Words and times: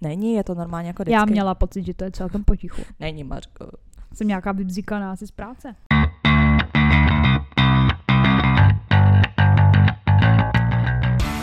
Není, 0.00 0.34
je 0.34 0.44
to 0.44 0.54
normálně 0.54 0.88
jako 0.88 1.02
vždycky. 1.02 1.14
Já 1.14 1.24
měla 1.24 1.54
pocit, 1.54 1.86
že 1.86 1.94
to 1.94 2.04
je 2.04 2.10
celkem 2.10 2.44
potichu. 2.44 2.82
Není, 3.00 3.24
Mařko. 3.24 3.70
Jsem 4.14 4.28
nějaká 4.28 4.52
vybzikaná 4.52 5.12
asi 5.12 5.26
z 5.26 5.30
práce. 5.30 5.74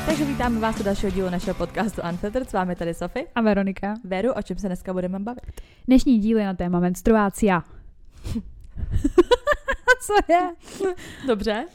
Takže 0.05 0.25
vítáme 0.25 0.59
vás 0.59 0.79
u 0.79 0.83
dalšího 0.83 1.11
dílu 1.11 1.29
našeho 1.29 1.55
podcastu 1.55 2.01
Unfiltered. 2.09 2.49
S 2.49 2.53
vámi 2.53 2.75
tady 2.75 2.93
Sofie. 2.93 3.25
A 3.35 3.41
Veronika. 3.41 3.93
Veru, 4.03 4.33
o 4.33 4.41
čem 4.41 4.57
se 4.57 4.67
dneska 4.67 4.93
budeme 4.93 5.19
bavit? 5.19 5.61
Dnešní 5.87 6.19
díl 6.19 6.37
je 6.37 6.45
na 6.45 6.53
téma 6.53 6.79
menstruácia. 6.79 7.63
Co 10.05 10.13
je? 10.33 10.49
Dobře? 11.27 11.65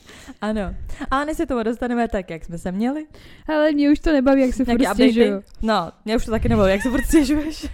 Ano. 0.40 0.74
A 1.10 1.24
než 1.24 1.36
se 1.36 1.46
tomu 1.46 1.62
dostaneme 1.62 2.08
tak, 2.08 2.30
jak 2.30 2.44
jsme 2.44 2.58
se 2.58 2.72
měli. 2.72 3.06
Ale 3.48 3.72
mě 3.72 3.90
už 3.90 3.98
to 3.98 4.12
nebaví, 4.12 4.40
jak 4.40 4.54
se 4.54 4.64
furt 4.64 4.86
stěžuju. 4.94 5.42
No, 5.62 5.92
mě 6.04 6.16
už 6.16 6.24
to 6.24 6.30
taky 6.30 6.48
nebaví, 6.48 6.72
jak 6.72 6.82
se 6.82 6.90
furt 6.90 7.04
stěžuješ. 7.04 7.66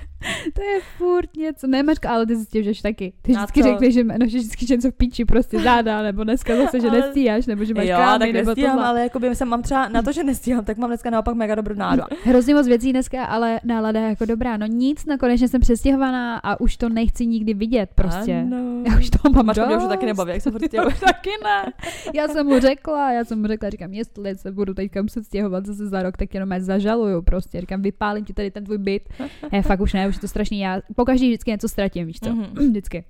To 0.54 0.62
je 0.62 0.80
furt 0.98 1.36
něco. 1.36 1.67
Ne, 1.67 1.82
Mařka, 1.82 2.11
ale 2.11 2.26
ty 2.26 2.36
si 2.36 2.44
stěžuješ 2.44 2.82
taky. 2.82 3.12
Ty 3.22 3.32
Na 3.32 3.39
vždycky 3.40 3.62
co? 3.62 3.68
řekneš, 3.68 3.94
že 3.94 4.04
no, 4.04 4.17
že 4.26 4.39
vždycky 4.39 4.67
že 4.67 4.75
něco 4.76 4.90
v 4.90 4.94
píči 4.94 5.25
prostě 5.25 5.58
záda, 5.61 6.03
nebo 6.03 6.25
dneska 6.25 6.57
zase, 6.57 6.81
že 6.81 6.89
Ale- 6.89 7.00
nestíháš, 7.00 7.46
nebo 7.46 7.64
že 7.64 7.75
máš 7.75 7.86
jo, 7.86 7.96
kámy, 7.96 8.18
tak 8.18 8.32
nebo 8.32 8.50
nestíhám, 8.50 8.71
tohle. 8.76 8.89
ale 8.89 9.03
jako 9.03 9.18
by 9.18 9.34
jsem 9.36 9.48
mám 9.48 9.62
třeba 9.62 9.89
na 9.89 10.03
to, 10.03 10.12
že 10.12 10.25
nestíhám, 10.25 10.64
tak 10.64 10.76
mám 10.79 10.90
dneska 10.90 11.11
naopak 11.11 11.34
mega 11.34 11.54
dobrou 11.54 11.75
náladu. 11.75 12.03
Hrozně 12.25 12.54
moc 12.54 12.67
věcí 12.67 12.93
dneska, 12.93 13.25
ale 13.25 13.61
nálada 13.64 14.00
je 14.00 14.08
jako 14.08 14.25
dobrá. 14.25 14.57
No 14.57 14.67
nic, 14.67 15.07
no 15.07 15.18
konečně 15.18 15.48
jsem 15.48 15.61
přestěhovaná 15.61 16.36
a 16.39 16.61
už 16.61 16.76
to 16.76 16.89
nechci 16.89 17.26
nikdy 17.26 17.54
vidět 17.54 17.90
prostě. 17.95 18.34
Ano. 18.46 18.82
Já 18.90 18.98
už 18.98 19.11
to 19.11 19.31
mám 19.31 19.46
Máš 19.46 19.56
mě 19.67 19.76
už 19.76 19.82
to 19.82 19.89
taky 19.89 20.06
nebaví, 20.06 20.32
jak 20.32 20.43
se 20.43 20.50
furt 20.50 20.62
No, 20.62 20.68
stěhuješ. 20.68 21.00
taky 21.00 21.31
ne. 21.45 21.72
Já 22.14 22.29
jsem 22.29 22.46
mu 22.46 22.59
řekla, 22.61 23.12
já 23.12 23.25
jsem 23.25 23.40
mu 23.40 23.46
řekla, 23.46 23.70
říkám, 23.70 23.93
jestli 23.93 24.34
se 24.36 24.53
budu 24.53 24.75
teďka 24.75 25.03
muset 25.03 25.25
stěhovat 25.25 25.67
zase 25.67 25.86
za 25.86 26.03
rok, 26.03 26.17
tak 26.17 26.34
jenom 26.34 26.48
zažaluju 26.59 27.22
prostě. 27.22 27.61
Říkám, 27.61 27.82
vypálím 27.82 28.25
ti 28.25 28.32
tady 28.34 28.50
ten 28.50 28.64
tvůj 28.64 28.79
byt. 28.79 29.03
Já 29.53 29.62
fakt 29.62 29.81
už 29.81 29.93
ne, 29.93 30.09
už 30.14 30.18
je 30.18 30.21
to 30.21 30.29
strašný. 30.29 30.61
Já 30.61 30.81
pokaždý 30.96 31.29
vždycky 31.29 31.50
něco 31.50 31.68
ztratím, 31.68 32.06
víš 32.06 32.20
co? 32.20 32.34
Mhm. 32.34 32.45
Vždycky. 32.70 33.05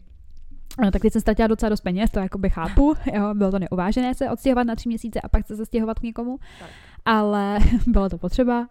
No, 0.83 0.91
tak 0.91 1.02
teď 1.02 1.12
jsem 1.12 1.20
ztratila 1.20 1.48
docela 1.48 1.70
dost 1.70 1.80
peněz, 1.80 2.11
to 2.11 2.19
jakoby 2.19 2.50
chápu, 2.50 2.94
jo, 3.14 3.34
bylo 3.34 3.50
to 3.50 3.58
neuvážené 3.58 4.14
se 4.14 4.30
odstěhovat 4.30 4.66
na 4.66 4.74
tři 4.74 4.88
měsíce 4.88 5.20
a 5.20 5.28
pak 5.28 5.46
se 5.46 5.56
zastěhovat 5.56 5.98
k 5.98 6.02
někomu, 6.02 6.38
Tak. 6.61 6.69
ale 7.05 7.58
bylo 7.86 8.08
to 8.08 8.19
potřeba. 8.19 8.61
Uh, 8.61 8.66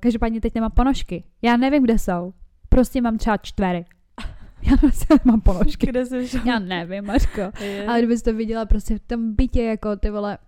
každopádně 0.00 0.40
teď 0.40 0.54
nemám 0.54 0.70
ponožky. 0.70 1.24
Já 1.42 1.56
nevím, 1.56 1.82
kde 1.82 1.98
jsou. 1.98 2.32
Prostě 2.68 3.00
mám 3.00 3.18
třeba 3.18 3.36
čtvery. 3.36 3.84
Já 4.70 4.76
prostě 4.76 5.14
nemám 5.24 5.40
ponožky. 5.40 5.86
Kde 5.86 6.06
jsi? 6.06 6.28
Já 6.44 6.58
nevím, 6.58 7.04
Mařko. 7.04 7.40
Je. 7.60 7.86
Ale 7.86 7.98
kdybys 7.98 8.22
to 8.22 8.34
viděla 8.34 8.66
prostě 8.66 8.98
v 8.98 9.00
tom 9.00 9.34
bytě, 9.34 9.62
jako 9.62 9.96
ty 9.96 10.10
vole, 10.10 10.38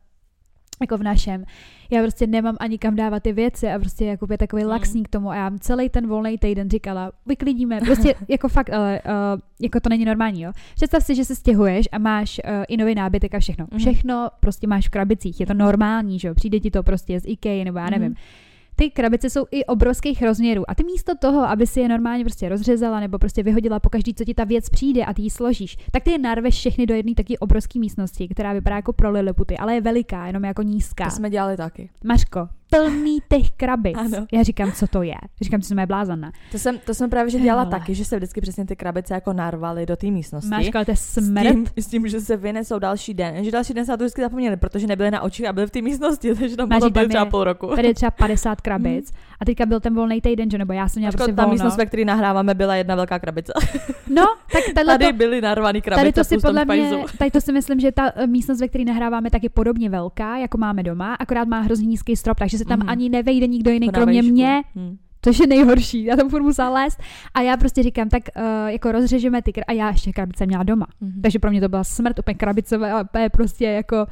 jako 0.80 0.96
v 0.96 1.02
našem. 1.02 1.44
Já 1.90 2.02
prostě 2.02 2.26
nemám 2.26 2.56
ani 2.60 2.78
kam 2.78 2.96
dávat 2.96 3.22
ty 3.22 3.32
věci 3.32 3.68
a 3.68 3.78
prostě 3.78 4.04
jako 4.04 4.26
je 4.30 4.38
takový 4.38 4.62
Mm. 4.64 4.68
laxní 4.70 5.02
k 5.02 5.08
tomu 5.08 5.30
a 5.30 5.34
já 5.36 5.42
mám 5.48 5.58
celý 5.58 5.88
ten 5.88 6.06
volný 6.06 6.38
týden 6.38 6.70
říkala, 6.70 7.12
vyklidíme, 7.26 7.80
prostě 7.80 8.14
jako 8.28 8.48
fakt, 8.48 8.70
ale 8.72 9.00
uh, 9.06 9.40
jako 9.60 9.80
to 9.80 9.88
není 9.88 10.04
normální, 10.04 10.42
jo. 10.42 10.52
Představ 10.74 11.02
si, 11.04 11.14
že 11.14 11.24
se 11.24 11.34
stěhuješ 11.34 11.88
a 11.92 11.98
máš 11.98 12.40
uh, 12.44 12.64
i 12.68 12.76
nový 12.76 12.94
nábytek 12.94 13.34
a 13.34 13.38
všechno. 13.38 13.66
Mhm. 13.70 13.78
Všechno 13.78 14.28
prostě 14.40 14.66
máš 14.66 14.86
v 14.86 14.90
krabicích, 14.90 15.40
je 15.40 15.46
to 15.46 15.54
normální, 15.54 16.18
že 16.18 16.28
jo, 16.28 16.34
přijde 16.34 16.60
ti 16.60 16.70
to 16.70 16.82
prostě 16.82 17.20
z 17.20 17.24
IKEA 17.26 17.64
nebo 17.64 17.78
já 17.78 17.90
nevím. 17.90 18.08
Mhm. 18.08 18.16
Ty 18.80 18.90
krabice 18.90 19.30
jsou 19.30 19.46
i 19.50 19.64
obrovských 19.64 20.22
rozměrů 20.22 20.70
a 20.70 20.74
ty 20.74 20.84
místo 20.84 21.12
toho, 21.14 21.40
aby 21.40 21.66
si 21.66 21.80
je 21.80 21.88
normálně 21.88 22.24
prostě 22.24 22.48
rozřezala 22.48 23.00
nebo 23.00 23.18
prostě 23.18 23.42
vyhodila 23.42 23.80
po 23.80 23.88
každý, 23.88 24.14
co 24.14 24.24
ti 24.24 24.34
ta 24.34 24.44
věc 24.44 24.68
přijde 24.68 25.04
a 25.04 25.14
ty 25.14 25.22
ji 25.22 25.30
složíš, 25.30 25.76
tak 25.92 26.02
ty 26.02 26.10
je 26.10 26.18
narveš 26.18 26.54
všechny 26.54 26.86
do 26.86 26.94
jedné 26.94 27.14
takové 27.14 27.38
obrovské 27.38 27.78
místnosti, 27.78 28.28
která 28.28 28.52
vypadá 28.52 28.76
jako 28.76 28.92
pro 28.92 29.10
liliputy, 29.10 29.56
ale 29.56 29.74
je 29.74 29.80
veliká, 29.80 30.26
jenom 30.26 30.44
jako 30.44 30.62
nízká. 30.62 31.04
To 31.04 31.10
jsme 31.10 31.30
dělali 31.30 31.56
taky. 31.56 31.90
Mařko, 32.04 32.48
plný 32.70 33.18
těch 33.28 33.50
krabic. 33.50 33.96
Ano. 33.98 34.26
Já 34.32 34.42
říkám, 34.42 34.72
co 34.72 34.86
to 34.86 35.02
je. 35.02 35.14
Říkám, 35.40 35.60
co 35.60 35.68
jsem 35.68 35.78
je 35.78 35.86
blázana. 35.86 36.32
To 36.52 36.58
jsem, 36.58 36.78
to 36.78 36.94
jsem 36.94 37.10
právě 37.10 37.30
že 37.30 37.38
dělala 37.38 37.62
Hele. 37.62 37.70
taky, 37.78 37.94
že 37.94 38.04
se 38.04 38.16
vždycky 38.16 38.40
přesně 38.40 38.66
ty 38.66 38.76
krabice 38.76 39.14
jako 39.14 39.32
narvaly 39.32 39.86
do 39.86 39.96
té 39.96 40.06
místnosti. 40.06 40.70
Ale 40.74 40.84
to 40.84 40.90
je 40.90 40.96
s 40.96 41.12
smrt. 41.12 41.42
tím, 41.42 41.66
s 41.76 41.86
tím, 41.86 42.08
že 42.08 42.20
se 42.20 42.36
vynesou 42.36 42.78
další 42.78 43.14
den. 43.14 43.44
Že 43.44 43.50
další 43.50 43.74
den 43.74 43.84
se 43.86 43.92
na 43.92 43.96
to 43.96 44.04
vždycky 44.04 44.22
zapomněli, 44.22 44.56
protože 44.56 44.86
nebyly 44.86 45.10
na 45.10 45.20
očích 45.22 45.46
a 45.46 45.52
byly 45.52 45.66
v 45.66 45.70
té 45.70 45.82
místnosti, 45.82 46.34
takže 46.40 46.56
tam 46.56 46.68
Máš, 46.68 46.80
tam 46.92 47.08
třeba 47.08 47.26
půl 47.26 47.44
roku. 47.44 47.66
Tady 47.76 47.88
je 47.88 47.94
třeba 47.94 48.10
50 48.10 48.60
krabic 48.60 49.12
a 49.40 49.44
teďka 49.44 49.66
byl 49.66 49.80
ten 49.80 49.94
volný 49.94 50.20
týden, 50.20 50.50
že 50.50 50.58
nebo 50.58 50.72
já 50.72 50.88
jsem 50.88 51.00
měla 51.00 51.08
Ačko, 51.08 51.16
prostě 51.18 51.32
ta 51.32 51.42
volno. 51.42 51.52
místnost, 51.54 51.76
ve 51.76 51.86
které 51.86 52.04
nahráváme, 52.04 52.54
byla 52.54 52.74
jedna 52.76 52.94
velká 52.94 53.18
krabice. 53.18 53.52
No, 54.10 54.24
tak 54.52 54.86
Tady 54.86 55.12
byly 55.12 55.40
narvaný 55.40 55.80
krabice 55.82 56.00
Tady 56.00 56.12
to 56.12 56.24
si 56.24 56.38
podle 56.38 56.64
mě, 56.64 57.04
tady 57.18 57.30
to 57.30 57.40
si 57.40 57.52
myslím, 57.52 57.80
že 57.80 57.92
ta 57.92 58.12
eh, 58.14 58.26
místnost, 58.26 58.60
ve 58.60 58.68
které 58.68 58.84
nahráváme, 58.84 59.30
tak 59.30 59.42
je 59.42 59.50
podobně 59.50 59.90
velká, 59.90 60.36
jako 60.36 60.58
máme 60.58 60.82
doma, 60.82 61.14
akorát 61.14 61.48
má 61.48 61.60
hrozně 61.60 61.86
nízký 61.86 62.16
strop, 62.16 62.38
takže 62.38 62.58
se 62.58 62.64
tam 62.64 62.78
Mhm. 62.78 62.88
ani 62.88 63.08
nevejde 63.08 63.46
nikdo 63.46 63.70
jiný, 63.70 63.86
Jako 63.86 64.00
kromě 64.00 64.22
mě, 64.22 64.62
Hm. 64.76 64.96
což 65.22 65.38
je 65.38 65.46
nejhorší. 65.46 66.04
Já 66.04 66.16
tam 66.16 66.28
furt 66.28 66.42
musela 66.42 66.70
lézt. 66.70 66.98
A 67.34 67.40
já 67.40 67.56
prostě 67.56 67.82
říkám, 67.82 68.08
tak 68.08 68.22
uh, 68.36 68.42
jako 68.68 68.92
rozřežeme 68.92 69.42
ty 69.42 69.50
kr- 69.50 69.62
a 69.68 69.72
já 69.72 69.88
ještě 69.90 70.12
krabice 70.12 70.46
měla 70.46 70.62
doma. 70.62 70.86
Mhm. 71.00 71.22
Takže 71.22 71.38
pro 71.38 71.50
mě 71.50 71.60
to 71.60 71.68
byla 71.68 71.84
smrt, 71.84 72.18
úplně 72.18 72.34
krabicové 72.34 73.02
úplně 73.02 73.28
prostě 73.30 73.64
jako, 73.64 74.06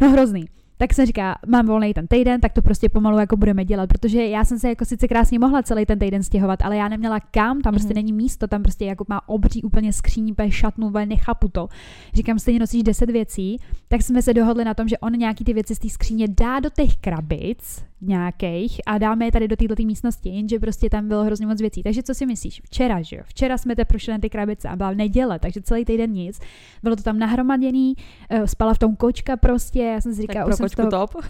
no 0.00 0.10
hrozný. 0.10 0.44
Tak 0.82 0.94
se 0.94 1.06
říká, 1.06 1.38
mám 1.46 1.66
volný 1.66 1.94
ten 1.94 2.06
týden, 2.06 2.40
tak 2.40 2.52
to 2.52 2.62
prostě 2.62 2.88
pomalu 2.88 3.18
jako 3.18 3.36
budeme 3.36 3.64
dělat, 3.64 3.88
protože 3.88 4.26
já 4.26 4.44
jsem 4.44 4.58
se 4.58 4.68
jako 4.68 4.84
sice 4.84 5.08
krásně 5.08 5.38
mohla 5.38 5.62
celý 5.62 5.86
ten 5.86 5.98
týden 5.98 6.22
stěhovat, 6.22 6.62
ale 6.62 6.76
já 6.76 6.88
neměla 6.88 7.20
kam, 7.20 7.60
tam 7.60 7.72
prostě 7.74 7.88
Mhm. 7.88 7.94
není 7.94 8.12
místo, 8.12 8.46
tam 8.46 8.62
prostě 8.62 8.84
jako 8.84 9.04
má 9.08 9.28
obří 9.28 9.62
úplně 9.62 9.92
skříň, 9.92 10.30
úplně 10.30 10.50
šatnu, 10.50 10.86
úplně 10.86 11.06
nechápu 11.06 11.48
to. 11.48 11.68
Říkám, 12.14 12.38
stejně 12.38 12.60
nosíš 12.60 12.82
10 12.82 13.10
věcí, 13.10 13.60
tak 13.88 14.02
jsme 14.02 14.22
se 14.22 14.34
dohodli 14.34 14.64
na 14.64 14.74
tom, 14.74 14.88
že 14.88 14.98
on 14.98 15.12
nějaký 15.12 15.44
ty 15.44 15.52
věci 15.52 15.74
z 15.74 15.78
té 15.78 15.88
skříně 15.88 16.28
dá 16.28 16.60
do 16.60 16.70
těch 16.70 16.96
krabic 16.96 17.84
nějakých 18.02 18.80
a 18.86 18.98
dáme 18.98 19.24
je 19.24 19.32
tady 19.32 19.48
do 19.48 19.56
této 19.56 19.74
místnosti, 19.82 20.28
jenže 20.28 20.58
prostě 20.58 20.90
tam 20.90 21.08
bylo 21.08 21.24
hrozně 21.24 21.46
moc 21.46 21.60
věcí. 21.60 21.82
Takže 21.82 22.02
co 22.02 22.14
si 22.14 22.26
myslíš? 22.26 22.60
Včera, 22.64 23.02
že 23.02 23.16
jo? 23.16 23.22
Včera 23.26 23.58
jsme 23.58 23.76
te 23.76 23.84
prošli 23.84 24.12
na 24.12 24.18
ty 24.18 24.30
krabice 24.30 24.68
a 24.68 24.76
byla 24.76 24.92
neděle, 24.92 25.38
takže 25.38 25.62
celý 25.62 25.84
týden 25.84 26.10
nic. 26.10 26.40
Bylo 26.82 26.96
to 26.96 27.02
tam 27.02 27.18
nahromaděný, 27.18 27.94
eh, 28.30 28.46
spala 28.46 28.74
v 28.74 28.78
tom 28.78 28.96
kočka 28.96 29.36
prostě, 29.36 29.82
já 29.82 30.00
jsem 30.00 30.14
si 30.14 30.22
Tak 30.22 30.30
říkala, 30.30 30.44
pro 30.44 30.56
jsem 30.56 30.68
z 30.68 30.74
kočku 30.74 30.90
toho, 30.90 31.06
top. 31.06 31.24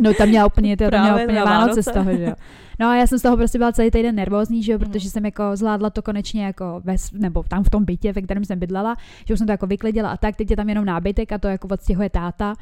no 0.00 0.14
tam 0.14 0.28
měla 0.28 0.46
úplně, 0.46 0.76
to, 0.76 0.90
tam 0.90 1.02
měla 1.02 1.22
úplně 1.22 1.44
Vánoce 1.44 1.82
z 1.82 1.92
toho, 1.92 2.16
že 2.16 2.24
jo. 2.24 2.34
No 2.78 2.86
a 2.86 2.96
já 2.96 3.06
jsem 3.06 3.18
z 3.18 3.22
toho 3.22 3.36
prostě 3.36 3.58
byla 3.58 3.72
celý 3.72 3.90
týden 3.90 4.14
nervózní, 4.14 4.62
že 4.62 4.72
jo, 4.72 4.78
Mhm. 4.78 4.86
protože 4.90 5.10
jsem 5.10 5.24
jako 5.24 5.42
zvládla 5.56 5.90
to 5.90 6.02
konečně 6.02 6.44
jako 6.44 6.80
ve, 6.84 6.96
nebo 7.12 7.42
tam 7.42 7.64
v 7.64 7.70
tom 7.70 7.84
bytě, 7.84 8.12
ve 8.12 8.22
kterém 8.22 8.44
jsem 8.44 8.58
bydlela, 8.58 8.96
že 9.26 9.34
už 9.34 9.38
jsem 9.38 9.46
to 9.46 9.52
jako 9.52 9.66
vyklidila 9.66 10.10
a 10.10 10.16
tak, 10.16 10.36
teď 10.36 10.50
je 10.50 10.56
tam 10.56 10.68
jenom 10.68 10.84
nábytek 10.84 11.32
a 11.32 11.38
to 11.38 11.48
jako 11.48 11.68
odstěhuje 11.68 12.10
táta 12.10 12.54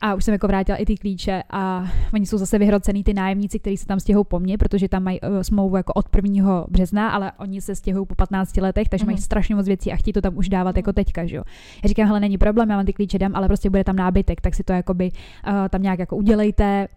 a 0.00 0.14
už 0.14 0.24
jsem 0.24 0.32
jako 0.32 0.46
vrátila 0.46 0.78
i 0.78 0.84
ty 0.86 0.96
klíče 0.96 1.42
a 1.50 1.84
oni 2.14 2.26
jsou 2.26 2.38
zase 2.38 2.58
vyhrocený 2.58 3.04
ty 3.04 3.14
nájemníci, 3.14 3.58
kteří 3.58 3.76
se 3.76 3.86
tam 3.86 4.00
stěhují 4.00 4.24
po 4.28 4.40
mně, 4.40 4.58
protože 4.58 4.88
tam 4.88 5.02
mají 5.02 5.20
uh, 5.20 5.40
smlouvu 5.40 5.76
jako 5.76 5.92
od 5.92 6.06
1. 6.16 6.64
března, 6.70 7.10
ale 7.10 7.32
oni 7.38 7.60
se 7.60 7.74
stěhují 7.74 8.06
po 8.06 8.14
15 8.14 8.60
letech, 8.60 8.88
takže 8.88 9.06
mají 9.06 9.14
Mhm. 9.16 9.22
strašně 9.22 9.54
moc 9.54 9.66
věcí 9.66 9.92
a 9.92 9.96
chtějí 9.96 10.12
to 10.12 10.20
tam 10.20 10.36
už 10.36 10.48
dávat 10.48 10.76
jako 10.76 10.92
teďka, 10.92 11.26
že 11.26 11.36
jo. 11.36 11.42
Já 11.84 11.88
říkám, 11.88 12.06
hele, 12.06 12.20
není 12.20 12.38
problém, 12.38 12.70
já 12.70 12.76
vám 12.76 12.86
ty 12.86 12.92
klíče 12.92 13.18
dám, 13.18 13.32
ale 13.36 13.48
prostě 13.48 13.70
bude 13.70 13.84
tam 13.84 13.96
nábytek, 13.96 14.40
tak 14.40 14.54
si 14.54 14.64
to 14.64 14.72
jakoby 14.72 15.10
uh, 15.48 15.52
tam 15.68 15.82
nějak 15.82 15.98
jako 15.98 16.16
udělejte, 16.16 16.88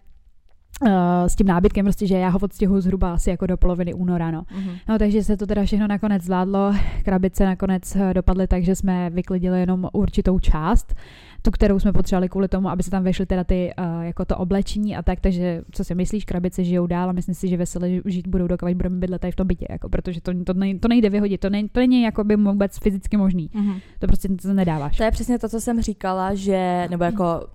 s 1.26 1.34
tím 1.36 1.46
nábytkem, 1.46 1.84
prostě, 1.86 2.06
že 2.06 2.14
já 2.18 2.28
ho 2.28 2.38
odstěhuju 2.42 2.80
zhruba 2.80 3.12
asi 3.14 3.30
jako 3.30 3.46
do 3.46 3.56
poloviny 3.56 3.94
února, 3.94 4.30
no. 4.30 4.42
Mhm. 4.56 4.70
No, 4.88 4.98
takže 4.98 5.24
se 5.24 5.36
to 5.36 5.46
teda 5.46 5.64
všechno 5.64 5.86
nakonec 5.86 6.22
zvládlo. 6.22 6.74
Krabice 7.04 7.44
nakonec 7.44 7.96
eh, 7.96 8.14
dopadly 8.14 8.46
tak, 8.46 8.64
že 8.64 8.74
jsme 8.74 9.10
vyklidili 9.10 9.60
jenom 9.60 9.88
určitou 9.92 10.38
část, 10.38 10.94
tu, 11.42 11.50
kterou 11.50 11.78
jsme 11.78 11.92
potřebovali 11.92 12.28
kvůli 12.28 12.48
tomu, 12.48 12.68
aby 12.68 12.82
se 12.82 12.90
tam 12.90 13.02
vešly 13.04 13.26
teda 13.26 13.44
ty, 13.44 13.70
uh, 13.78 14.02
jako 14.04 14.24
to 14.24 14.36
oblečení 14.36 14.96
a 14.96 15.02
tak, 15.02 15.20
takže 15.20 15.62
co 15.72 15.84
si 15.84 15.94
myslíš, 15.94 16.24
krabice 16.24 16.64
žijou 16.64 16.86
dál 16.86 17.08
a 17.08 17.12
myslím 17.12 17.34
si, 17.34 17.48
že 17.48 17.56
veselé 17.56 17.90
žít 18.04 18.26
budou, 18.26 18.46
dokud 18.46 18.74
budeme 18.74 18.96
bydlet 18.96 19.20
tady 19.20 19.32
v 19.32 19.36
tom 19.36 19.46
bytě, 19.46 19.66
jako, 19.70 19.88
protože 19.88 20.20
to, 20.20 20.32
to, 20.44 20.54
nej, 20.54 20.78
to 20.78 20.88
nejde 20.88 21.10
vyhodit, 21.10 21.40
to, 21.40 21.50
nej, 21.50 21.68
to 21.68 21.80
není 21.80 22.02
jako 22.02 22.24
by 22.24 22.36
vůbec 22.36 22.78
fyzicky 22.78 23.16
možný, 23.16 23.50
Mhm. 23.54 23.74
to 23.98 24.06
prostě 24.06 24.28
to 24.28 24.52
nedáváš. 24.54 24.96
To 24.96 25.02
je 25.02 25.10
přesně 25.10 25.38
to, 25.38 25.48
co 25.48 25.60
jsem 25.60 25.82
říkala, 25.82 26.34
že, 26.34 26.86
nebo 26.90 27.04
jako 27.04 27.46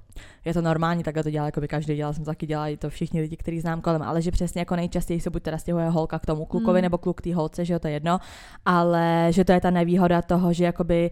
je 0.45 0.53
to 0.53 0.61
normální, 0.61 1.03
takhle 1.03 1.23
to 1.23 1.29
dělá, 1.29 1.45
jako 1.45 1.61
by 1.61 1.67
každý 1.67 1.95
dělal, 1.95 2.13
jsem 2.13 2.23
to 2.23 2.31
taky 2.31 2.45
dělala, 2.47 2.67
i 2.67 2.77
to 2.77 2.89
všichni 2.89 3.21
lidi, 3.21 3.37
kteří 3.37 3.59
znám 3.59 3.81
kolem, 3.81 4.01
ale 4.01 4.21
že 4.21 4.31
přesně 4.31 4.61
jako 4.61 4.75
nejčastěji 4.75 5.19
se 5.19 5.29
buď 5.29 5.43
teda 5.43 5.57
stěhuje 5.57 5.89
holka 5.89 6.19
k 6.19 6.25
tomu 6.25 6.45
klukovi, 6.45 6.79
Mm. 6.79 6.83
nebo 6.83 6.97
kluk 6.97 7.21
té 7.21 7.35
holce, 7.35 7.65
že 7.65 7.73
jo, 7.73 7.79
to 7.79 7.87
je 7.87 7.93
jedno, 7.93 8.19
ale 8.65 9.27
že 9.29 9.45
to 9.45 9.51
je 9.51 9.61
ta 9.61 9.69
nevýhoda 9.71 10.21
toho, 10.21 10.53
že 10.53 10.63
jakoby 10.65 11.11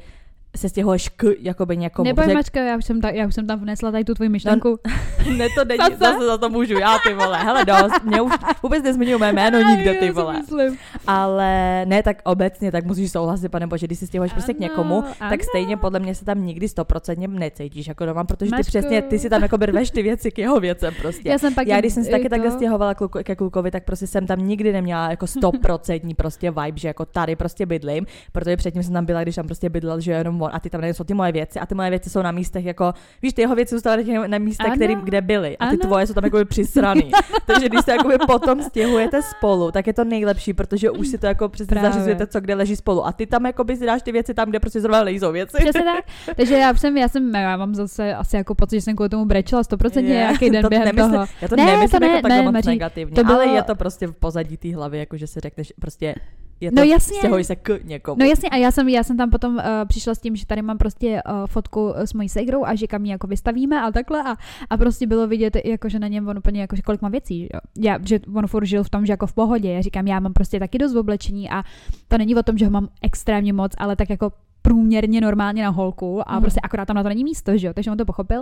se 0.58 0.70
stěhuješ 0.70 1.10
k 1.10 1.26
jakoby 1.40 1.78
někomu. 1.78 2.06
Neboj, 2.06 2.24
protože- 2.24 2.34
Mačka, 2.36 2.60
já 2.62 2.78
už, 2.78 2.86
jsem 2.86 3.02
ta, 3.02 3.10
já 3.10 3.28
už 3.28 3.36
jsem 3.36 3.48
tam 3.48 3.60
vnesla 3.60 3.92
tady 3.92 4.04
tu 4.04 4.14
tvoji 4.14 4.30
myšlenku. 4.30 4.80
ne, 5.38 5.48
to 5.56 5.66
není, 5.66 5.78
Zase? 5.78 5.98
zase 5.98 6.26
za 6.26 6.38
to 6.38 6.50
můžu 6.50 6.78
já, 6.80 6.98
ty 7.08 7.14
vole, 7.14 7.38
hele 7.44 7.66
dost, 7.66 8.04
mě 8.04 8.22
už 8.22 8.34
vůbec 8.64 8.84
nezmiňuji 8.84 9.18
mé 9.20 9.34
jméno 9.34 9.60
nikde, 9.60 9.94
ty 9.94 10.12
vole. 10.12 10.34
myslím. 10.40 10.78
Ale 11.08 11.86
ne 11.86 12.04
tak 12.04 12.18
obecně, 12.24 12.72
tak 12.72 12.86
musíš 12.86 13.12
souhlasit, 13.12 13.50
pane 13.50 13.68
bože, 13.68 13.88
když 13.88 14.00
si 14.00 14.08
stěhuješ 14.08 14.32
prostě 14.34 14.54
k 14.54 14.58
Ano, 14.58 14.64
někomu, 14.64 15.02
tak 15.02 15.20
ano. 15.32 15.44
stejně 15.50 15.78
podle 15.78 16.00
mě 16.00 16.16
se 16.16 16.26
tam 16.26 16.46
nikdy 16.46 16.68
stoprocentně 16.68 17.28
necítíš 17.28 17.88
jako 17.88 18.06
doma, 18.06 18.24
protože 18.24 18.50
ty 18.52 18.56
Mačko. 18.58 18.68
přesně, 18.68 19.02
ty 19.02 19.20
si 19.20 19.30
tam 19.30 19.42
jako 19.42 19.58
rveš 19.58 19.92
ty 19.92 20.04
věci 20.04 20.32
k 20.32 20.38
jeho 20.38 20.60
věcem 20.60 20.94
prostě. 21.02 21.30
Já 21.30 21.38
jsem 21.38 21.54
pak 21.56 21.68
Já 21.68 21.80
když 21.80 21.94
jsem 21.94 22.04
se 22.04 22.12
taky 22.12 22.24
to- 22.24 22.30
takhle 22.30 22.52
stěhovala 22.52 22.94
kluku, 22.94 23.20
ke 23.24 23.36
klukovi, 23.36 23.72
tak 23.72 23.84
prostě 23.84 24.08
jsem 24.08 24.28
tam 24.28 24.40
nikdy 24.40 24.72
neměla 24.74 25.10
jako 25.10 25.28
stoprocentní 25.38 26.14
prostě 26.16 26.52
vibe, 26.52 26.78
že 26.78 26.88
jako 26.88 27.06
tady 27.06 27.36
prostě 27.36 27.66
bydlím, 27.66 28.06
protože 28.32 28.58
předtím 28.58 28.84
jsem 28.84 28.94
tam 28.94 29.06
byla, 29.06 29.24
když 29.24 29.36
tam 29.36 29.46
prostě 29.46 29.70
bydlel, 29.70 30.00
že 30.00 30.12
jenom 30.12 30.39
něm 30.40 30.44
on 30.44 30.50
a 30.54 30.60
ty 30.60 30.70
tam 30.70 30.82
nejsou 30.82 31.04
ty 31.04 31.14
moje 31.14 31.32
věci 31.32 31.60
a 31.60 31.66
ty 31.66 31.76
moje 31.76 31.90
věci 31.90 32.10
jsou 32.10 32.22
na 32.22 32.32
místech 32.32 32.66
jako, 32.66 32.94
víš, 33.22 33.34
ty 33.34 33.42
jeho 33.42 33.56
věci 33.56 33.76
zůstávají 33.76 34.18
na 34.28 34.38
místech, 34.38 34.74
který, 34.76 34.96
kde 34.96 35.22
byly 35.22 35.58
a 35.58 35.66
ty 35.66 35.70
Ano. 35.70 35.78
tvoje 35.82 36.08
jsou 36.08 36.14
tam 36.14 36.24
jako 36.24 36.46
přisraný. 36.46 37.12
Takže 37.46 37.70
když 37.70 37.82
se 37.86 37.92
jakoby 37.92 38.18
potom 38.28 38.64
stěhujete 38.64 39.22
spolu, 39.22 39.72
tak 39.72 39.88
je 39.88 39.94
to 39.94 40.04
nejlepší, 40.04 40.54
protože 40.54 40.90
už 40.92 41.08
si 41.08 41.18
to 41.18 41.26
jako 41.26 41.50
přesně 41.50 41.82
zařizujete, 41.82 42.28
co 42.28 42.42
kde 42.42 42.56
leží 42.56 42.76
spolu. 42.76 43.06
A 43.06 43.12
ty 43.12 43.26
tam 43.26 43.46
jakoby 43.46 43.78
si 43.78 43.86
dáš 43.86 44.02
ty 44.02 44.12
věci 44.12 44.34
tam, 44.34 44.50
kde 44.50 44.60
prostě 44.60 44.82
zrovna 44.82 45.02
lejzou 45.02 45.32
věci. 45.32 45.58
Přesně 45.60 45.84
tak. 45.84 46.06
Takže 46.36 46.56
já 46.58 46.74
jsem, 46.74 46.98
já 46.98 47.08
jsem, 47.08 47.36
já 47.36 47.58
mám 47.58 47.76
zase 47.76 48.16
asi 48.16 48.36
jako 48.36 48.56
pocit, 48.56 48.76
že 48.76 48.82
jsem 48.82 48.96
kvůli 48.96 49.10
tomu 49.10 49.26
brečela 49.26 49.62
100% 49.62 49.98
Je, 50.04 50.10
nějaký 50.10 50.50
den 50.50 50.62
to 50.62 50.70
během 50.70 50.88
nemysl- 50.88 51.12
toho. 51.12 51.26
Já 51.42 51.48
to 51.48 51.56
Ne, 51.56 51.66
nemyslím 51.66 51.90
to 51.90 52.00
ne, 52.00 52.08
jako 52.08 52.22
takhle 52.22 52.38
ne, 52.38 52.44
moc 52.44 52.54
Maří, 52.54 52.68
negativně, 52.70 53.16
to 53.16 53.24
bylo- 53.24 53.36
ale 53.42 53.48
je 53.48 53.64
to 53.64 53.76
prostě 53.76 54.08
v 54.08 54.14
pozadí 54.14 54.58
té 54.58 54.76
hlavy, 54.76 55.00
jako 55.00 55.18
že 55.18 55.28
si 55.28 55.40
řekneš 55.40 55.74
prostě 55.82 56.16
je 56.62 56.72
to, 56.72 56.76
No 56.76 56.84
jasně. 56.84 57.18
stěhuj 57.18 57.44
se 57.44 57.56
k 57.56 57.80
někomu. 57.84 58.18
No 58.20 58.26
jasně, 58.26 58.50
a 58.50 58.56
já 58.56 58.72
jsem, 58.72 58.90
já 58.90 59.04
jsem 59.04 59.18
tam 59.18 59.30
potom 59.30 59.56
uh, 59.56 59.62
přišla 59.88 60.16
s 60.16 60.20
tím, 60.20 60.36
že 60.36 60.46
tady 60.46 60.62
mám 60.62 60.78
prostě 60.78 61.22
uh, 61.30 61.48
fotku 61.48 61.94
s 61.96 62.14
mojí 62.14 62.30
segrou 62.30 62.66
a 62.66 62.76
že 62.76 62.88
kam 62.88 63.06
ji 63.06 63.12
jako 63.12 63.28
vystavíme 63.28 63.82
a 63.82 63.92
takhle 63.92 64.24
a, 64.24 64.36
a 64.70 64.78
prostě 64.78 65.08
bylo 65.08 65.28
vidět, 65.28 65.58
jako, 65.66 65.90
že 65.90 66.00
na 66.00 66.08
něm 66.08 66.28
on 66.28 66.38
úplně 66.38 66.62
jako, 66.62 66.76
že 66.76 66.82
kolik 66.82 67.02
má 67.02 67.10
věcí. 67.10 67.42
Jo. 67.54 67.60
Já, 67.80 68.00
že 68.06 68.20
on 68.36 68.48
furt 68.48 68.66
žil 68.66 68.84
v 68.84 68.90
tom, 68.90 69.06
že 69.06 69.14
jako 69.14 69.28
v 69.28 69.34
pohodě. 69.34 69.72
Já 69.72 69.82
říkám, 69.82 70.08
já 70.08 70.20
mám 70.20 70.34
prostě 70.34 70.60
taky 70.60 70.78
dost 70.78 70.96
oblečení 70.96 71.50
a 71.50 71.64
to 72.08 72.18
není 72.18 72.36
o 72.36 72.44
tom, 72.44 72.58
že 72.58 72.66
ho 72.66 72.72
mám 72.72 72.88
extrémně 73.02 73.54
moc, 73.54 73.72
ale 73.78 73.96
tak 73.96 74.10
jako 74.10 74.32
průměrně 74.62 75.22
normálně 75.22 75.64
na 75.64 75.70
holku 75.70 76.30
a 76.30 76.34
Mhm. 76.34 76.42
prostě 76.42 76.60
akorát 76.64 76.86
tam 76.86 76.96
na 76.96 77.04
to 77.04 77.10
není 77.10 77.24
místo, 77.24 77.58
že 77.58 77.68
jo, 77.68 77.74
takže 77.74 77.92
on 77.92 77.98
to 77.98 78.06
pochopil, 78.06 78.42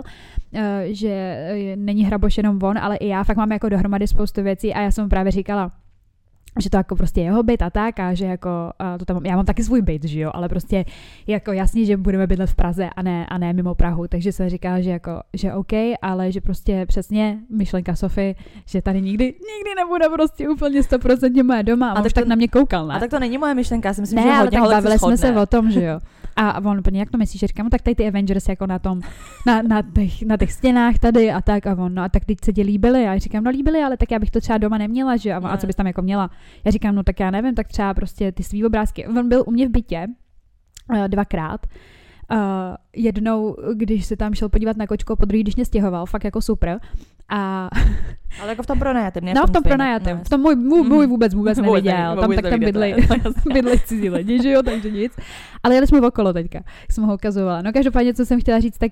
eh, 0.54 0.84
že 0.90 1.08
eh, 1.08 1.76
není 1.76 2.04
hraboš 2.04 2.36
jenom 2.36 2.58
on, 2.62 2.78
ale 2.78 2.96
i 2.96 3.08
já 3.08 3.24
fakt 3.24 3.36
mám 3.36 3.52
jako 3.52 3.68
dohromady 3.68 4.06
spoustu 4.06 4.42
věcí 4.42 4.74
a 4.74 4.80
já 4.80 4.90
jsem 4.90 5.04
mu 5.04 5.08
právě 5.08 5.32
říkala, 5.32 5.72
že 6.60 6.70
to 6.70 6.76
jako 6.76 6.96
prostě 6.96 7.20
jeho 7.20 7.42
byt 7.42 7.62
a 7.62 7.70
tak 7.70 8.00
a 8.00 8.14
že 8.14 8.24
jako 8.26 8.48
a 8.78 8.98
to 8.98 9.04
tam, 9.04 9.26
já 9.26 9.36
mám 9.36 9.44
taky 9.44 9.64
svůj 9.64 9.82
byt, 9.82 10.04
že 10.04 10.20
jo, 10.20 10.30
ale 10.34 10.48
prostě 10.48 10.84
jako 11.26 11.52
jasně, 11.52 11.84
že 11.84 11.96
budeme 11.96 12.26
bydlet 12.26 12.50
v 12.50 12.54
Praze 12.54 12.90
a 12.96 13.02
ne, 13.02 13.26
a 13.26 13.38
ne 13.38 13.52
mimo 13.52 13.74
Prahu, 13.74 14.06
takže 14.08 14.32
jsem 14.32 14.48
říkala, 14.48 14.80
že 14.80 14.90
jako, 14.90 15.20
že 15.34 15.52
OK, 15.52 15.72
ale 16.02 16.32
že 16.32 16.40
prostě 16.40 16.86
přesně 16.86 17.38
myšlenka 17.50 17.94
Sofy, 17.94 18.34
že 18.66 18.82
tady 18.82 19.00
nikdy, 19.02 19.24
nikdy 19.24 19.70
nebude 19.76 20.08
prostě 20.08 20.48
úplně 20.48 20.80
100% 20.80 21.44
moje 21.46 21.62
doma 21.62 21.90
a, 21.90 21.92
A 21.92 22.02
tak 22.02 22.12
to- 22.12 22.20
tak 22.20 22.28
na 22.28 22.36
mě 22.36 22.48
koukal, 22.48 22.86
ne? 22.86 22.94
A 22.94 22.98
tak 22.98 23.10
to 23.10 23.18
není 23.18 23.38
moje 23.38 23.54
myšlenka, 23.54 23.88
já 23.88 23.94
si 23.94 24.00
myslím, 24.00 24.16
ne, 24.16 24.22
že 24.22 24.28
ale 24.28 24.38
hodně 24.38 24.56
tak 24.56 24.60
holek 24.60 24.76
bavili 24.76 24.92
se 24.92 24.98
jsme 24.98 25.16
se 25.16 25.40
o 25.40 25.46
tom, 25.46 25.70
že 25.70 25.84
jo. 25.84 26.00
A 26.40 26.64
on 26.64 26.78
úplně, 26.78 27.00
jak 27.00 27.10
to 27.10 27.18
myslíš? 27.18 27.40
Říkám, 27.40 27.66
no 27.66 27.70
tak 27.70 27.82
tady 27.82 27.94
ty 27.94 28.08
Avengers 28.08 28.48
jako 28.48 28.66
na 28.66 28.78
tom, 28.78 29.00
na, 29.46 29.62
na, 29.62 29.82
těch, 29.82 30.22
na 30.22 30.36
těch 30.36 30.52
stěnách 30.52 30.98
tady 30.98 31.32
a 31.32 31.40
tak 31.40 31.66
a 31.66 31.72
on, 31.72 31.94
no 31.94 32.02
a 32.02 32.08
tak 32.08 32.24
teď 32.24 32.38
se 32.44 32.52
ti 32.52 32.62
líbily 32.62 32.98
a 32.98 33.12
já 33.12 33.18
říkám, 33.18 33.44
no 33.44 33.50
líbily, 33.50 33.82
ale 33.82 33.96
tak 33.96 34.10
já 34.10 34.18
bych 34.18 34.30
to 34.30 34.40
třeba 34.40 34.58
doma 34.58 34.78
neměla, 34.78 35.16
že 35.16 35.34
a, 35.34 35.38
on, 35.38 35.46
a 35.46 35.56
co 35.56 35.66
bys 35.66 35.76
tam 35.76 35.86
jako 35.86 36.02
měla? 36.02 36.30
Já 36.64 36.70
říkám, 36.70 36.94
no 36.94 37.02
tak 37.02 37.20
já 37.20 37.30
nevím, 37.30 37.54
tak 37.54 37.68
třeba 37.68 37.94
prostě 37.94 38.32
ty 38.32 38.42
svý 38.42 38.64
obrázky. 38.64 39.06
On 39.06 39.28
byl 39.28 39.44
u 39.46 39.50
mě 39.50 39.68
v 39.68 39.70
bytě 39.70 40.06
eh, 40.94 41.08
dvakrát. 41.08 41.66
Uh, 42.32 42.38
jednou, 42.96 43.56
když 43.74 44.06
se 44.06 44.16
tam 44.16 44.34
šel 44.34 44.48
podívat 44.48 44.76
na 44.76 44.86
kočku, 44.86 45.12
a 45.12 45.16
po 45.16 45.24
druhý, 45.24 45.42
když 45.42 45.56
mě 45.56 45.64
stěhoval, 45.64 46.06
fakt 46.06 46.24
jako 46.24 46.42
super. 46.42 46.80
A 47.28 47.68
Ale 48.42 48.48
jako 48.50 48.62
v 48.62 48.66
tom 48.66 48.78
pronajatém, 48.78 49.24
ne 49.24 49.34
no, 49.34 49.46
v 49.46 49.50
tom 49.50 49.62
pronajatém. 49.62 50.18
No, 50.18 50.24
V 50.24 50.28
tom 50.28 50.40
můj, 50.40 50.56
můj, 50.56 50.82
můj 50.82 50.98
Mhm. 51.06 51.10
vůbec 51.10 51.34
vůbec 51.34 51.58
neviděl. 51.58 52.16
Tam 52.20 52.32
tak 52.34 52.42
tam 52.50 52.62
jasně. 52.62 53.52
bydli 53.54 53.78
cizí 53.80 54.10
lidi, 54.10 54.42
že 54.42 54.50
jo, 54.50 54.62
takže 54.62 54.90
nic. 54.90 55.12
Ale 55.62 55.74
jeli 55.74 55.86
jsme 55.86 56.00
okolo 56.00 56.32
teďka, 56.32 56.58
jak 56.58 56.92
jsem 56.92 57.04
ho 57.04 57.14
ukazovala. 57.14 57.62
No 57.62 57.72
každopádně, 57.72 58.14
co 58.14 58.26
jsem 58.26 58.40
chtěla 58.40 58.60
říct, 58.60 58.78
tak 58.78 58.90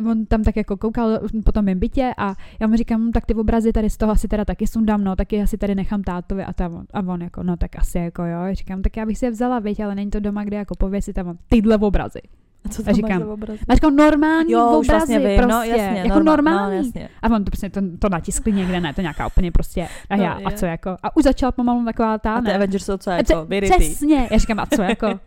uh, 0.00 0.08
on 0.10 0.26
tam 0.26 0.42
tak 0.42 0.56
jako 0.56 0.76
koukal 0.76 1.20
po 1.44 1.52
tom 1.52 1.64
mém 1.64 1.78
bytě 1.78 2.10
a 2.18 2.34
já 2.60 2.66
mu 2.66 2.76
říkám, 2.76 3.00
"Hm, 3.08 3.12
tak 3.12 3.26
ty 3.26 3.34
obrazy 3.34 3.72
tady 3.72 3.90
z 3.90 3.96
toho 3.96 4.12
asi 4.12 4.28
teda 4.28 4.44
taky 4.44 4.66
sundám, 4.66 5.04
no, 5.04 5.16
taky 5.16 5.42
asi 5.42 5.58
tady 5.58 5.74
nechám 5.74 6.02
tátovi 6.02 6.44
a, 6.44 6.52
tam, 6.52 6.86
a 6.94 6.98
on 7.00 7.22
jako, 7.22 7.42
no 7.42 7.56
tak 7.56 7.78
asi 7.78 7.98
jako 7.98 8.22
jo. 8.24 8.40
Já 8.44 8.54
říkám, 8.54 8.82
tak 8.82 8.96
já 8.96 9.06
bych 9.06 9.18
si 9.18 9.24
je 9.24 9.30
vzala, 9.30 9.58
věď, 9.58 9.80
ale 9.80 9.94
není 9.94 10.10
to 10.10 10.20
doma, 10.20 10.44
kde 10.44 10.56
jako 10.56 10.74
pověsit 10.78 11.12
tam 11.12 11.38
tyhle 11.48 11.76
obrazy. 11.76 12.20
A 12.64 12.68
co 12.68 12.82
A 12.82 12.84
tam 12.84 12.94
říkám, 12.94 13.10
máš 13.10 13.38
za? 13.48 13.54
A 13.68 13.74
říkám, 13.74 13.96
normální 13.96 14.52
Jo, 14.52 14.66
obrazy, 14.66 14.90
vlastně 14.90 15.18
vím, 15.18 15.36
prostě, 15.36 15.52
no 15.52 15.62
jasně, 15.62 15.98
jako 16.04 16.18
norma- 16.18 16.24
normální. 16.24 16.76
No, 16.76 16.82
jasně. 16.84 17.08
A 17.22 17.26
on 17.30 17.44
to, 17.44 17.50
prostě 17.50 17.70
to, 17.70 17.80
to 17.98 18.08
natiskli 18.08 18.52
někde, 18.52 18.80
ne, 18.80 18.94
to 18.94 19.00
nějaká 19.00 19.26
úplně 19.26 19.52
prostě, 19.52 19.88
a 20.10 20.16
No, 20.16 20.22
já, 20.24 20.32
a 20.32 20.50
je. 20.50 20.56
co 20.56 20.66
jako, 20.66 20.96
a 21.02 21.16
už 21.16 21.22
začala 21.24 21.52
pomalu 21.52 21.84
taková 21.84 22.18
ta, 22.18 22.34
A 22.34 22.40
ne. 22.40 22.54
Avengers 22.54 22.84
jsou 22.84 22.96
co 22.96 23.10
A 23.10 23.14
jako. 23.14 23.46
Přesně, 23.70 24.28
já 24.30 24.38
říkám, 24.38 24.60
a 24.60 24.66
co 24.76 24.82
jako? 24.82 25.06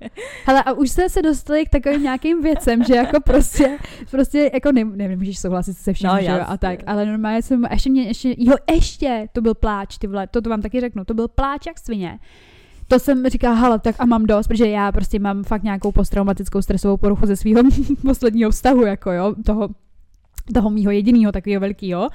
Hele, 0.46 0.64
a 0.64 0.72
už 0.74 0.92
jsme 0.92 1.10
se 1.10 1.22
dostali 1.22 1.66
k 1.66 1.70
takovým 1.70 2.04
nějakým 2.04 2.42
věcem, 2.42 2.84
že 2.84 2.96
jako 2.96 3.20
prostě, 3.22 3.78
prostě 4.12 4.50
jako 4.54 4.72
ne, 4.72 4.84
ne, 4.84 5.08
nemůžeš 5.08 5.40
souhlasit 5.40 5.74
se 5.78 5.94
vším, 5.94 6.08
No, 6.10 6.18
že 6.20 6.26
jo, 6.26 6.40
a 6.48 6.58
tak, 6.58 6.80
ale 6.88 7.06
normálně 7.06 7.42
jsem, 7.42 7.66
ještě 7.72 7.90
mě, 7.90 8.04
ještě, 8.04 8.36
jo, 8.38 8.54
ještě, 8.72 9.28
to 9.34 9.42
byl 9.42 9.54
pláč, 9.56 9.98
ty 9.98 10.08
vole, 10.08 10.28
to, 10.28 10.42
to 10.42 10.50
vám 10.50 10.62
taky 10.62 10.82
řeknu, 10.82 11.06
to 11.06 11.14
byl 11.14 11.28
pláč 11.28 11.66
jak 11.66 11.80
svině. 11.80 12.20
To 12.92 13.00
jsem 13.00 13.30
říkala, 13.30 13.56
hele, 13.56 13.80
tak 13.80 13.96
a 14.00 14.06
mám 14.06 14.26
dost, 14.26 14.48
protože 14.48 14.68
já 14.70 14.92
prostě 14.92 15.20
mám 15.20 15.44
fakt 15.44 15.64
nějakou 15.64 15.92
posttraumatickou 15.92 16.62
stresovou 16.62 16.98
poruchu 16.98 17.26
ze 17.26 17.36
svého 17.36 17.64
posledního 18.02 18.52
vztahu, 18.52 18.82
jako 18.82 19.12
jo, 19.12 19.36
toho, 19.46 19.70
toho 20.54 20.70
mýho 20.70 20.92
jediného 20.92 21.32
takového 21.32 21.60
velkého. 21.60 22.10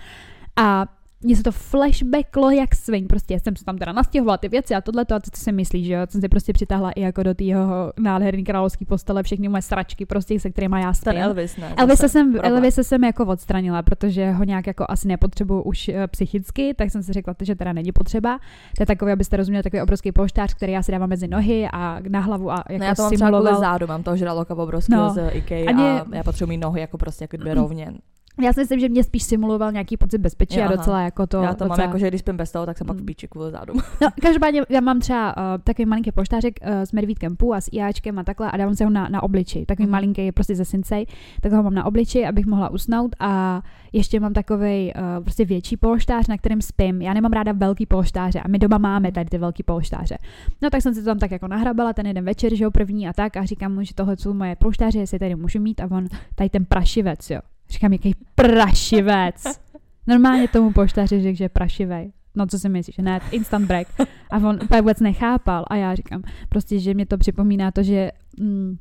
A 0.56 0.86
mně 1.24 1.36
se 1.36 1.42
to 1.42 1.52
flashbacklo 1.52 2.50
jak 2.50 2.74
svin, 2.74 3.06
prostě 3.06 3.40
jsem 3.40 3.56
se 3.56 3.64
tam 3.64 3.78
teda 3.78 3.92
nastěhovala 3.92 4.36
ty 4.38 4.48
věci 4.48 4.74
a 4.74 4.80
tohle 4.80 5.04
to 5.04 5.14
a 5.14 5.20
co 5.20 5.30
si 5.34 5.52
myslíš, 5.52 5.86
že 5.86 5.92
jo, 5.92 6.00
jsem 6.08 6.20
si 6.20 6.28
prostě 6.28 6.52
přitáhla 6.52 6.90
i 6.90 7.00
jako 7.00 7.22
do 7.22 7.34
té 7.34 7.44
jeho 7.44 7.92
nádherný 7.98 8.44
královský 8.44 8.84
postele 8.84 9.22
všechny 9.22 9.48
moje 9.48 9.62
sračky, 9.62 10.06
prostě 10.06 10.40
se 10.40 10.50
kterými 10.50 10.80
já 10.80 10.92
spím. 10.92 11.12
Ten 11.12 11.22
Elvis, 11.22 11.56
ne? 11.56 11.74
Elvise 11.76 12.02
zase. 12.02 12.08
jsem, 12.12 12.32
problém. 12.32 12.52
Elvise 12.54 12.84
jsem 12.84 13.04
jako 13.04 13.26
odstranila, 13.26 13.82
protože 13.82 14.30
ho 14.30 14.44
nějak 14.44 14.66
jako 14.66 14.84
asi 14.88 15.08
nepotřebuju 15.08 15.62
už 15.62 15.88
eh, 15.88 16.06
psychicky, 16.06 16.74
tak 16.74 16.90
jsem 16.90 17.02
si 17.02 17.12
řekla, 17.12 17.34
že 17.42 17.54
teda 17.54 17.72
není 17.72 17.92
potřeba. 17.92 18.38
To 18.76 18.82
je 18.82 18.86
takový, 18.86 19.12
abyste 19.12 19.36
rozuměli, 19.36 19.62
takový 19.62 19.82
obrovský 19.82 20.12
polštář, 20.12 20.54
který 20.54 20.72
já 20.72 20.82
si 20.82 20.92
dávám 20.92 21.08
mezi 21.08 21.28
nohy 21.28 21.68
a 21.72 22.00
na 22.08 22.20
hlavu 22.20 22.50
a 22.50 22.64
jako 22.70 22.78
No 22.78 22.84
já 22.84 22.94
to 22.94 23.02
mám 23.02 23.10
simuloval. 23.16 23.60
zádu, 23.60 23.86
mám 23.86 24.02
toho 24.02 24.16
žraloka 24.16 24.54
obrovského 24.54 25.02
No. 25.02 25.14
z 25.14 25.30
IKEA 25.32 25.68
Ani- 25.68 25.82
a 26.00 26.06
já 26.16 26.22
potřebuji 26.22 26.56
nohy 26.58 26.80
jako 26.80 26.98
prostě 26.98 27.24
jako 27.24 27.36
dvě 27.36 27.54
rovně. 27.62 27.92
Já 28.42 28.52
si 28.52 28.60
myslím, 28.60 28.80
že 28.80 28.88
mě 28.88 29.04
spíš 29.04 29.22
simuloval 29.22 29.72
nějaký 29.72 29.96
pocit 29.96 30.18
bezpečí 30.18 30.58
Jo, 30.58 30.64
a 30.66 30.76
docela 30.76 31.00
jako 31.00 31.26
to. 31.26 31.42
já 31.42 31.54
to 31.54 31.64
mám 31.64 31.68
docela... 31.70 31.86
jako, 31.86 31.98
že 31.98 32.08
když 32.08 32.20
spím 32.20 32.36
bez 32.36 32.52
toho, 32.52 32.66
tak 32.66 32.78
jsem 32.78 32.86
pak 32.86 32.96
v 32.96 33.00
Mm. 33.00 33.06
píči 33.06 33.28
kvůli 33.28 33.50
zádu. 33.50 33.74
No, 34.02 34.08
každopádně 34.22 34.62
já 34.68 34.80
mám 34.80 35.00
třeba 35.00 35.36
uh, 35.36 35.42
takový 35.64 35.86
malinký 35.86 36.12
poštářek 36.12 36.54
uh, 36.62 36.68
s 36.72 36.92
medvídkem 36.92 37.36
pů 37.36 37.54
a 37.54 37.60
s 37.60 37.68
IAčkem 37.72 38.18
a 38.18 38.24
takhle 38.24 38.50
a 38.50 38.56
dávám 38.56 38.74
si 38.74 38.84
ho 38.84 38.90
na, 38.90 39.08
na 39.08 39.22
obliči. 39.22 39.66
Takový 39.66 39.86
Mhm. 39.86 39.92
malinký 39.92 40.24
je 40.26 40.32
prostě 40.32 40.54
ze 40.54 40.64
Sinsej, 40.64 41.06
tak 41.40 41.52
ho 41.52 41.62
mám 41.62 41.74
na 41.74 41.84
obliči, 41.86 42.26
abych 42.26 42.46
mohla 42.46 42.68
usnout 42.70 43.16
a 43.20 43.62
ještě 43.92 44.20
mám 44.20 44.32
takový 44.32 44.92
uh, 44.94 45.24
prostě 45.24 45.44
větší 45.44 45.76
polštář, 45.76 46.28
na 46.28 46.36
kterém 46.38 46.62
spím. 46.62 47.02
Já 47.02 47.14
nemám 47.14 47.32
ráda 47.32 47.52
velký 47.52 47.86
polštáře 47.86 48.40
a 48.40 48.48
my 48.48 48.58
doma 48.58 48.78
máme 48.78 49.12
tady 49.12 49.26
ty 49.30 49.38
velký 49.38 49.62
polštáře. 49.62 50.16
No 50.62 50.70
tak 50.70 50.82
jsem 50.82 50.94
si 50.94 51.00
to 51.00 51.06
tam 51.06 51.18
tak 51.18 51.30
jako 51.30 51.48
nahrabala 51.48 51.92
ten 51.92 52.06
jeden 52.06 52.24
večer, 52.24 52.54
že 52.54 52.64
jo, 52.64 52.70
první 52.70 53.08
a 53.08 53.12
tak 53.12 53.36
a 53.36 53.44
říkám 53.44 53.74
mu, 53.74 53.82
že 53.82 53.94
tohle 53.94 54.16
jsou 54.16 54.34
moje 54.34 54.56
polštáře, 54.56 54.98
jestli 54.98 55.18
tady 55.18 55.34
můžu 55.34 55.60
mít 55.60 55.80
a 55.80 55.84
on 55.90 56.06
tady 56.34 56.50
ten 56.50 56.64
prašivec, 56.64 57.30
jo. 57.30 57.40
Říkám, 57.70 57.92
jaký 57.92 58.14
prašivec. 58.34 59.60
Normálně 60.06 60.48
tomu 60.48 60.72
poštáři 60.72 61.22
řekl, 61.22 61.36
že 61.36 61.44
je 61.44 61.48
prašivej. 61.48 62.12
No 62.34 62.46
co 62.46 62.58
si 62.58 62.68
myslíš, 62.68 62.96
ne, 62.96 63.20
instant 63.30 63.66
break. 63.66 63.88
A 64.30 64.36
on 64.36 64.58
úplně 64.62 64.80
vůbec 64.80 65.00
nechápal 65.00 65.64
a 65.70 65.76
já 65.76 65.94
říkám, 65.94 66.22
prostě, 66.48 66.78
že 66.78 66.94
mě 66.94 67.06
to 67.06 67.18
připomíná 67.18 67.70
to, 67.70 67.82
že 67.82 68.10
mm, 68.38 68.76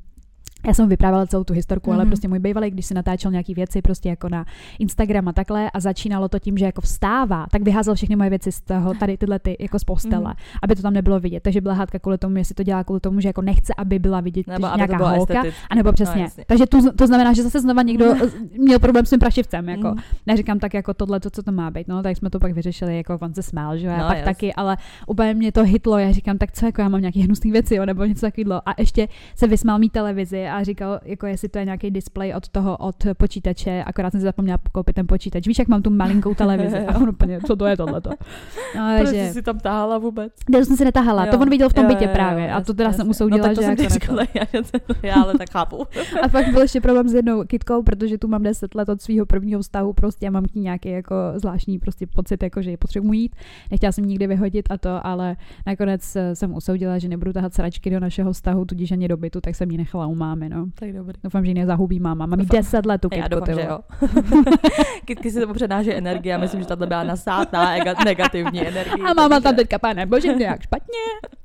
já 0.67 0.73
jsem 0.73 0.89
vyprávěla 0.89 1.25
celou 1.27 1.43
tu 1.43 1.53
historku, 1.53 1.89
mm-hmm. 1.89 1.93
ale 1.93 2.03
Mhm. 2.03 2.09
prostě 2.09 2.27
můj 2.27 2.39
bývalý, 2.39 2.71
když 2.71 2.85
si 2.85 2.93
natáčel 2.93 3.31
nějaký 3.31 3.53
věci 3.53 3.81
prostě 3.81 4.09
jako 4.09 4.29
na 4.29 4.45
Instagram 4.79 5.27
a 5.27 5.33
takhle 5.33 5.71
a 5.71 5.79
začínalo 5.79 6.29
to 6.29 6.39
tím, 6.39 6.57
že 6.57 6.65
jako 6.65 6.81
vstává, 6.81 7.45
tak 7.51 7.61
vyházel 7.61 7.95
všechny 7.95 8.15
moje 8.15 8.29
věci 8.29 8.51
z 8.51 8.61
toho, 8.61 8.93
tady 8.93 9.17
tyhle 9.17 9.39
ty 9.39 9.57
jako 9.59 9.79
z 9.79 9.83
postele, 9.83 10.21
Mhm. 10.23 10.31
mm-hmm. 10.31 10.59
aby 10.63 10.75
to 10.75 10.81
tam 10.81 10.93
nebylo 10.93 11.19
vidět. 11.19 11.43
Takže 11.43 11.61
byla 11.61 11.73
hádka 11.73 11.99
kvůli 11.99 12.17
tomu, 12.17 12.37
jestli 12.37 12.55
to 12.55 12.63
dělá 12.63 12.83
kvůli 12.83 12.99
tomu, 12.99 13.19
že 13.19 13.29
jako 13.29 13.41
nechce, 13.41 13.73
aby 13.77 13.99
byla 13.99 14.21
vidět 14.21 14.47
Nebo 14.47 14.67
aby 14.67 14.77
nějaká 14.77 15.07
holka, 15.09 15.43
a 15.69 15.75
nebo 15.75 15.91
přesně. 15.91 16.15
No, 16.15 16.19
No, 16.19 16.23
jasně. 16.23 16.43
Takže 16.47 16.65
to, 16.65 16.91
to 16.93 17.07
znamená, 17.07 17.33
že 17.33 17.43
zase 17.43 17.61
znova 17.61 17.81
někdo 17.81 18.05
měl 18.57 18.79
problém 18.79 19.05
s 19.05 19.09
tím 19.09 19.19
prašivcem, 19.19 19.69
jako. 19.69 19.87
Mm. 19.87 19.95
Neříkám 20.27 20.59
tak 20.59 20.73
jako 20.73 20.93
tohle, 20.93 21.19
to, 21.19 21.29
co 21.29 21.43
to 21.43 21.51
má 21.51 21.71
být, 21.71 21.87
no, 21.87 22.03
tak 22.03 22.17
jsme 22.17 22.29
to 22.29 22.39
pak 22.39 22.51
vyřešili, 22.53 22.97
jako 22.97 23.17
on 23.21 23.33
se 23.33 23.43
smál, 23.43 23.77
že 23.77 23.87
jo, 23.87 23.93
No, 23.97 24.07
pak 24.07 24.17
jas. 24.17 24.25
taky, 24.25 24.53
ale 24.53 24.77
úplně 25.07 25.33
mě 25.33 25.51
to 25.51 25.63
hitlo, 25.63 25.97
já 25.97 26.11
říkám, 26.11 26.37
tak 26.37 26.51
co, 26.51 26.65
jako 26.65 26.81
já 26.81 26.89
mám 26.89 27.01
nějaký 27.01 27.21
hnusný 27.21 27.51
věci, 27.51 27.75
jo, 27.75 27.85
nebo 27.85 28.05
něco 28.05 28.21
takového. 28.21 28.69
A 28.69 28.73
ještě 28.77 29.07
se 29.35 29.47
vysmál 29.47 29.79
mý 29.79 29.89
televizi 29.89 30.47
a 30.55 30.63
říkal, 30.63 30.99
jako 31.03 31.27
jestli 31.27 31.49
to 31.49 31.59
je 31.59 31.65
nějaký 31.65 31.91
display 31.91 32.33
od 32.33 32.49
toho, 32.49 32.77
od 32.77 32.95
počítače, 33.17 33.83
akorát 33.85 34.11
jsem 34.11 34.19
si 34.19 34.23
zapomněla 34.23 34.59
koupit 34.71 34.93
ten 34.93 35.07
počítač. 35.07 35.47
Víš, 35.47 35.59
jak 35.59 35.67
mám 35.67 35.81
tu 35.81 35.89
malinkou 35.89 36.33
televizi 36.33 36.77
a 36.87 36.97
on 36.97 37.09
úplně, 37.09 37.39
co 37.47 37.55
to 37.55 37.65
je 37.65 37.77
tohleto. 37.77 38.09
No, 38.75 38.95
Proč 38.97 39.09
takže, 39.09 39.27
jsi 39.27 39.33
si 39.33 39.41
tam 39.41 39.59
tahala 39.59 39.97
vůbec? 39.97 40.33
kde 40.45 40.65
jsem 40.65 40.77
si 40.77 40.85
netahala, 40.85 41.25
to 41.25 41.35
Jo, 41.35 41.41
on 41.41 41.49
viděl 41.49 41.69
v 41.69 41.73
tom 41.73 41.83
jo, 41.83 41.89
bytě 41.89 42.03
jo, 42.03 42.09
jo, 42.09 42.15
právě 42.15 42.51
a 42.51 42.61
to 42.61 42.73
teda 42.73 42.89
jasně, 42.89 42.97
jsem 42.97 43.09
usoudila, 43.09 43.37
no, 43.37 43.43
tak 43.43 43.55
to 43.55 43.61
že 43.61 43.67
jsem 43.67 43.77
jako 43.79 43.83
to. 43.87 43.93
řekla, 43.93 44.23
já, 44.33 44.61
já 45.03 45.15
ale 45.15 45.33
tak 45.37 45.49
chápu. 45.51 45.85
A 46.23 46.27
pak 46.27 46.51
byl 46.51 46.61
ještě 46.61 46.81
problém 46.81 47.09
s 47.09 47.13
jednou 47.13 47.43
kitkou, 47.43 47.83
protože 47.83 48.17
tu 48.17 48.27
mám 48.27 48.43
10 48.43 48.75
let 48.75 48.89
od 48.89 49.01
svého 49.01 49.25
prvního 49.25 49.61
vztahu 49.61 49.93
prostě 49.93 50.27
a 50.27 50.31
mám 50.31 50.45
k 50.45 50.55
ní 50.55 50.61
nějaký 50.61 50.89
jako 50.89 51.15
zvláštní 51.35 51.79
prostě 51.79 52.07
pocit, 52.07 52.43
jako 52.43 52.61
že 52.61 52.69
ji 52.71 52.77
potřebuji 52.77 53.13
jít. 53.13 53.35
Nechtěla 53.71 53.91
jsem 53.91 54.05
nikdy 54.05 54.27
vyhodit 54.27 54.65
a 54.71 54.77
to, 54.77 55.07
ale 55.07 55.35
nakonec 55.67 56.15
eh, 56.15 56.35
jsem 56.35 56.53
usoudila, 56.53 56.97
že 56.97 57.07
nebudu 57.09 57.33
tahat 57.33 57.53
sračky 57.53 57.89
do 57.89 57.99
našeho 57.99 58.33
vztahu, 58.33 58.65
tudíž 58.65 58.91
ani 58.91 59.07
do 59.07 59.17
bytu, 59.17 59.41
tak 59.41 59.55
jsem 59.55 59.71
ji 59.71 59.77
nechala 59.77 60.07
u 60.07 60.15
mámy, 60.15 60.44
no. 60.49 60.65
Tak 60.79 60.93
dobrý. 60.93 61.13
Doufám, 61.23 61.45
že 61.45 61.51
ji 61.51 61.55
nezahubí 61.55 61.99
máma. 61.99 62.25
Mám 62.25 62.39
jí 62.39 62.45
Doufám. 62.45 62.59
10 62.59 62.85
let 62.85 63.01
tu 63.01 63.09
Já 63.11 63.23
kytku, 63.23 63.39
doufám, 63.39 63.55
ty 63.55 63.61
že 63.61 63.67
jo. 63.69 63.79
Kytky 65.05 65.31
si 65.31 65.39
to 65.39 65.53
předáže 65.53 65.93
energie 65.93 66.35
a 66.35 66.37
myslím, 66.37 66.61
že 66.61 66.67
tato 66.67 66.87
byla 66.87 67.03
nasátná 67.03 67.77
ega- 67.77 68.05
negativní 68.05 68.67
energie. 68.67 69.05
A 69.09 69.13
máma 69.13 69.39
tam 69.39 69.55
teďka, 69.55 69.79
pane 69.79 70.05
bože, 70.05 70.35
mě 70.35 70.45
jak 70.45 70.61
špatně. 70.61 70.99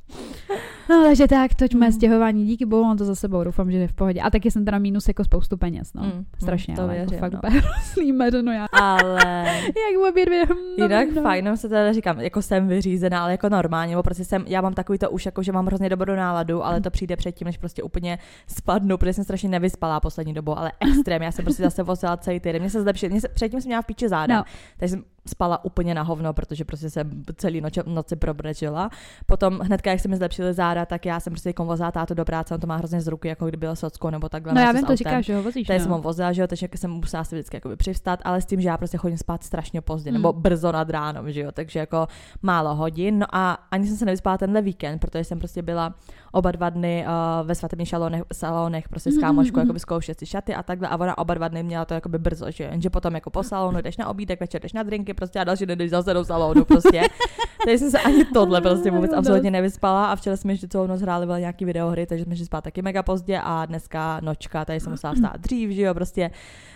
No, 0.91 1.03
takže 1.05 1.29
tak, 1.29 1.55
toť 1.55 1.75
Mm. 1.75 1.93
stěhování, 1.93 2.47
díky 2.47 2.67
bohu, 2.67 2.85
mám 2.85 2.97
to 2.99 3.05
za 3.05 3.15
sebou, 3.15 3.45
doufám, 3.45 3.71
že 3.71 3.79
je 3.79 3.89
v 3.89 3.93
pohodě. 3.93 4.21
A 4.21 4.31
taky 4.31 4.51
jsem 4.51 4.65
teda 4.65 4.79
mínus 4.79 5.09
jako 5.09 5.25
spoustu 5.25 5.57
peněz, 5.57 5.95
no. 5.95 6.03
Mm, 6.03 6.25
Strašně, 6.43 6.73
mm, 6.73 6.77
to 6.77 6.83
ale 6.83 6.97
jako 6.97 7.11
věřím, 7.11 7.19
fakt 7.21 7.33
no. 7.33 8.13
meře, 8.15 8.43
no 8.43 8.53
já. 8.53 8.67
Ale 8.73 9.45
Jak 9.65 10.11
obě 10.11 10.27
dvě. 10.27 10.47
hm, 10.47 10.55
no, 10.79 10.85
jinak 10.85 11.09
no. 11.15 11.23
fajn, 11.23 11.45
jenom 11.45 11.57
se 11.57 11.69
teda 11.69 11.93
říkám, 11.93 12.21
jako 12.21 12.43
jsem 12.43 12.69
vyřízená, 12.69 13.23
ale 13.23 13.31
jako 13.33 13.49
normálně, 13.49 13.91
nebo 13.91 14.03
prostě 14.03 14.25
jsem, 14.25 14.45
já 14.47 14.61
mám 14.61 14.75
takový 14.75 14.99
to 14.99 15.11
už, 15.11 15.27
jako 15.27 15.43
že 15.43 15.53
mám 15.53 15.67
hrozně 15.67 15.89
dobrou 15.89 16.15
náladu, 16.17 16.65
ale 16.65 16.81
to 16.81 16.91
přijde 16.91 17.17
předtím, 17.17 17.45
než 17.47 17.59
prostě 17.59 17.83
úplně 17.83 18.19
spadnu, 18.47 18.99
protože 18.99 19.13
jsem 19.13 19.25
strašně 19.25 19.49
nevyspala 19.49 20.01
poslední 20.01 20.35
dobou, 20.35 20.59
ale 20.59 20.73
extrém, 20.81 21.23
já 21.23 21.33
jsem 21.33 21.45
prostě 21.45 21.63
zase 21.63 21.83
vozila 21.83 22.17
celý 22.17 22.41
týden, 22.41 22.63
mě 22.63 22.71
se 22.71 22.83
zlepšilo, 22.83 23.11
mě 23.11 23.21
se, 23.21 23.29
předtím 23.29 23.61
jsem 23.61 23.69
měla 23.69 23.83
v 23.83 23.87
píči 23.87 24.09
záda, 24.09 24.37
No. 24.37 24.45
takže 24.79 24.91
jsem 24.91 25.05
spala 25.29 25.65
úplně 25.65 25.95
na 25.95 26.03
hovno, 26.03 26.33
protože 26.33 26.65
prostě 26.65 26.91
jsem 26.91 27.25
celý 27.37 27.61
noč, 27.61 27.79
noci 27.87 28.17
probrečila. 28.17 28.91
Potom 29.27 29.59
hnedka, 29.59 29.91
jak 29.91 30.01
se 30.01 30.09
mi 30.09 30.17
zlepšily 30.17 30.55
záda, 30.55 30.87
tak 30.87 31.07
já 31.07 31.21
jsem 31.21 31.33
prostě 31.33 31.53
konvozila 31.53 31.91
tátu 31.93 32.15
do 32.15 32.25
práce, 32.25 32.55
on 32.55 32.61
to 32.61 32.67
má 32.67 32.77
hrozně 32.77 33.01
z 33.01 33.07
ruky, 33.07 33.29
jako 33.29 33.45
kdyby 33.47 33.61
byl 33.61 33.77
sockou 33.77 34.11
nebo 34.11 34.29
takhle. 34.29 34.55
No 34.55 34.61
já 34.61 34.73
vím, 34.73 34.85
to 34.85 34.97
říkáš, 34.97 35.27
že 35.27 35.37
ho 35.37 35.43
vozíš, 35.43 35.67
Tady 35.67 35.81
jsem 35.81 35.91
ho 35.91 35.97
no. 35.97 36.03
vozila, 36.03 36.33
že 36.33 36.41
jo, 36.43 36.47
takže 36.47 36.69
jsem 36.77 36.91
musela 36.91 37.25
si 37.25 37.35
vždycky 37.35 37.57
jakoby 37.57 37.77
přivstat, 37.77 38.21
ale 38.25 38.41
s 38.41 38.47
tím, 38.47 38.61
že 38.61 38.69
já 38.69 38.77
prostě 38.77 38.99
chodím 38.99 39.19
spát 39.19 39.45
strašně 39.45 39.81
pozdě, 39.81 40.11
Mm. 40.11 40.15
nebo 40.15 40.33
brzo 40.33 40.73
nad 40.73 40.91
ránem, 40.91 41.33
že 41.33 41.41
jo, 41.41 41.53
takže 41.53 41.79
jako 41.79 42.07
málo 42.43 42.75
hodin. 42.75 43.19
No 43.19 43.27
a 43.33 43.53
ani 43.71 43.87
jsem 43.87 43.97
se 43.97 44.05
nevyspala 44.05 44.39
tenhle 44.39 44.63
víkend, 44.63 44.99
protože 44.99 45.25
jsem 45.25 45.39
prostě 45.39 45.63
byla 45.63 45.95
oba 46.33 46.51
dva 46.51 46.71
dny 46.71 47.05
uh, 47.07 47.47
ve 47.47 47.55
svatebních 47.55 47.89
salonech, 47.89 48.23
salonech 48.33 48.89
prostě 48.89 49.13
s 49.13 49.19
kámoškou, 49.19 49.57
Mhm. 49.57 49.67
jakoby 49.67 49.81
zkoušet 49.81 50.19
si 50.19 50.27
šaty 50.27 50.55
a 50.55 50.63
takhle 50.63 50.89
a 50.89 50.97
ona 51.01 51.19
oba 51.19 51.35
dva 51.35 51.49
dny 51.49 51.63
měla 51.63 51.85
to 51.85 51.95
jakoby 51.95 52.19
brzo, 52.19 52.51
že 52.51 52.65
jenže 52.65 52.91
potom 52.91 53.15
jako 53.15 53.31
po 53.31 53.43
salonu 53.43 53.81
jdeš 53.81 53.97
na 53.97 54.09
obídek, 54.09 54.41
večer 54.41 54.63
jdeš 54.63 54.73
na 54.73 54.83
drinky 54.83 55.15
prostě 55.15 55.39
a 55.41 55.45
další 55.45 55.67
den 55.67 55.79
jdeš 55.79 55.91
zase 55.91 56.15
do 56.15 56.25
salonu 56.25 56.65
prostě. 56.65 57.03
takže 57.65 57.79
jsem 57.79 57.91
se 57.91 57.99
ani 57.99 58.25
tohle 58.25 58.61
prostě 58.61 58.91
vůbec 58.91 59.13
absolutně 59.13 59.51
nevyspala 59.51 60.07
a 60.07 60.17
včera 60.17 60.37
jsme 60.37 60.53
ještě 60.53 60.69
celou 60.69 60.87
noc 60.87 61.01
hráli 61.01 61.27
byla 61.27 61.39
nějaký 61.39 61.65
videohry, 61.65 62.07
takže 62.07 62.25
jsme 62.25 62.37
šli 62.37 62.47
spát 62.47 62.65
taky 62.65 62.83
mega 62.83 63.03
pozdě 63.03 63.41
a 63.45 63.67
dneska 63.67 64.21
nočka, 64.23 64.65
tady 64.65 64.81
jsem 64.81 64.93
musela 64.93 65.15
vstát 65.15 65.37
dřív, 65.41 65.71
že 65.71 65.83
jo, 65.83 65.95
prostě 65.95 66.31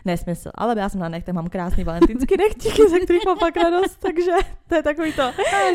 nesmysl. 0.05 0.51
Ale 0.55 0.75
já 0.79 0.89
jsem 0.89 1.01
na 1.01 1.09
nechtech, 1.09 1.35
mám 1.35 1.49
krásný 1.49 1.85
valentýnský 1.85 2.35
nechtíky, 2.39 2.89
ze 2.91 3.01
kterých 3.01 3.23
mám 3.27 3.39
fakt 3.39 3.57
radost, 3.57 3.97
takže 4.01 4.31
to 4.69 4.75
je 4.75 4.83
takový 4.83 5.13
to, 5.13 5.23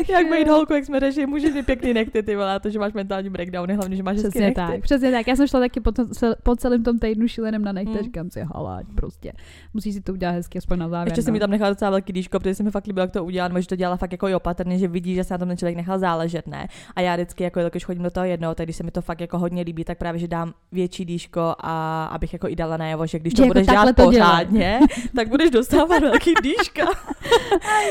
jak 0.08 0.30
být 0.30 0.48
holku, 0.48 0.72
jak 0.74 0.84
jsme 0.84 1.00
řešili, 1.00 1.26
můžeš 1.26 1.54
mít 1.54 1.66
pěkný 1.66 1.94
nechty, 1.94 2.22
ty 2.22 2.36
vole, 2.36 2.54
a 2.54 2.58
to, 2.58 2.70
že 2.70 2.78
máš 2.78 2.92
mentální 2.92 3.30
breakdowny, 3.30 3.74
hlavně, 3.74 3.96
že 3.96 4.02
máš 4.02 4.16
hezký 4.16 4.28
Přesně 4.28 4.40
nechty. 4.40 4.54
tak, 4.60 4.80
přesně 4.82 5.10
tak. 5.10 5.26
Já 5.26 5.36
jsem 5.36 5.46
šla 5.48 5.60
taky 5.60 5.80
po, 5.80 5.92
po 6.42 6.56
celém 6.56 6.82
tom 6.82 6.98
týdnu 6.98 7.28
šíleném 7.28 7.62
na 7.64 7.72
nechte, 7.72 7.90
Mm. 7.98 8.04
říkám 8.04 8.30
si, 8.30 8.40
halaď, 8.54 8.86
prostě. 8.94 9.32
Musíš 9.74 9.94
si 9.94 10.00
to 10.00 10.12
udělat 10.12 10.32
hezky, 10.32 10.58
aspoň 10.58 10.78
na 10.78 10.88
závěr. 10.88 11.08
Ještě 11.08 11.22
jsem 11.22 11.32
no. 11.32 11.36
mi 11.36 11.40
tam 11.40 11.50
nechala 11.50 11.70
docela 11.70 11.90
velký 11.90 12.12
dýško, 12.12 12.38
protože 12.38 12.54
se 12.54 12.62
mi 12.62 12.70
fakt 12.70 12.86
líbilo, 12.86 13.04
jak 13.04 13.10
to 13.12 13.24
udělala, 13.24 13.48
nebo 13.48 13.60
že 13.60 13.66
to 13.68 13.76
dělala 13.76 13.96
fakt 13.96 14.12
jako 14.12 14.28
i 14.28 14.34
opatrně, 14.34 14.78
že 14.78 14.88
vidí, 14.88 15.14
že 15.14 15.24
se 15.24 15.34
na 15.34 15.38
tom 15.38 15.48
ten 15.48 15.56
člověk 15.56 15.76
nechal 15.76 15.98
záležet, 15.98 16.46
ne? 16.46 16.68
A 16.96 17.00
já 17.00 17.14
vždycky, 17.14 17.44
jako 17.44 17.60
když 17.70 17.84
chodím 17.84 18.02
do 18.02 18.10
toho 18.10 18.26
jednoho, 18.26 18.54
tak 18.54 18.66
když 18.66 18.76
se 18.76 18.82
mi 18.82 18.90
to 18.90 19.02
fakt 19.02 19.20
jako 19.20 19.38
hodně 19.38 19.62
líbí, 19.62 19.84
tak 19.84 19.98
právě, 19.98 20.18
že 20.18 20.28
dám 20.28 20.52
větší 20.72 21.04
dýško 21.04 21.54
a 21.58 22.04
abych 22.04 22.32
jako 22.32 22.48
i 22.48 22.56
dala 22.56 22.76
najevo, 22.76 23.06
že 23.06 23.18
když 23.18 23.30
Že 23.32 23.36
to 23.36 23.42
jako 23.42 23.48
budeš 23.48 23.66
dělat 23.66 23.96
to 23.96 24.10
pořádně, 24.20 24.80
tak 25.16 25.28
budeš 25.28 25.50
dostávat 25.50 25.98
velký 25.98 26.34
dýška. 26.42 26.86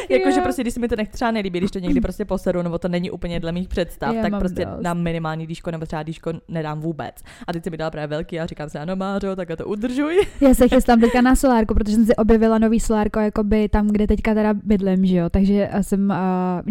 Jakože 0.10 0.42
prostě, 0.42 0.62
když 0.62 0.74
se 0.74 0.80
mi 0.80 0.88
to 0.88 0.96
nech 0.96 1.10
třeba 1.10 1.32
nelíbí, 1.32 1.60
když 1.60 1.72
to 1.72 1.80
někdy 1.80 2.02
prostě 2.02 2.26
poseru, 2.26 2.62
nebo 2.62 2.78
to 2.78 2.88
není 2.88 3.12
úplně 3.12 3.40
dle 3.40 3.52
mých 3.52 3.68
představ, 3.68 4.16
Já 4.16 4.22
tak 4.22 4.40
prostě 4.40 4.66
dost. 4.66 4.82
dám 4.82 5.00
minimální 5.02 5.48
dýško, 5.48 5.72
nebo 5.72 5.86
třeba 5.86 6.04
dýško 6.04 6.34
nedám 6.48 6.80
vůbec. 6.80 7.16
A 7.48 7.54
teď 7.54 7.64
se 7.64 7.70
mi 7.70 7.78
dala 7.78 7.92
právě 7.92 8.08
velký 8.08 8.40
a 8.40 8.46
říkám 8.46 8.70
si, 8.70 8.78
ano, 8.78 8.96
Mářo, 8.96 9.36
tak 9.36 9.50
to 9.58 9.66
udržuj. 9.66 10.22
Já 10.42 10.54
se 10.54 10.68
chystám 10.68 11.00
teďka 11.00 11.22
na 11.22 11.36
solárku, 11.36 11.74
protože 11.74 11.96
jsem 11.96 12.06
si 12.06 12.16
objevila 12.16 12.58
nový 12.58 12.80
solárko 12.80 13.20
jakoby 13.20 13.70
tam, 13.70 13.88
kde 13.88 14.08
teďka 14.08 14.34
teda 14.34 14.54
bydlím, 14.54 15.06
že 15.06 15.18
jo, 15.18 15.30
takže 15.30 15.70
eh, 15.72 15.84
jsem, 15.84 16.10
uh, 16.10 16.16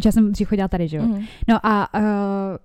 já 0.05 0.13
jsem 0.13 0.33
dřív 0.33 0.49
chodila 0.49 0.69
tady, 0.69 0.89
že 0.89 0.97
jo. 0.97 1.03
Mhm. 1.03 1.25
No 1.49 1.67
a 1.67 1.95
uh, 1.95 2.03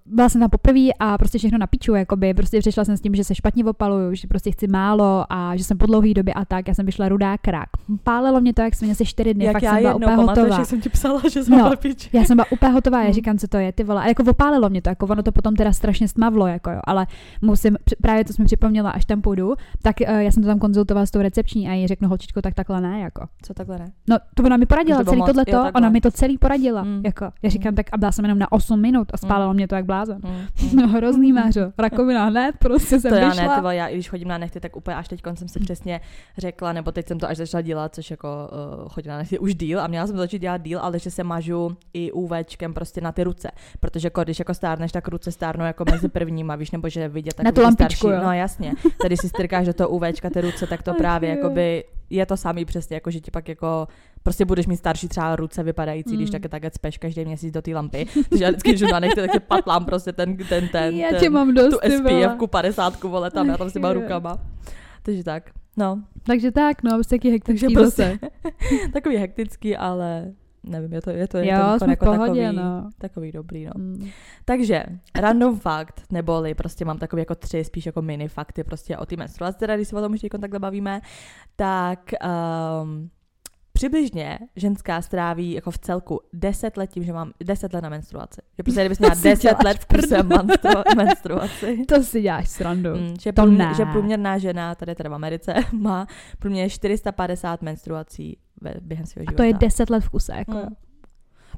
byla 0.06 0.30
jsem 0.30 0.42
tam 0.42 0.50
poprvé 0.50 0.88
a 1.00 1.18
prostě 1.18 1.38
všechno 1.38 1.58
na 1.58 1.68
piču, 1.68 1.96
jakoby, 1.96 2.34
prostě 2.34 2.60
přišla 2.60 2.86
jsem 2.86 2.98
s 2.98 3.02
tím, 3.02 3.16
že 3.16 3.24
se 3.24 3.36
špatně 3.36 3.66
opaluju, 3.66 4.16
že 4.16 4.28
prostě 4.28 4.52
chci 4.52 4.68
málo 4.68 5.26
a 5.30 5.56
že 5.56 5.64
jsem 5.64 5.78
po 5.78 5.86
dlouhý 5.86 6.14
době 6.14 6.34
a 6.34 6.46
tak, 6.46 6.68
já 6.68 6.74
jsem 6.74 6.83
vyšla 6.86 7.10
rudá 7.10 7.38
krak. 7.38 7.70
Pálilo 8.04 8.42
mě 8.42 8.54
to, 8.54 8.62
jak 8.62 8.75
jsem 8.75 8.92
asi 8.92 9.06
čtyři 9.06 9.34
dny, 9.34 9.46
Jak 9.46 9.54
fakt 9.54 9.63
já 9.63 9.72
jsem 9.74 9.82
byla 9.82 9.96
úplně 9.96 10.16
hotová. 10.16 10.58
jak 10.58 10.66
jsem 10.66 10.82
ti 10.82 10.90
psala, 10.90 11.22
že 11.34 11.44
jsem 11.44 11.58
No. 11.58 11.72
piči. 11.78 12.10
Já 12.13 12.24
jsem 12.24 12.38
byla 12.38 12.46
úplně 12.52 12.72
hotová, 12.72 13.02
já 13.02 13.08
Mm. 13.08 13.13
říkám, 13.13 13.38
co 13.38 13.48
to 13.48 13.58
je, 13.58 13.72
ty 13.72 13.84
vole. 13.84 14.04
A 14.04 14.08
jako 14.08 14.24
opálilo 14.32 14.70
mě 14.70 14.82
to, 14.82 14.90
jako 14.90 15.06
ono 15.06 15.24
to 15.24 15.32
potom 15.32 15.56
teda 15.56 15.74
strašně 15.74 16.08
stmavlo, 16.08 16.48
jako 16.48 16.72
jo, 16.72 16.80
ale 16.84 17.08
musím, 17.42 17.78
právě 18.02 18.25
to 18.25 18.34
jsem 18.34 18.46
připomněla, 18.46 18.90
až 18.92 19.06
tam 19.06 19.22
půjdu, 19.22 19.54
tak 19.82 19.96
uh, 20.10 20.16
já 20.18 20.32
jsem 20.32 20.44
to 20.44 20.48
tam 20.50 20.60
konzultovala 20.60 21.06
s 21.06 21.12
tou 21.12 21.22
recepční 21.22 21.70
a 21.70 21.74
jí 21.74 21.88
řeknu, 21.88 22.08
holčičko, 22.10 22.42
tak 22.42 22.54
takhle 22.54 22.82
ne, 22.82 23.00
jako. 23.00 23.25
Co 23.42 23.54
takhle 23.54 23.80
ne? 23.80 23.86
No, 24.10 24.18
to 24.36 24.44
ona 24.44 24.58
mi 24.58 24.66
poradila, 24.66 25.00
To 25.00 25.06
celý 25.06 25.18
moc, 25.18 25.28
tohleto, 25.28 25.52
jo, 25.52 25.72
ona 25.75 25.90
mi 25.90 26.02
to 26.02 26.12
celý 26.12 26.38
poradila, 26.38 26.84
Mm. 26.84 27.02
jako. 27.06 27.32
Já 27.44 27.50
říkám, 27.50 27.75
tak 27.75 27.86
a 27.92 27.98
byla 27.98 28.12
jsem 28.12 28.25
jenom 28.25 28.40
na 28.40 28.52
8 28.52 28.82
minut 28.82 29.08
a 29.13 29.18
spálilo 29.18 29.54
mě 29.54 29.68
to 29.68 29.75
jak 29.75 29.86
blázen. 29.86 30.18
Mm. 30.24 30.74
No, 30.82 30.88
hrozný 30.88 31.34
mářo, 31.34 31.62
rakovina 31.78 32.25
hned, 32.25 32.56
prostě 32.60 33.00
jsem 33.00 33.10
To 33.12 33.16
já 33.18 33.34
ne, 33.34 33.50
já 33.70 33.88
i 33.88 33.94
když 33.94 34.10
chodím 34.10 34.28
na 34.28 34.38
nechty, 34.38 34.60
tak 34.60 34.75
úplně 34.75 34.96
až 34.98 35.08
teď 35.08 35.22
jsem 35.34 35.48
si 35.48 35.60
přesně 35.60 36.02
řekla, 36.38 36.73
nebo 36.74 36.92
teď 36.92 37.08
jsem 37.08 37.20
to 37.20 37.30
až 37.30 37.38
začala 37.38 37.62
dělat, 37.62 37.96
což 37.96 38.12
jako 38.12 38.27
uh, 38.84 38.89
chodím 38.89 39.10
na 39.10 39.18
nechty 39.18 39.39
už 39.39 39.56
díl 39.56 39.80
a 39.82 39.88
měla 39.88 40.08
jsem 40.08 40.18
začít 40.18 40.39
dělat 40.39 40.62
díl, 40.62 40.80
ale 40.80 41.00
že 41.00 41.12
se 41.12 41.24
mažu 41.24 41.77
i 41.94 42.12
UVčkem 42.12 42.74
prostě 42.74 43.01
na 43.01 43.12
ty 43.12 43.24
ruce, 43.24 43.51
protože 43.80 44.06
jako, 44.08 44.24
když 44.24 44.39
jako 44.39 44.53
stárneš, 44.53 44.92
tak 44.92 45.08
ruce 45.08 45.32
stárnou 45.32 45.65
jako 45.65 45.86
mezi 45.92 46.10
prvníma, 46.10 46.56
víš, 46.56 46.72
nebo 46.72 46.89
že 46.89 47.08
vidět 47.10 47.34
tak 47.34 47.44
Na 47.46 47.51
tu 47.51 47.62
lampičku, 47.62 47.96
starší, 48.08 48.15
jo. 48.22 48.27
no 48.27 48.34
jasně, 48.34 48.74
tady 49.01 49.18
si 49.18 49.30
strkáš 49.30 49.65
do 49.65 49.74
toho 49.74 49.89
UVčka 49.89 50.30
ty 50.30 50.42
ruce, 50.42 50.68
tak 50.68 50.84
to 50.84 50.92
Ach 50.92 50.98
právě 50.98 51.30
jo. 51.30 51.36
jakoby 51.36 51.84
je 52.10 52.25
to 52.25 52.38
samý 52.38 52.65
přesně, 52.65 52.96
jako 52.96 53.12
že 53.12 53.20
ti 53.20 53.32
pak 53.32 53.50
jako 53.50 53.88
prostě 54.24 54.46
budeš 54.46 54.68
mít 54.68 54.77
starší 54.77 55.08
třeba 55.08 55.36
ruce 55.36 55.63
vypadající, 55.63 56.15
když 56.15 56.30
Mm. 56.30 56.32
tak 56.32 56.51
takhle 56.51 56.72
speš 56.74 56.98
každý 56.98 57.25
měsíc 57.25 57.53
do 57.53 57.62
té 57.62 57.72
lampy. 57.75 58.06
Takže 58.30 58.44
já 58.44 58.50
vždycky, 58.50 58.70
když 58.70 58.92
na 58.92 59.00
nechty, 59.00 59.27
tak 59.27 59.44
patlám 59.44 59.86
prostě 59.86 60.13
ten, 60.13 60.38
ten, 60.38 60.68
ten, 60.68 60.96
já 60.96 61.10
ten, 61.10 61.20
tě 61.20 61.30
mám 61.30 61.53
dost, 61.53 61.70
tu. 61.70 61.77
SPF 61.98 62.50
50 62.50 63.03
vole 63.03 63.32
tam, 63.32 63.50
já 63.50 63.58
tam 63.58 63.70
s 63.70 63.74
těma 63.74 63.94
rukama. 63.94 64.38
Takže 65.03 65.24
tak, 65.24 65.50
no, 65.77 66.03
Takže 66.24 66.51
tak, 66.51 66.84
no, 66.84 66.92
prostě 66.92 67.15
taky 67.15 67.39
takže 67.39 67.68
hektický 67.68 67.74
prostě 67.74 68.20
zase. 68.22 68.89
takový 68.94 69.18
hektický, 69.18 69.77
ale 69.77 70.34
nevím, 70.63 70.94
je 70.94 71.01
to, 71.01 71.10
je 71.10 71.27
to, 71.27 71.38
je 71.38 71.48
Jo, 71.48 71.60
to 71.80 71.89
jako 71.89 72.06
pohodě, 72.06 72.44
takový, 72.44 72.58
no. 72.58 72.89
takový 72.98 73.32
dobrý, 73.32 73.65
no. 73.65 73.72
Mm. 73.75 74.10
Takže, 74.46 74.84
random 75.15 75.60
fakt, 75.60 76.01
neboli 76.12 76.53
prostě 76.56 76.86
mám 76.86 76.98
takový 76.98 77.22
jako 77.22 77.36
tři 77.36 77.63
spíš 77.63 77.86
jako 77.86 78.01
mini 78.01 78.27
fakty 78.27 78.63
prostě 78.63 78.98
o 78.98 79.06
té 79.06 79.15
menstruaci, 79.15 79.58
teda 79.58 79.75
když 79.75 79.88
se 79.88 79.96
o 79.96 80.01
tom 80.01 80.13
už 80.13 80.22
teď 80.22 80.32
takhle 80.42 80.60
bavíme, 80.60 81.01
tak 81.56 82.12
um, 82.84 83.10
přibližně 83.74 84.39
ženská 84.56 85.01
stráví 85.01 85.51
jako 85.53 85.72
v 85.72 85.77
celku 85.77 86.20
10 86.34 86.77
let 86.77 86.89
tím, 86.89 87.03
že 87.03 87.13
mám 87.13 87.32
10 87.44 87.74
let 87.74 87.82
na 87.82 87.89
menstruaci. 87.89 88.42
Že 88.58 88.63
prostě 88.63 88.82
kdybys 88.82 89.00
měla 89.00 89.15
si 89.22 89.24
10 89.30 89.42
děláš 89.42 89.63
let 89.65 89.77
v 89.77 89.86
kuse 89.86 90.18
menstru- 90.24 90.84
menstruaci. 90.98 91.86
To 91.88 92.03
si 92.03 92.22
děláš 92.22 92.50
srandu. 92.50 92.89
Mm, 92.96 93.15
že, 93.22 93.34
To 93.34 93.42
průměr, 93.42 93.68
ne. 93.68 93.74
že 93.74 93.86
průměrná 93.86 94.38
žena, 94.38 94.75
tady 94.75 94.96
teda 94.96 95.10
v 95.10 95.13
Americe, 95.13 95.53
má 95.72 96.08
průměrně 96.39 96.70
450 96.70 97.62
menstruací 97.62 98.38
ve, 98.62 98.74
během 98.82 99.06
svého 99.06 99.24
A 99.27 99.32
života. 99.32 99.38
to 99.44 99.48
je 99.48 99.53
10 99.53 99.89
let 99.89 100.00
v 100.03 100.10
kuse, 100.10 100.34
jako. 100.38 100.51
Mm. 100.51 100.75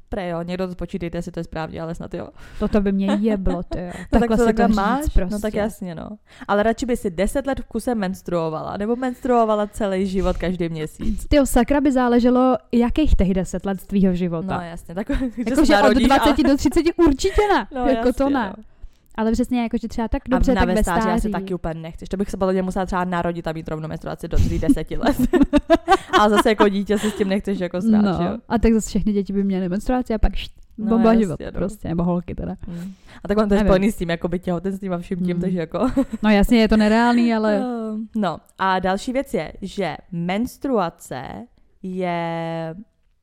Pre 0.10 0.30
jo, 0.30 0.42
někdo 0.44 0.68
to 0.68 0.76
počítejte, 0.76 1.18
jestli 1.18 1.32
to 1.32 1.40
je 1.40 1.44
správně, 1.44 1.82
ale 1.82 1.96
snad 1.96 2.14
jo. 2.14 2.28
Toto 2.60 2.82
by 2.82 2.92
mě 2.92 3.18
jeblo, 3.22 3.64
ty 3.64 3.80
jo. 3.80 3.92
No 4.14 4.20
tak 4.20 4.30
to 4.30 4.46
takhle 4.46 4.68
máš, 4.68 5.06
prostě. 5.14 5.34
no 5.36 5.40
tak 5.40 5.54
jasně 5.54 5.96
no. 5.96 6.10
Ale 6.48 6.64
radši 6.64 6.86
by 6.86 6.98
si 6.98 7.10
10 7.12 7.48
let 7.48 7.60
v 7.60 7.66
kuse 7.66 7.96
menstruovala, 7.96 8.78
nebo 8.78 8.96
menstruovala 8.96 9.68
celý 9.68 10.08
život 10.08 10.38
každý 10.38 10.70
měsíc. 10.70 11.26
Ty 11.28 11.38
sakra 11.44 11.82
by 11.82 11.92
záleželo, 11.92 12.58
jakých 12.72 13.16
těch 13.16 13.34
10 13.34 13.66
let 13.66 13.82
z 13.82 13.88
tvýho 13.88 14.12
No 14.12 14.16
života. 14.16 14.64
jasně, 14.64 14.96
tak 14.96 15.08
že 15.20 15.26
Jakože 15.38 15.56
se 15.56 15.62
od 15.62 15.82
narodíš 15.82 16.08
20 16.08 16.44
do 16.44 16.58
30 16.58 16.82
určitě 17.08 17.42
ne. 17.54 17.68
No, 17.76 17.86
jako 17.86 18.14
to 18.14 18.24
jasně, 18.24 18.34
ne. 18.34 18.54
no. 18.58 18.64
Ale 19.18 19.32
přesně 19.32 19.62
jakože 19.64 19.88
třeba 19.88 20.08
tak 20.08 20.22
dobře, 20.30 20.52
a 20.52 20.56
na 20.56 20.62
tak 20.62 20.68
ve 20.70 20.76
vestáři 20.76 21.08
já 21.08 21.14
se 21.16 21.20
stáří. 21.20 21.32
taky 21.32 21.54
úplně 21.54 21.82
nechceš. 21.82 22.10
To 22.10 22.18
bych 22.18 22.30
se 22.32 22.38
podle 22.38 22.62
musela 22.62 22.86
třeba 22.86 23.06
narodit 23.06 23.48
a 23.48 23.52
mít 23.54 23.68
rovnou 23.68 23.88
menstruaci 23.88 24.28
do 24.28 24.38
3 24.38 24.60
deseti 24.60 24.98
let. 24.98 25.18
Ale 26.20 26.30
zase 26.30 26.50
jako 26.50 26.70
dítě 26.70 26.98
se 26.98 27.10
s 27.12 27.16
tím 27.16 27.28
nechceš 27.30 27.60
jako 27.60 27.82
strát, 27.82 28.02
no, 28.02 28.18
že 28.18 28.24
jo? 28.24 28.38
a 28.50 28.58
tak 28.58 28.74
zase 28.74 28.90
všechny 28.90 29.14
děti 29.14 29.34
by 29.34 29.44
měly 29.44 29.70
menstruaci 29.70 30.14
a 30.14 30.18
pak 30.18 30.36
št, 30.36 30.52
No, 30.78 30.86
bomba 30.86 31.10
jasně, 31.10 31.24
život 31.24 31.40
no. 31.46 31.52
prostě, 31.52 31.88
nebo 31.88 32.04
holky 32.04 32.36
teda. 32.36 32.56
Mm. 32.68 32.94
A 33.24 33.28
tak 33.28 33.38
on 33.38 33.50
to 33.50 33.56
je 33.56 33.60
spojený 33.62 33.92
s 33.92 33.96
tím, 33.98 34.10
jako 34.10 34.28
by 34.28 34.40
těhotenstvím 34.40 34.94
a 34.94 34.98
vším 34.98 35.20
tím, 35.20 35.36
Mm. 35.38 35.42
takže 35.42 35.60
jako... 35.60 35.88
No 36.24 36.30
jasně, 36.30 36.58
je 36.60 36.68
to 36.68 36.78
nereálný, 36.78 37.34
ale 37.34 37.56
Ehm, 37.58 38.08
No 38.16 38.38
a 38.58 38.80
další 38.80 39.14
věc 39.14 39.34
je, 39.34 39.54
že 39.62 39.96
menstruace 40.12 41.24
je 41.84 42.76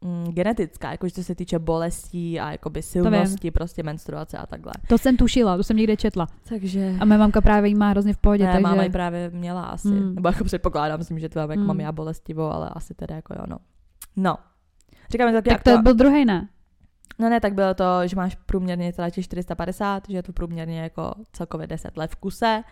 mm, 0.04 0.24
genetická, 0.32 0.90
jakože 0.90 1.14
co 1.14 1.24
se 1.24 1.34
týče 1.34 1.58
bolestí 1.58 2.40
a 2.40 2.52
jakoby 2.52 2.82
silnosti, 2.82 3.50
prostě 3.50 3.82
menstruace 3.82 4.38
a 4.38 4.46
takhle. 4.46 4.72
to 4.88 4.98
jsem 4.98 5.16
tušila, 5.16 5.56
to 5.56 5.62
jsem 5.62 5.76
někde 5.76 5.96
četla. 5.96 6.26
Takže... 6.48 6.94
A 7.00 7.04
moje 7.04 7.18
mamka 7.18 7.40
právě 7.40 7.68
jí 7.68 7.74
má 7.74 7.88
hrozně 7.90 8.14
v 8.14 8.18
pohodě, 8.18 8.44
Ne, 8.44 8.52
takže... 8.52 8.62
máma 8.62 8.82
ji 8.82 8.90
právě 8.90 9.30
měla 9.30 9.62
asi. 9.64 9.88
Mm. 9.88 10.14
Nebo 10.14 10.28
jako 10.28 10.44
předpokládám, 10.44 10.98
myslím, 10.98 11.18
že 11.18 11.28
to 11.28 11.38
mám, 11.40 11.50
jak 11.50 11.60
Mm. 11.60 11.66
mám 11.66 11.80
já 11.80 11.92
bolestivou, 11.92 12.42
ale 12.44 12.68
asi 12.72 12.94
teda 12.94 13.14
jako 13.16 13.34
jo, 13.38 13.44
no. 13.48 13.56
No. 14.16 14.36
Říkáme 15.10 15.32
taky, 15.32 15.50
Tak 15.50 15.62
to 15.62 15.78
byl 15.82 15.94
druhý 15.94 16.24
ne. 16.24 16.48
No 17.18 17.28
ne, 17.28 17.40
tak 17.40 17.54
bylo 17.54 17.74
to, 17.74 17.84
že 18.06 18.16
máš 18.16 18.34
průměrně 18.46 18.92
teda 18.92 19.10
těch 19.10 19.24
450, 19.24 20.02
že 20.08 20.16
je 20.16 20.22
to 20.22 20.32
průměrně 20.32 20.80
jako 20.80 21.12
celkově 21.32 21.66
10 21.66 21.96
let 21.96 22.10
v 22.10 22.16
kuse 22.16 22.62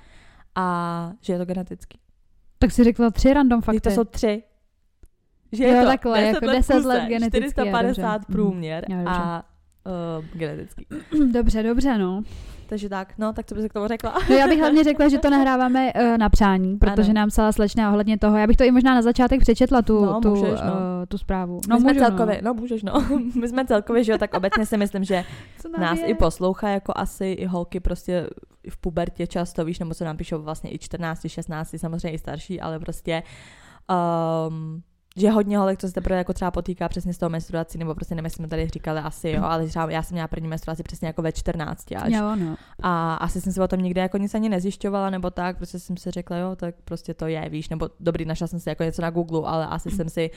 a 0.54 1.12
že 1.20 1.32
je 1.32 1.38
to 1.38 1.44
genetický. 1.44 1.98
Tak 2.58 2.70
si 2.70 2.84
řekla 2.84 3.10
tři 3.10 3.34
random 3.34 3.60
Fakty. 3.62 3.76
fakty. 3.76 3.88
To 3.88 3.94
jsou 3.94 4.04
tři. 4.04 4.42
Že 5.52 5.64
Jo, 5.64 5.70
je 5.74 5.80
to 5.80 5.86
takhle, 5.86 6.22
jako 6.22 6.46
10 6.46 6.74
kuse, 6.74 6.88
let 6.88 7.04
genetický, 7.08 7.44
je, 7.44 7.50
450 7.50 8.12
dobře. 8.12 8.32
průměr 8.32 8.84
dobře. 8.88 9.04
a 9.06 9.42
uh, 10.18 10.24
genetický. 10.38 10.86
Dobře, 11.32 11.62
dobře, 11.62 11.98
no. 11.98 12.22
takže 12.66 12.88
tak, 12.88 13.12
no, 13.18 13.32
tak 13.32 13.46
co 13.46 13.54
bys 13.54 13.64
k 13.68 13.72
tomu 13.72 13.88
řekla? 13.88 14.14
No 14.30 14.36
já 14.36 14.46
bych 14.46 14.58
hlavně 14.58 14.84
řekla, 14.84 15.08
že 15.08 15.18
to 15.18 15.30
nahráváme 15.30 15.92
uh, 15.92 16.18
na 16.18 16.28
přání, 16.28 16.76
protože 16.76 17.10
ano. 17.10 17.14
nám 17.14 17.28
psala 17.28 17.52
slečna 17.52 17.90
ohledně 17.90 18.18
toho. 18.18 18.36
Já 18.36 18.46
bych 18.46 18.56
to 18.56 18.64
i 18.64 18.70
možná 18.70 18.94
na 18.94 19.02
začátek 19.02 19.40
přečetla, 19.40 19.82
tu, 19.82 20.04
No, 20.04 20.20
tu, 20.20 20.28
můžeš, 20.28 20.60
no. 20.64 20.72
uh, 20.72 20.78
tu 21.08 21.18
zprávu. 21.18 21.60
No, 21.68 21.76
My 21.76 21.80
jsme 21.80 21.92
můžu, 21.92 22.04
celkově, 22.04 22.40
no. 22.44 22.54
můžeš, 22.54 22.82
no. 22.82 22.92
My 23.40 23.48
jsme 23.48 23.66
celkově, 23.66 24.04
že 24.04 24.12
jo, 24.12 24.18
tak 24.18 24.34
obecně 24.34 24.66
si 24.66 24.76
myslím, 24.76 25.04
že 25.04 25.24
nás 25.78 25.98
je? 25.98 26.06
i 26.06 26.14
poslouchá 26.14 26.68
jako 26.68 26.92
asi 26.96 27.26
i 27.26 27.46
holky 27.46 27.80
prostě 27.80 28.26
v 28.70 28.76
pubertě 28.76 29.26
často, 29.26 29.64
víš, 29.64 29.78
nebo 29.78 29.94
co 29.94 30.04
nám 30.04 30.16
píšou 30.16 30.42
vlastně 30.42 30.74
i 30.74 30.78
14, 30.78 31.26
16, 31.28 31.74
samozřejmě 31.76 32.10
i 32.10 32.18
starší, 32.18 32.60
ale 32.60 32.78
prostě 32.78 33.22
um, 34.48 34.82
že 35.16 35.30
hodně 35.30 35.58
holek, 35.58 35.80
co 35.80 35.88
se 35.88 35.94
teprve 35.94 36.18
jako 36.18 36.32
třeba 36.32 36.50
potýká 36.50 36.88
přesně 36.88 37.14
s 37.14 37.18
tou 37.18 37.28
menstruací, 37.28 37.78
nebo 37.78 37.94
prostě 37.94 38.14
nevím, 38.14 38.30
jsme 38.30 38.48
tady 38.48 38.68
říkali 38.68 39.00
asi, 39.00 39.30
jo, 39.30 39.42
ale 39.44 39.66
třeba 39.66 39.90
já 39.90 40.02
jsem 40.02 40.14
měla 40.14 40.28
první 40.28 40.48
menstruaci 40.48 40.82
přesně 40.82 41.06
jako 41.06 41.22
ve 41.22 41.32
14 41.32 41.92
až. 41.92 42.12
Jo, 42.12 42.36
no. 42.36 42.56
A 42.82 43.14
asi 43.14 43.40
jsem 43.40 43.52
si 43.52 43.60
o 43.60 43.68
tom 43.68 43.80
nikdy 43.80 44.00
jako 44.00 44.18
nic 44.18 44.34
ani 44.34 44.48
nezjišťovala, 44.48 45.10
nebo 45.10 45.30
tak, 45.30 45.56
prostě 45.56 45.78
jsem 45.78 45.96
si 45.96 46.10
řekla, 46.10 46.36
jo, 46.36 46.56
tak 46.56 46.74
prostě 46.84 47.14
to 47.14 47.26
je, 47.26 47.48
víš, 47.48 47.68
nebo 47.68 47.90
dobrý, 48.00 48.24
našla 48.24 48.46
jsem 48.46 48.60
si 48.60 48.68
jako 48.68 48.82
něco 48.82 49.02
na 49.02 49.10
Google, 49.10 49.42
ale 49.46 49.66
asi 49.66 49.90
jsem 49.90 50.08
si 50.08 50.30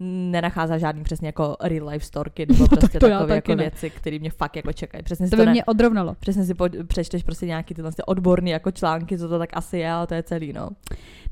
nenacházela 0.00 0.78
žádný 0.78 1.04
přesně 1.04 1.28
jako 1.28 1.56
real 1.60 1.88
life 1.88 2.06
storky, 2.06 2.46
nebo 2.48 2.60
No, 2.60 2.68
tak 2.68 2.78
prostě 2.78 2.98
to 2.98 3.06
já 3.06 3.18
takové 3.18 3.34
jako 3.34 3.50
ne. 3.54 3.56
věci, 3.56 3.90
které 3.90 4.18
mě 4.18 4.30
fakt 4.30 4.56
jako 4.56 4.72
čekají. 4.72 5.04
Přesně 5.04 5.26
To 5.26 5.30
to, 5.30 5.42
by 5.42 5.46
ne, 5.46 5.52
mě 5.52 5.64
odrovnalo. 5.64 6.14
přesně 6.20 6.44
si 6.44 6.54
po, 6.54 6.64
přečteš 6.86 7.22
prostě 7.22 7.46
nějaký 7.46 7.74
tyhle 7.74 7.92
ty 7.92 8.02
odborný 8.02 8.50
jako 8.50 8.70
články, 8.70 9.18
co 9.18 9.28
to 9.28 9.38
tak 9.38 9.50
asi 9.52 9.78
je, 9.78 9.90
ale 9.90 10.06
to 10.06 10.14
je 10.14 10.22
celý, 10.22 10.52
no. 10.52 10.68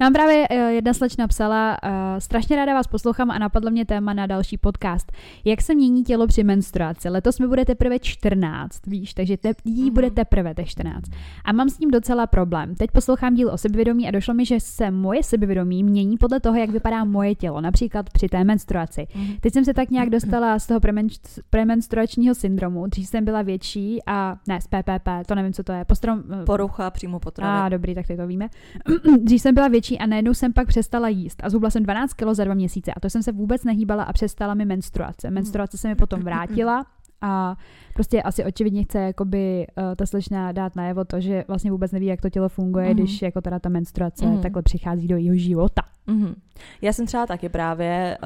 Nám 0.00 0.12
právě 0.12 0.46
eh, 0.50 0.54
jedna 0.72 0.92
slečna 0.94 1.26
psala, 1.28 1.76
uh, 1.84 1.90
strašně 2.18 2.56
ráda 2.56 2.74
vás 2.74 2.86
poslouchám 2.86 3.30
a 3.30 3.38
napadlo 3.38 3.70
mě 3.70 3.84
téma 3.84 4.12
na 4.12 4.26
další 4.26 4.58
podcast. 4.58 5.12
Jak 5.44 5.62
se 5.62 5.74
mění 5.74 6.04
tělo 6.04 6.26
při 6.26 6.44
menstruaci? 6.44 7.08
Letos 7.08 7.38
mi 7.38 7.46
bude 7.46 7.64
teprve 7.64 7.98
14, 7.98 8.86
víš, 8.86 9.14
takže 9.14 9.36
te- 9.36 9.52
jí 9.64 9.82
Mhm. 9.84 9.94
bude 9.94 10.10
teprve 10.10 10.54
těch 10.54 10.68
14. 10.68 11.10
A 11.44 11.52
mám 11.52 11.68
s 11.68 11.78
ním 11.78 11.90
docela 11.90 12.26
problém. 12.26 12.74
Teď 12.74 12.90
poslouchám 12.90 13.34
díl 13.34 13.50
o 13.52 13.58
sebevědomí 13.58 14.08
a 14.08 14.10
došlo 14.10 14.34
mi, 14.34 14.44
že 14.46 14.60
se 14.60 14.90
moje 14.90 15.22
sebevědomí 15.22 15.84
mění 15.84 16.16
podle 16.16 16.40
toho, 16.40 16.56
jak 16.56 16.70
vypadá 16.70 17.04
moje 17.04 17.34
tělo, 17.34 17.60
například 17.60 18.10
při 18.10 18.28
té 18.28 18.44
menstruaci. 18.56 19.06
Teď 19.40 19.52
jsem 19.52 19.64
se 19.64 19.74
tak 19.74 19.90
nějak 19.90 20.10
dostala 20.10 20.58
z 20.58 20.66
toho 20.66 20.80
premen- 20.80 21.42
premenstruačního 21.50 22.34
syndromu. 22.34 22.86
Dřív 22.86 23.08
jsem 23.08 23.24
byla 23.24 23.42
větší 23.42 23.98
a 24.06 24.36
ne, 24.48 24.60
z 24.60 24.66
PPP, 24.66 25.08
to 25.26 25.34
nevím, 25.34 25.52
co 25.52 25.62
to 25.62 25.72
je. 25.72 25.84
Postrom, 25.84 26.22
Porucha 26.46 26.90
přímo 26.90 27.20
potravy. 27.20 27.60
a 27.60 27.68
dobrý, 27.68 27.94
tak 27.94 28.06
teď 28.06 28.16
to 28.16 28.26
víme. 28.26 28.48
Dřív 29.22 29.42
jsem 29.42 29.54
byla 29.54 29.68
větší 29.68 29.98
a 29.98 30.06
najednou 30.06 30.34
jsem 30.34 30.52
pak 30.52 30.66
přestala 30.68 31.08
jíst 31.08 31.40
a 31.44 31.50
zhubla 31.50 31.70
jsem 31.70 31.82
12 31.82 32.12
kg 32.12 32.26
za 32.32 32.44
dva 32.44 32.54
měsíce 32.54 32.92
a 32.96 33.00
to 33.00 33.10
jsem 33.10 33.22
se 33.22 33.32
vůbec 33.32 33.64
nehýbala 33.64 34.02
a 34.02 34.12
přestala 34.12 34.54
mi 34.54 34.64
menstruace. 34.64 35.30
Menstruace 35.30 35.78
se 35.78 35.88
mi 35.88 35.94
potom 35.94 36.20
vrátila 36.20 36.86
a 37.20 37.56
prostě 37.94 38.22
asi 38.22 38.44
očividně 38.44 38.84
chce 38.84 38.98
jakoby 39.00 39.66
uh, 39.78 39.94
ta 39.96 40.06
slečna 40.06 40.52
dát 40.52 40.76
najevo 40.76 41.04
to, 41.04 41.20
že 41.20 41.44
vlastně 41.48 41.70
vůbec 41.70 41.92
neví, 41.92 42.06
jak 42.06 42.20
to 42.20 42.30
tělo 42.30 42.48
funguje, 42.48 42.86
Mhm. 42.86 42.94
když 42.96 43.22
jako 43.22 43.40
teda 43.40 43.58
ta 43.58 43.68
menstruace 43.68 44.26
Mhm. 44.26 44.40
takhle 44.40 44.62
přichází 44.62 45.08
do 45.08 45.16
jeho 45.16 45.36
života. 45.36 45.82
Mm-hmm. 46.08 46.34
Já 46.82 46.92
jsem 46.92 47.06
třeba 47.06 47.26
taky 47.26 47.48
právě, 47.48 48.18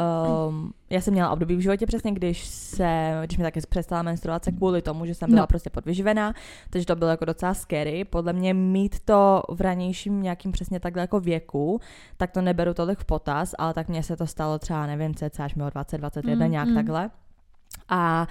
um, 0.49 0.73
já 0.91 1.01
jsem 1.01 1.15
měla 1.15 1.31
období 1.31 1.57
v 1.57 1.61
životě 1.61 1.87
přesně, 1.87 2.13
když 2.13 2.45
se, 2.47 3.13
když 3.27 3.39
mi 3.39 3.45
taky 3.45 3.61
přestala 3.69 4.03
menstruace 4.03 4.53
kvůli 4.53 4.83
tomu, 4.83 5.07
že 5.07 5.15
jsem 5.15 5.31
byla 5.31 5.43
No. 5.43 5.47
prostě 5.47 5.71
podvyživená, 5.71 6.35
takže 6.71 6.87
to 6.87 6.97
bylo 6.97 7.11
jako 7.11 7.25
docela 7.25 7.55
scary. 7.55 8.05
Podle 8.05 8.33
mě 8.33 8.55
mít 8.55 9.01
to 9.05 9.43
v 9.49 9.61
ranějším 9.61 10.23
nějakým 10.23 10.53
přesně 10.53 10.81
takhle 10.81 11.01
jako 11.03 11.21
věku, 11.21 11.81
tak 12.17 12.31
to 12.31 12.43
neberu 12.43 12.75
tolik 12.75 12.99
v 12.99 13.05
potaz, 13.05 13.55
ale 13.59 13.75
tak 13.75 13.89
mně 13.89 14.03
se 14.03 14.17
to 14.17 14.27
stalo 14.27 14.59
třeba, 14.59 14.87
nevím, 14.87 15.15
cca 15.15 15.45
až 15.45 15.55
mělo 15.55 15.71
20, 15.71 15.99
21, 15.99 16.47
Mm, 16.47 16.53
nějak 16.53 16.69
mm. 16.69 16.75
takhle. 16.75 17.11
A 17.89 18.27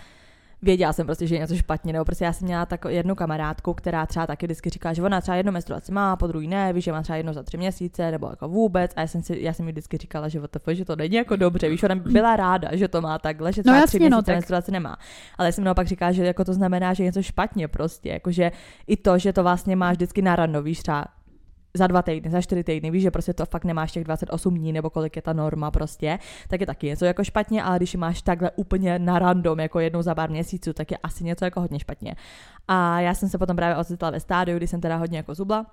věděla 0.61 0.93
jsem 0.93 1.05
prostě, 1.05 1.27
že 1.27 1.35
je 1.35 1.39
něco 1.39 1.55
špatně, 1.55 1.93
nebo 1.93 2.05
prostě 2.05 2.25
já 2.25 2.33
jsem 2.33 2.45
měla 2.45 2.65
tak 2.65 2.85
jednu 2.89 3.15
kamarádku, 3.15 3.73
která 3.73 4.05
třeba 4.05 4.27
taky 4.27 4.45
vždycky 4.45 4.69
říká, 4.69 4.93
že 4.93 5.03
ona 5.03 5.21
třeba 5.21 5.37
jednu 5.37 5.51
menstruaci 5.51 5.91
má, 5.91 6.15
po 6.15 6.27
druhý 6.27 6.47
ne, 6.47 6.73
víš, 6.73 6.83
že 6.83 6.91
má 6.91 7.01
třeba 7.01 7.17
jednu 7.17 7.33
za 7.33 7.43
tři 7.43 7.57
měsíce, 7.57 8.11
nebo 8.11 8.27
jako 8.29 8.47
vůbec. 8.47 8.91
A 8.95 9.01
já 9.01 9.07
jsem, 9.07 9.23
si, 9.23 9.37
já 9.41 9.53
jsem 9.53 9.65
jí 9.67 9.71
vždycky 9.71 9.97
říkala, 9.97 10.27
že, 10.27 10.39
WTF, 10.39 10.67
že 10.71 10.85
to 10.85 10.95
není 10.95 11.15
jako 11.15 11.35
dobře, 11.35 11.69
víš, 11.69 11.83
ona 11.83 11.95
byla 11.95 12.35
ráda, 12.35 12.69
že 12.71 12.87
to 12.87 13.01
má 13.01 13.19
takhle, 13.19 13.53
že 13.53 13.61
No 13.65 13.73
třeba 13.73 13.87
tři 13.87 13.97
jasně, 13.97 14.09
no, 14.09 14.17
měsíce 14.17 14.25
tak- 14.25 14.35
menstruaci 14.35 14.71
nemá. 14.71 14.97
Ale 15.37 15.47
já 15.47 15.51
jsem 15.51 15.63
naopak 15.63 15.87
říkala, 15.87 16.11
že 16.11 16.25
jako 16.25 16.45
to 16.45 16.53
znamená, 16.53 16.93
že 16.93 17.03
je 17.03 17.05
něco 17.05 17.21
špatně 17.21 17.67
prostě, 17.67 18.09
jakože 18.09 18.51
i 18.87 18.97
to, 18.97 19.17
že 19.17 19.33
to 19.33 19.43
vlastně 19.43 19.75
máš 19.75 19.95
vždycky 19.95 20.21
na 20.21 20.35
rando, 20.35 20.61
víš, 20.61 20.79
třeba 20.79 21.05
za 21.73 21.87
dva 21.87 22.01
týdny, 22.01 22.31
za 22.31 22.41
čtyři 22.41 22.63
týdny, 22.63 22.91
víš, 22.91 23.03
že 23.03 23.11
prostě 23.11 23.33
to 23.33 23.45
fakt 23.45 23.65
nemáš 23.65 23.91
těch 23.91 24.03
28 24.03 24.55
dní, 24.55 24.73
nebo 24.73 24.89
kolik 24.89 25.15
je 25.15 25.21
ta 25.21 25.33
norma 25.33 25.71
prostě, 25.71 26.19
tak 26.47 26.61
je 26.61 26.67
taky 26.67 26.87
něco 26.87 27.05
jako 27.05 27.23
špatně, 27.23 27.63
ale 27.63 27.77
když 27.77 27.95
máš 27.95 28.21
takhle 28.21 28.51
úplně 28.55 28.99
na 28.99 29.19
random, 29.19 29.59
jako 29.59 29.79
jednou 29.79 30.01
za 30.01 30.15
pár 30.15 30.29
měsíců, 30.29 30.73
tak 30.73 30.91
je 30.91 30.97
asi 30.97 31.23
něco 31.23 31.45
jako 31.45 31.61
hodně 31.61 31.79
špatně. 31.79 32.15
A 32.67 32.99
já 32.99 33.13
jsem 33.13 33.29
se 33.29 33.37
potom 33.37 33.55
právě 33.55 33.77
ocitla 33.77 34.09
ve 34.09 34.19
stádiu, 34.19 34.57
kdy 34.57 34.67
jsem 34.67 34.81
teda 34.81 34.95
hodně 34.95 35.17
jako 35.17 35.35
zubla 35.35 35.65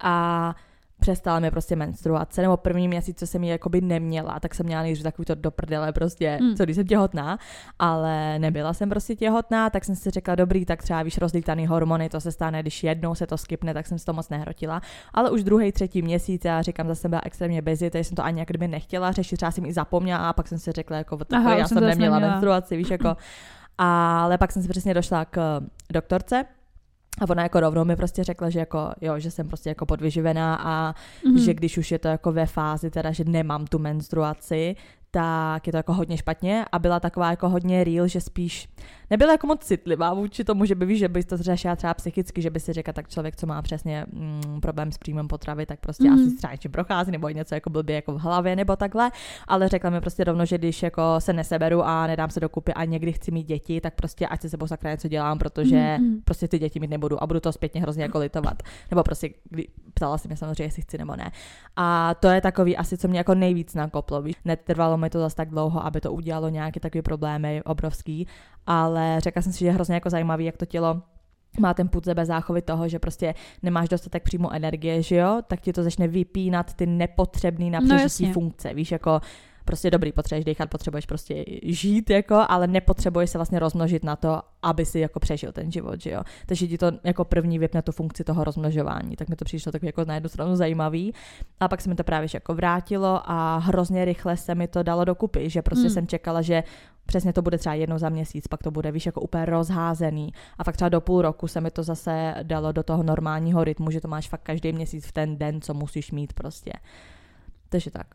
a 0.00 0.54
přestala 1.00 1.40
mi 1.40 1.50
prostě 1.50 1.76
menstruace, 1.76 2.42
nebo 2.42 2.56
první 2.56 2.88
měsíc, 2.88 3.18
co 3.18 3.26
jsem 3.26 3.44
ji 3.44 3.50
jakoby 3.50 3.80
neměla, 3.80 4.40
tak 4.40 4.54
jsem 4.54 4.66
měla 4.66 4.82
nejdřív 4.82 5.02
takový 5.04 5.26
to 5.26 5.34
do 5.34 5.50
prdele 5.50 5.92
prostě, 5.92 6.38
Mm. 6.42 6.54
co 6.56 6.64
když 6.64 6.76
jsem 6.76 6.86
těhotná, 6.86 7.38
ale 7.78 8.38
nebyla 8.38 8.72
jsem 8.74 8.90
prostě 8.90 9.16
těhotná, 9.16 9.70
tak 9.70 9.84
jsem 9.84 9.96
si 9.96 10.10
řekla, 10.10 10.34
dobrý, 10.34 10.64
tak 10.64 10.82
třeba 10.82 11.02
víš, 11.02 11.18
rozlítaný 11.18 11.66
hormony, 11.66 12.08
to 12.08 12.20
se 12.20 12.32
stane, 12.32 12.62
když 12.62 12.84
jednou 12.84 13.14
se 13.14 13.26
to 13.26 13.38
skipne, 13.38 13.74
tak 13.74 13.86
jsem 13.86 13.98
si 13.98 14.04
to 14.04 14.12
moc 14.12 14.28
nehrotila, 14.28 14.80
ale 15.14 15.30
už 15.30 15.44
druhý, 15.44 15.72
třetí 15.72 16.02
měsíc, 16.02 16.44
já 16.44 16.62
říkám, 16.62 16.88
zase 16.88 17.08
byla 17.08 17.20
extrémně 17.24 17.62
busy, 17.62 17.90
takže 17.90 18.04
jsem 18.04 18.16
to 18.16 18.24
ani 18.24 18.40
jak 18.40 18.48
kdyby 18.48 18.68
nechtěla 18.68 19.12
řešit, 19.12 19.36
třeba 19.36 19.50
jsem 19.50 19.64
i 19.66 19.72
zapomněla 19.72 20.28
a 20.28 20.32
pak 20.32 20.48
jsem 20.48 20.58
si 20.58 20.72
řekla, 20.72 20.96
jako 20.96 21.18
Aha, 21.32 21.52
už 21.54 21.58
já 21.60 21.68
jsem 21.68 21.80
neměla 21.80 22.14
neměla. 22.14 22.30
menstruaci, 22.32 22.76
víš, 22.76 22.90
jako, 22.90 23.16
ale 23.78 24.38
pak 24.38 24.52
jsem 24.52 24.62
si 24.62 24.68
přesně 24.68 24.94
došla 24.94 25.24
k 25.24 25.60
doktorce, 25.92 26.44
a 27.20 27.30
ona 27.30 27.42
jako 27.42 27.60
rovnou 27.60 27.84
mi 27.84 27.96
prostě 27.96 28.24
řekla, 28.24 28.50
že 28.50 28.58
jako, 28.58 28.90
jo, 29.00 29.18
že 29.18 29.30
jsem 29.30 29.48
prostě 29.48 29.68
jako 29.68 29.86
podvyživená 29.86 30.54
a 30.62 30.94
Mhm. 31.26 31.38
že 31.38 31.54
když 31.54 31.78
už 31.78 31.90
je 31.92 31.98
to 31.98 32.08
jako 32.08 32.32
ve 32.32 32.46
fázi 32.46 32.90
teda, 32.90 33.12
že 33.12 33.24
nemám 33.24 33.66
tu 33.66 33.78
menstruaci, 33.78 34.76
tak 35.14 35.66
je 35.66 35.70
to 35.72 35.76
jako 35.76 35.92
hodně 35.92 36.16
špatně 36.16 36.64
a 36.72 36.78
byla 36.78 37.00
taková 37.00 37.30
jako 37.30 37.48
hodně 37.48 37.84
real, 37.84 38.06
že 38.08 38.20
spíš 38.20 38.68
nebyla 39.10 39.32
jako 39.32 39.46
moc 39.46 39.60
citlivá 39.64 40.14
vůči 40.14 40.44
tomu, 40.44 40.64
že 40.64 40.74
by 40.74 40.86
víš, 40.86 40.98
že 40.98 41.08
bys 41.08 41.26
to 41.26 41.36
řešila 41.36 41.76
třeba 41.76 41.94
psychicky, 41.94 42.42
že 42.42 42.50
by 42.50 42.60
si 42.60 42.72
řekla 42.72 42.92
tak 42.92 43.08
člověk, 43.08 43.36
co 43.36 43.46
má 43.46 43.62
přesně 43.62 44.06
mm, 44.12 44.60
problém 44.60 44.92
s 44.92 44.98
příjmem 44.98 45.28
potravy, 45.28 45.66
tak 45.66 45.80
prostě 45.80 46.04
Mhm. 46.04 46.18
mm. 46.20 46.26
asi 46.26 46.36
třeba 46.36 46.52
něčím 46.52 46.70
prochází 46.70 47.10
nebo 47.10 47.28
něco 47.28 47.54
jako 47.54 47.70
blbě 47.70 47.96
jako 47.96 48.12
v 48.12 48.18
hlavě 48.20 48.56
nebo 48.56 48.76
takhle, 48.76 49.10
ale 49.48 49.68
řekla 49.68 49.90
mi 49.90 50.00
prostě 50.00 50.24
rovno, 50.24 50.44
že 50.46 50.58
když 50.58 50.82
jako 50.82 51.02
se 51.18 51.32
neseberu 51.32 51.82
a 51.82 52.06
nedám 52.06 52.30
se 52.30 52.40
dokupy 52.40 52.72
a 52.74 52.84
někdy 52.84 53.12
chci 53.12 53.30
mít 53.30 53.46
děti, 53.46 53.80
tak 53.80 53.94
prostě 53.94 54.26
ať 54.26 54.40
se 54.40 54.48
sebou 54.48 54.66
sakra 54.66 54.90
něco 54.90 55.08
dělám, 55.08 55.38
protože 55.38 55.96
Mhm. 56.00 56.20
prostě 56.24 56.48
ty 56.48 56.58
děti 56.58 56.80
mít 56.80 56.90
nebudu 56.90 57.22
a 57.22 57.26
budu 57.26 57.40
to 57.40 57.52
zpětně 57.52 57.80
hrozně 57.82 58.02
jako 58.02 58.18
litovat. 58.18 58.62
Nebo 58.90 59.02
prostě 59.02 59.30
kdy, 59.50 59.68
ptala 59.94 60.18
si 60.18 60.28
mě 60.28 60.36
samozřejmě, 60.36 60.64
jestli 60.64 60.82
chci 60.82 60.98
nebo 60.98 61.16
ne. 61.16 61.30
A 61.76 62.14
to 62.14 62.28
je 62.28 62.40
takový 62.40 62.76
asi, 62.76 62.98
co 62.98 63.08
mě 63.08 63.18
jako 63.18 63.34
nejvíc 63.34 63.74
nakoplo. 63.74 64.22
Víš. 64.22 64.36
Netrvalo 64.44 64.96
mi 65.04 65.10
to 65.10 65.18
zase 65.18 65.36
tak 65.36 65.48
dlouho, 65.50 65.86
aby 65.86 66.00
to 66.00 66.12
udělalo 66.12 66.48
nějaké 66.48 66.80
takové 66.80 67.02
problémy 67.02 67.62
obrovský, 67.64 68.26
ale 68.66 69.16
řekla 69.20 69.42
jsem 69.42 69.52
si, 69.52 69.58
že 69.58 69.66
je 69.66 69.72
hrozně 69.72 69.94
jako 69.94 70.10
zajímavý, 70.10 70.44
jak 70.44 70.56
to 70.56 70.66
tělo 70.66 71.02
má 71.60 71.74
ten 71.74 71.88
put 71.88 72.08
bez 72.08 72.28
záchovy 72.28 72.62
toho, 72.62 72.88
že 72.88 72.98
prostě 72.98 73.34
nemáš 73.62 73.88
dostatek 73.88 74.22
přímo 74.22 74.52
energie, 74.52 75.02
že 75.02 75.16
jo, 75.16 75.42
tak 75.46 75.60
ti 75.60 75.72
to 75.72 75.82
začne 75.82 76.08
vypínat 76.08 76.74
ty 76.74 76.86
nepotřebný 76.86 77.70
na 77.70 77.80
No 77.80 77.94
jasně. 77.96 78.32
funkce, 78.32 78.74
víš, 78.74 78.92
jako 78.92 79.20
prostě 79.64 79.90
dobrý, 79.90 80.12
potřebuješ 80.12 80.44
dechat, 80.44 80.70
potřebuješ 80.70 81.06
prostě 81.06 81.44
žít, 81.62 82.10
jako, 82.10 82.44
ale 82.48 82.66
nepotřebuješ 82.66 83.30
se 83.30 83.38
vlastně 83.38 83.58
rozmnožit 83.58 84.04
na 84.04 84.16
to, 84.16 84.42
aby 84.62 84.84
si 84.84 84.98
jako 84.98 85.20
přežil 85.20 85.52
ten 85.52 85.72
život, 85.72 86.00
že 86.00 86.10
jo. 86.10 86.22
Takže 86.46 86.66
ti 86.66 86.78
to 86.78 86.92
jako 87.04 87.24
první 87.24 87.58
vypne 87.58 87.82
tu 87.82 87.92
funkci 87.92 88.24
toho 88.24 88.44
rozmnožování, 88.44 89.16
tak 89.16 89.28
mi 89.28 89.36
to 89.36 89.44
přišlo 89.44 89.72
takový 89.72 89.88
jako 89.88 90.04
na 90.04 90.14
jednu 90.14 90.28
stranu 90.28 90.56
zajímavý. 90.56 91.14
A 91.60 91.68
pak 91.68 91.80
se 91.80 91.88
mi 91.88 91.94
to 91.94 92.04
právě 92.04 92.28
jako 92.34 92.54
vrátilo 92.54 93.20
a 93.24 93.58
hrozně 93.58 94.04
rychle 94.04 94.36
se 94.36 94.54
mi 94.54 94.68
to 94.68 94.82
dalo 94.82 95.04
dokupy, 95.04 95.50
že 95.50 95.62
prostě 95.62 95.84
Hmm. 95.86 95.94
jsem 95.94 96.06
čekala, 96.06 96.42
že 96.42 96.62
přesně 97.06 97.32
to 97.32 97.42
bude 97.42 97.58
třeba 97.58 97.74
jednou 97.74 97.98
za 97.98 98.08
měsíc, 98.08 98.48
pak 98.48 98.62
to 98.62 98.70
bude, 98.70 98.92
víš, 98.92 99.06
jako 99.06 99.20
úplně 99.20 99.44
rozházený. 99.44 100.32
A 100.58 100.64
fakt 100.64 100.76
třeba 100.76 100.88
do 100.88 101.00
půl 101.00 101.22
roku 101.22 101.48
se 101.48 101.60
mi 101.60 101.70
to 101.70 101.82
zase 101.82 102.34
dalo 102.42 102.72
do 102.72 102.82
toho 102.82 103.02
normálního 103.02 103.64
rytmu, 103.64 103.90
že 103.90 104.00
to 104.00 104.08
máš 104.08 104.28
fakt 104.28 104.42
každý 104.42 104.72
měsíc 104.72 105.06
v 105.06 105.12
ten 105.12 105.38
den, 105.38 105.60
co 105.60 105.74
musíš 105.74 106.12
mít 106.12 106.32
prostě. 106.32 106.72
Takže 107.68 107.90
tak. 107.90 108.06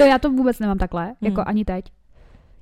No 0.00 0.04
já 0.04 0.18
to 0.18 0.30
vůbec 0.30 0.58
nemám 0.58 0.78
takhle, 0.78 1.14
jako 1.20 1.40
Mm. 1.40 1.44
ani 1.46 1.64
teď. 1.64 1.84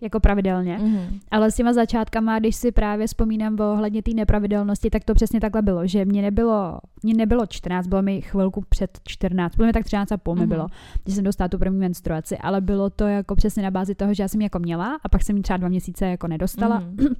Jako 0.01 0.21
pravidelně. 0.21 0.79
Mm-hmm. 0.79 1.21
Ale 1.31 1.51
s 1.51 1.55
těma 1.57 1.73
začátkama, 1.73 2.39
když 2.39 2.57
si 2.57 2.73
právě 2.73 3.07
vzpomínám 3.07 3.57
ohledně 3.61 4.03
té 4.03 4.11
nepravidelnosti, 4.15 4.91
tak 4.91 5.05
to 5.05 5.15
přesně 5.15 5.41
takhle 5.41 5.63
bylo, 5.63 5.87
že 5.87 6.05
mě 6.05 6.23
nebylo, 6.23 6.79
mě 7.03 7.15
nebylo 7.15 7.47
14, 7.47 7.87
bylo 7.87 8.03
mi 8.03 8.21
chvilku 8.23 8.65
před 8.69 8.99
14, 9.05 9.57
bylo 9.57 9.67
mi 9.67 9.73
tak 9.73 9.85
13 9.85 10.13
a 10.13 10.17
půl 10.17 10.35
mi 10.35 10.41
Mhm. 10.41 10.49
bylo, 10.49 10.67
že 11.07 11.15
jsem 11.15 11.25
dostala 11.25 11.49
tu 11.49 11.59
první 11.59 11.79
menstruaci, 11.79 12.39
ale 12.39 12.61
bylo 12.61 12.91
to 12.91 13.05
jako 13.07 13.37
přesně 13.37 13.63
na 13.63 13.71
bázi 13.71 13.95
toho, 13.95 14.15
že 14.15 14.23
já 14.23 14.29
jsem 14.29 14.41
ji 14.41 14.45
jako 14.45 14.59
měla 14.59 14.99
a 15.05 15.09
pak 15.09 15.23
jsem 15.23 15.37
ji 15.37 15.43
třeba 15.43 15.57
dva 15.57 15.69
měsíce 15.69 16.07
jako 16.07 16.29
nedostala. 16.29 16.81
Mm-hmm. 16.81 17.15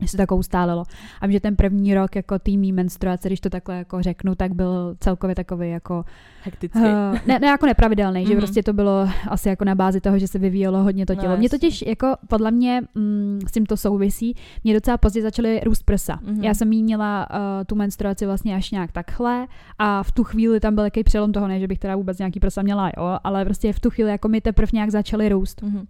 Že 0.00 0.08
se 0.08 0.26
to 0.26 0.36
ustálilo. 0.36 0.84
A 1.20 1.30
že 1.30 1.40
ten 1.40 1.56
první 1.56 1.94
rok 1.94 2.16
jako 2.16 2.38
týmí 2.38 2.72
menstruace, 2.72 3.28
když 3.28 3.40
to 3.40 3.50
takhle 3.50 3.76
jako 3.76 4.02
řeknu, 4.02 4.34
tak 4.34 4.54
byl 4.54 4.96
celkově 5.00 5.34
takový 5.34 5.70
jako 5.70 6.04
Hektický. 6.42 6.78
Uh, 6.78 6.86
ne, 7.26 7.38
ne, 7.38 7.46
jako 7.46 7.66
nepravidelný, 7.66 8.20
mm-hmm. 8.20 8.28
že 8.28 8.34
Mhm. 8.34 8.40
prostě 8.40 8.62
to 8.62 8.72
bylo 8.72 9.08
asi 9.28 9.48
jako 9.48 9.64
na 9.64 9.74
bázi 9.74 10.00
toho, 10.00 10.18
že 10.18 10.28
se 10.28 10.38
vyvíjelo 10.38 10.82
hodně 10.82 11.06
to 11.06 11.14
No, 11.14 11.20
tělo. 11.20 11.36
Mně 11.36 11.44
jasně. 11.44 11.58
totiž 11.58 11.84
jako 11.86 12.16
podle 12.28 12.50
mě 12.50 12.82
mm, 12.94 13.40
s 13.48 13.52
tím 13.52 13.66
to 13.66 13.76
souvisí, 13.76 14.34
mě 14.64 14.74
docela 14.74 14.96
pozdě 14.98 15.22
začaly 15.22 15.60
růst 15.64 15.82
prsa. 15.82 16.18
Mhm. 16.22 16.44
Já 16.44 16.54
jsem 16.54 16.72
jí 16.72 16.82
měla 16.82 17.26
uh, 17.30 17.36
tu 17.66 17.74
menstruaci 17.74 18.26
vlastně 18.26 18.54
až 18.56 18.70
nějak 18.70 18.92
takhle 18.92 19.46
a 19.78 20.02
v 20.02 20.12
tu 20.12 20.24
chvíli 20.24 20.60
tam 20.60 20.74
byl 20.74 20.84
jaký 20.84 21.04
přelom 21.04 21.32
toho, 21.32 21.48
ne, 21.48 21.60
že 21.60 21.66
bych 21.68 21.78
teda 21.78 21.96
vůbec 21.96 22.18
nějaký 22.18 22.40
prsa 22.40 22.62
měla, 22.62 22.90
jo, 22.96 23.18
ale 23.24 23.44
prostě 23.44 23.72
v 23.72 23.80
tu 23.80 23.90
chvíli 23.90 24.10
jako 24.10 24.28
mi 24.28 24.40
teprve 24.40 24.70
nějak 24.72 24.90
začaly 24.90 25.28
růst. 25.28 25.62
Mhm. 25.62 25.86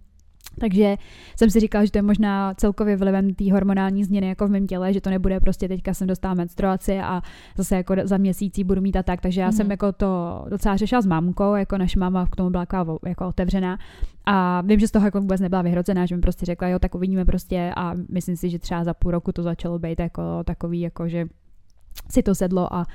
Takže 0.60 0.96
jsem 1.36 1.50
si 1.50 1.60
říkala, 1.60 1.84
že 1.84 1.90
to 1.90 1.98
je 1.98 2.02
možná 2.02 2.54
celkově 2.54 2.96
vlivem 2.96 3.34
té 3.34 3.52
hormonální 3.52 4.04
změny 4.04 4.28
jako 4.28 4.46
v 4.46 4.50
mém 4.50 4.66
těle, 4.66 4.92
že 4.92 5.00
to 5.00 5.10
nebude 5.10 5.40
prostě 5.40 5.68
teďka 5.68 5.94
jsem 5.94 6.06
dostala 6.08 6.34
menstruaci 6.34 6.98
a 7.00 7.22
zase 7.56 7.76
jako 7.76 7.94
za 8.04 8.16
měsící 8.16 8.64
budu 8.64 8.80
mít 8.80 8.96
a 8.96 9.02
tak. 9.02 9.20
Takže 9.20 9.40
já 9.40 9.46
Mhm. 9.46 9.56
jsem 9.56 9.70
jako 9.70 9.92
to 9.92 10.44
docela 10.50 10.76
řešila 10.76 11.00
s 11.02 11.06
mámkou, 11.06 11.54
jako 11.54 11.78
naše 11.78 11.98
máma 11.98 12.26
k 12.26 12.36
tomu 12.36 12.50
byla 12.50 12.66
taková 12.66 12.98
jako 13.06 13.26
otevřená. 13.28 13.78
A 14.26 14.60
vím, 14.60 14.80
že 14.80 14.88
z 14.88 14.90
toho 14.90 15.06
jako 15.06 15.20
vůbec 15.20 15.40
nebyla 15.40 15.62
vyhrocená, 15.62 16.06
že 16.06 16.16
mi 16.16 16.20
prostě 16.22 16.46
řekla, 16.46 16.68
jo, 16.68 16.78
tak 16.78 16.94
uvidíme 16.94 17.24
prostě 17.24 17.72
a 17.76 17.94
myslím 18.08 18.36
si, 18.36 18.50
že 18.50 18.58
třeba 18.58 18.84
za 18.84 18.94
půl 18.94 19.10
roku 19.10 19.32
to 19.32 19.42
začalo 19.42 19.78
být 19.78 20.00
jako 20.00 20.22
takový, 20.44 20.80
jako 20.80 21.08
že 21.08 21.26
si 22.10 22.22
to 22.22 22.34
sedlo 22.34 22.74
a 22.74 22.86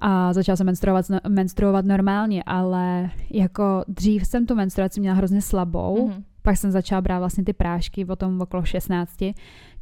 a 0.00 0.32
začala 0.32 0.56
jsem 0.56 0.66
menstruovat, 0.66 1.04
menstruovat 1.28 1.84
normálně, 1.84 2.42
ale 2.46 3.10
jako 3.30 3.84
dřív 3.88 4.26
jsem 4.26 4.46
tu 4.46 4.54
menstruaci 4.54 5.00
měla 5.00 5.16
hrozně 5.16 5.42
slabou, 5.42 6.08
Mhm. 6.08 6.24
Pak 6.46 6.56
jsem 6.56 6.70
začala 6.70 7.00
brát 7.00 7.18
vlastně 7.18 7.44
ty 7.44 7.52
prášky 7.52 8.04
o 8.04 8.16
tom 8.16 8.40
okolo 8.40 8.64
16. 8.64 9.16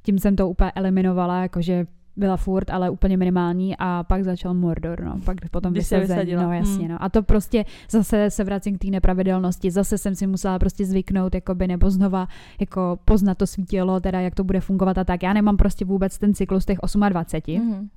Tím 0.03 0.18
jsem 0.18 0.37
to 0.37 0.48
úplně 0.48 0.72
eliminovala, 0.72 1.42
jakože 1.42 1.87
byla 2.16 2.37
furt, 2.37 2.70
ale 2.70 2.90
úplně 2.90 3.16
minimální 3.16 3.77
a 3.79 4.03
pak 4.03 4.24
začal 4.24 4.55
Mordor, 4.55 5.05
no. 5.05 5.20
Pak 5.24 5.37
potom 5.50 5.72
Když 5.72 5.87
se 5.87 6.00
vysadila. 6.00 6.42
no 6.42 6.53
jasně, 6.53 6.85
Hmm. 6.85 6.88
no. 6.88 7.03
A 7.03 7.09
to 7.09 7.22
prostě 7.22 7.64
zase 7.90 8.31
se 8.31 8.44
vracím 8.44 8.79
k 8.79 8.81
té 8.81 8.87
nepravidelnosti, 8.87 9.70
zase 9.70 9.98
jsem 9.98 10.14
si 10.14 10.27
musela 10.27 10.59
prostě 10.59 10.85
zvyknout, 10.87 11.35
jakoby, 11.35 11.66
nebo 11.68 11.90
znova 11.90 12.29
jako 12.61 12.98
poznat 13.05 13.38
to 13.38 13.46
svý 13.46 13.64
tělo, 13.64 14.00
teda 14.00 14.20
jak 14.20 14.35
to 14.35 14.44
bude 14.44 14.61
fungovat 14.61 14.98
a 14.98 15.05
tak. 15.05 15.22
Já 15.22 15.33
nemám 15.33 15.57
prostě 15.57 15.85
vůbec 15.85 16.18
ten 16.18 16.35
cyklus 16.35 16.64
těch 16.64 16.79
28. 17.09 17.59
Mhm. 17.59 17.88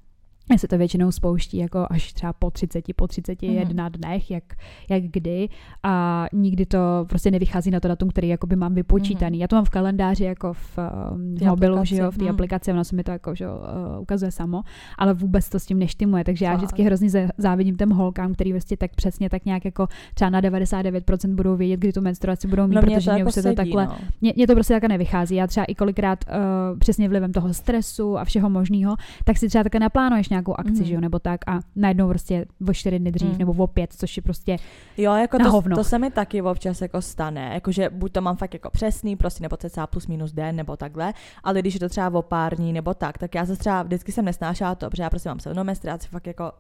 Se 0.58 0.68
to 0.68 0.78
většinou 0.78 1.12
spouští 1.12 1.58
jako 1.58 1.88
až 1.90 2.14
třeba 2.14 2.34
po 2.34 2.52
30, 2.52 2.84
po 2.96 3.08
31 3.08 3.84
Mhm. 3.84 3.92
dnech, 3.92 4.32
jak, 4.32 4.44
jak 4.90 5.04
kdy 5.04 5.50
a 5.84 6.26
nikdy 6.34 6.66
to 6.66 7.06
prostě 7.10 7.32
nevychází 7.32 7.72
na 7.72 7.80
to 7.80 7.88
datum, 7.88 8.10
který 8.10 8.28
jakoby 8.28 8.56
mám 8.56 8.74
vypočítaný. 8.74 9.40
Já 9.40 9.48
to 9.48 9.56
mám 9.56 9.66
v 9.66 9.70
kalendáři 9.70 10.24
jako 10.24 10.54
v, 10.54 10.78
um, 11.12 11.36
v 11.36 11.42
mobilu, 11.42 11.74
aplikaci, 11.74 11.96
že 11.96 12.02
jo, 12.02 12.12
v 12.12 12.18
té 12.18 12.24
mhm. 12.24 12.34
aplikaci, 12.34 12.72
ono 12.72 12.84
se 12.84 12.96
mi 12.96 13.04
to 13.04 13.12
jako, 13.12 13.36
že 13.36 13.46
jo, 13.46 13.60
uh, 13.96 14.02
ukazuje 14.02 14.32
samo, 14.32 14.64
ale 14.98 15.14
vůbec 15.14 15.50
to 15.50 15.60
s 15.60 15.66
tím 15.66 15.80
neštimuje, 15.80 16.24
takže 16.24 16.46
já 16.46 16.56
vždycky 16.56 16.84
hrozně 16.84 17.10
zá- 17.10 17.30
závidím 17.38 17.76
těm 17.76 17.90
holkám, 17.90 18.34
který 18.34 18.52
vlastně 18.52 18.78
tak 18.78 18.96
přesně 18.96 19.30
tak 19.30 19.46
nějak 19.46 19.66
jako 19.66 19.88
třeba 20.14 20.30
na 20.30 20.42
99% 20.42 21.36
budou 21.36 21.56
vědět, 21.56 21.80
kdy 21.80 21.94
tu 21.94 22.02
menstruaci 22.02 22.48
budou 22.48 22.68
mít, 22.68 22.76
No 22.76 22.82
mě 22.82 22.96
protože 22.96 23.06
to 23.06 23.12
mě 23.12 23.20
jako 23.20 23.28
už 23.28 23.34
se 23.34 23.42
to 23.42 23.48
sedí, 23.48 23.56
takhle 23.56 23.86
no. 23.86 23.96
mně, 24.22 24.34
mně 24.36 24.48
to 24.48 24.54
prostě 24.54 24.74
takhle 24.74 24.90
nevychází. 24.90 25.36
Já 25.36 25.48
třeba 25.48 25.64
i 25.64 25.76
kolikrát 25.76 26.20
uh, 26.28 26.80
přesně 26.80 27.10
vlivem 27.10 27.32
toho 27.32 27.54
stresu 27.54 28.18
a 28.18 28.26
všeho 28.26 28.50
možného, 28.50 28.96
tak 29.26 29.38
si 29.38 29.48
třeba 29.48 29.64
takhle 29.64 29.80
naplánuješ 29.80 30.30
nějakou 30.38 30.54
akci, 30.60 30.72
Mhm. 30.72 30.80
mm. 30.82 30.86
že 30.86 30.94
jo, 30.94 31.02
nebo 31.02 31.20
tak 31.20 31.40
a 31.48 31.60
najednou 31.76 32.08
prostě 32.08 32.46
o 32.70 32.74
čtyři 32.74 33.00
dny 33.00 33.12
dřív 33.12 33.32
Mm. 33.32 33.38
nebo 33.38 33.64
o 33.64 33.68
pět, 33.68 33.94
což 33.94 34.18
je 34.18 34.24
prostě, 34.24 34.58
Jo, 34.98 35.14
jako 35.16 35.38
to, 35.40 35.52
hovno. 35.52 35.76
to 35.76 35.84
se 35.84 36.00
mi 36.00 36.12
taky 36.12 36.42
občas 36.42 36.82
jako 36.82 37.02
stane, 37.02 37.52
jakože 37.54 37.90
buď 37.90 38.12
to 38.12 38.22
mám 38.22 38.36
fakt 38.36 38.54
jako 38.54 38.70
přesný, 38.70 39.16
prostě 39.16 39.44
nebo 39.44 39.58
cca 39.58 39.88
plus 39.88 40.08
minus 40.08 40.32
den 40.32 40.56
nebo 40.56 40.78
takhle, 40.78 41.14
ale 41.44 41.60
když 41.60 41.74
je 41.74 41.80
to 41.80 41.90
třeba 41.90 42.10
o 42.10 42.22
pár 42.22 42.56
dní 42.56 42.74
nebo 42.74 42.94
tak, 42.94 43.18
tak 43.18 43.36
já 43.36 43.46
se 43.46 43.56
třeba 43.56 43.84
vždycky 43.84 44.12
jsem 44.12 44.26
nesnášela 44.26 44.76
to, 44.76 44.90
protože 44.90 45.04
já 45.04 45.10
prostě 45.10 45.30
mám 45.30 45.40
silnou 45.40 45.64
menstruaci, 45.64 46.08
fakt 46.08 46.28
jako 46.28 46.52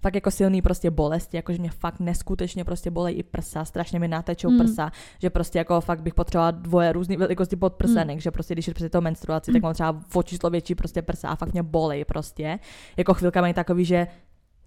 fakt 0.00 0.14
jako 0.14 0.30
silný 0.30 0.62
prostě 0.62 0.90
bolesti, 0.90 1.36
jakože 1.36 1.58
mě 1.58 1.70
fakt 1.70 2.00
neskutečně 2.00 2.64
prostě 2.64 2.90
bolej 2.90 3.18
i 3.18 3.22
prsa, 3.22 3.64
strašně 3.64 3.98
mi 3.98 4.08
natečou 4.08 4.50
Mm. 4.50 4.58
prsa, 4.58 4.92
že 5.18 5.30
prostě 5.30 5.58
jako 5.58 5.80
fakt 5.80 6.02
bych 6.02 6.14
potřebovala 6.14 6.50
dvoje 6.50 6.92
různé 6.92 7.16
velikosti 7.16 7.56
podprsenek, 7.56 8.20
že 8.20 8.30
prostě 8.30 8.54
když 8.54 8.68
je 8.68 8.74
přes 8.74 8.90
to 8.90 9.00
menstruaci, 9.00 9.52
tak 9.52 9.62
mám 9.62 9.74
třeba 9.74 10.00
o 10.14 10.22
číslo 10.22 10.50
větší 10.50 10.74
prostě 10.74 11.02
prsa 11.02 11.28
a 11.28 11.36
fakt 11.36 11.52
mě 11.52 11.62
bolej 11.62 12.04
prostě. 12.04 12.58
Jako 12.96 13.14
chvilka 13.14 13.40
mají 13.40 13.54
takový, 13.54 13.84
že 13.84 14.06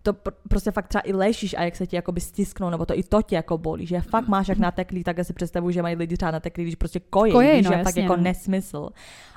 to 0.03 0.13
pr- 0.13 0.31
prostě 0.49 0.71
fakt 0.71 0.87
třeba 0.87 1.01
i 1.05 1.13
ležíš 1.13 1.53
a 1.57 1.63
jak 1.63 1.75
se 1.75 1.87
ti 1.87 1.95
jakoby 1.95 2.21
stisknou, 2.21 2.69
nebo 2.69 2.85
to 2.85 2.97
i 2.99 3.03
to 3.03 3.21
tě 3.21 3.35
jako 3.35 3.57
bolí, 3.57 3.85
že 3.85 4.01
fakt 4.01 4.27
máš 4.27 4.47
jak 4.47 4.57
nateklý, 4.57 5.03
tak 5.03 5.15
si 5.25 5.33
představuji, 5.33 5.73
že 5.73 5.81
mají 5.81 5.95
lidi 5.95 6.17
třeba 6.17 6.31
nateklý, 6.31 6.63
když 6.63 6.75
prostě 6.75 6.99
kojí, 6.99 7.31
víš, 7.33 7.65
no, 7.65 7.71
že 7.71 7.77
fakt 7.77 7.85
jasně, 7.85 8.01
jako 8.01 8.15
no. 8.15 8.23
nesmysl. 8.23 8.89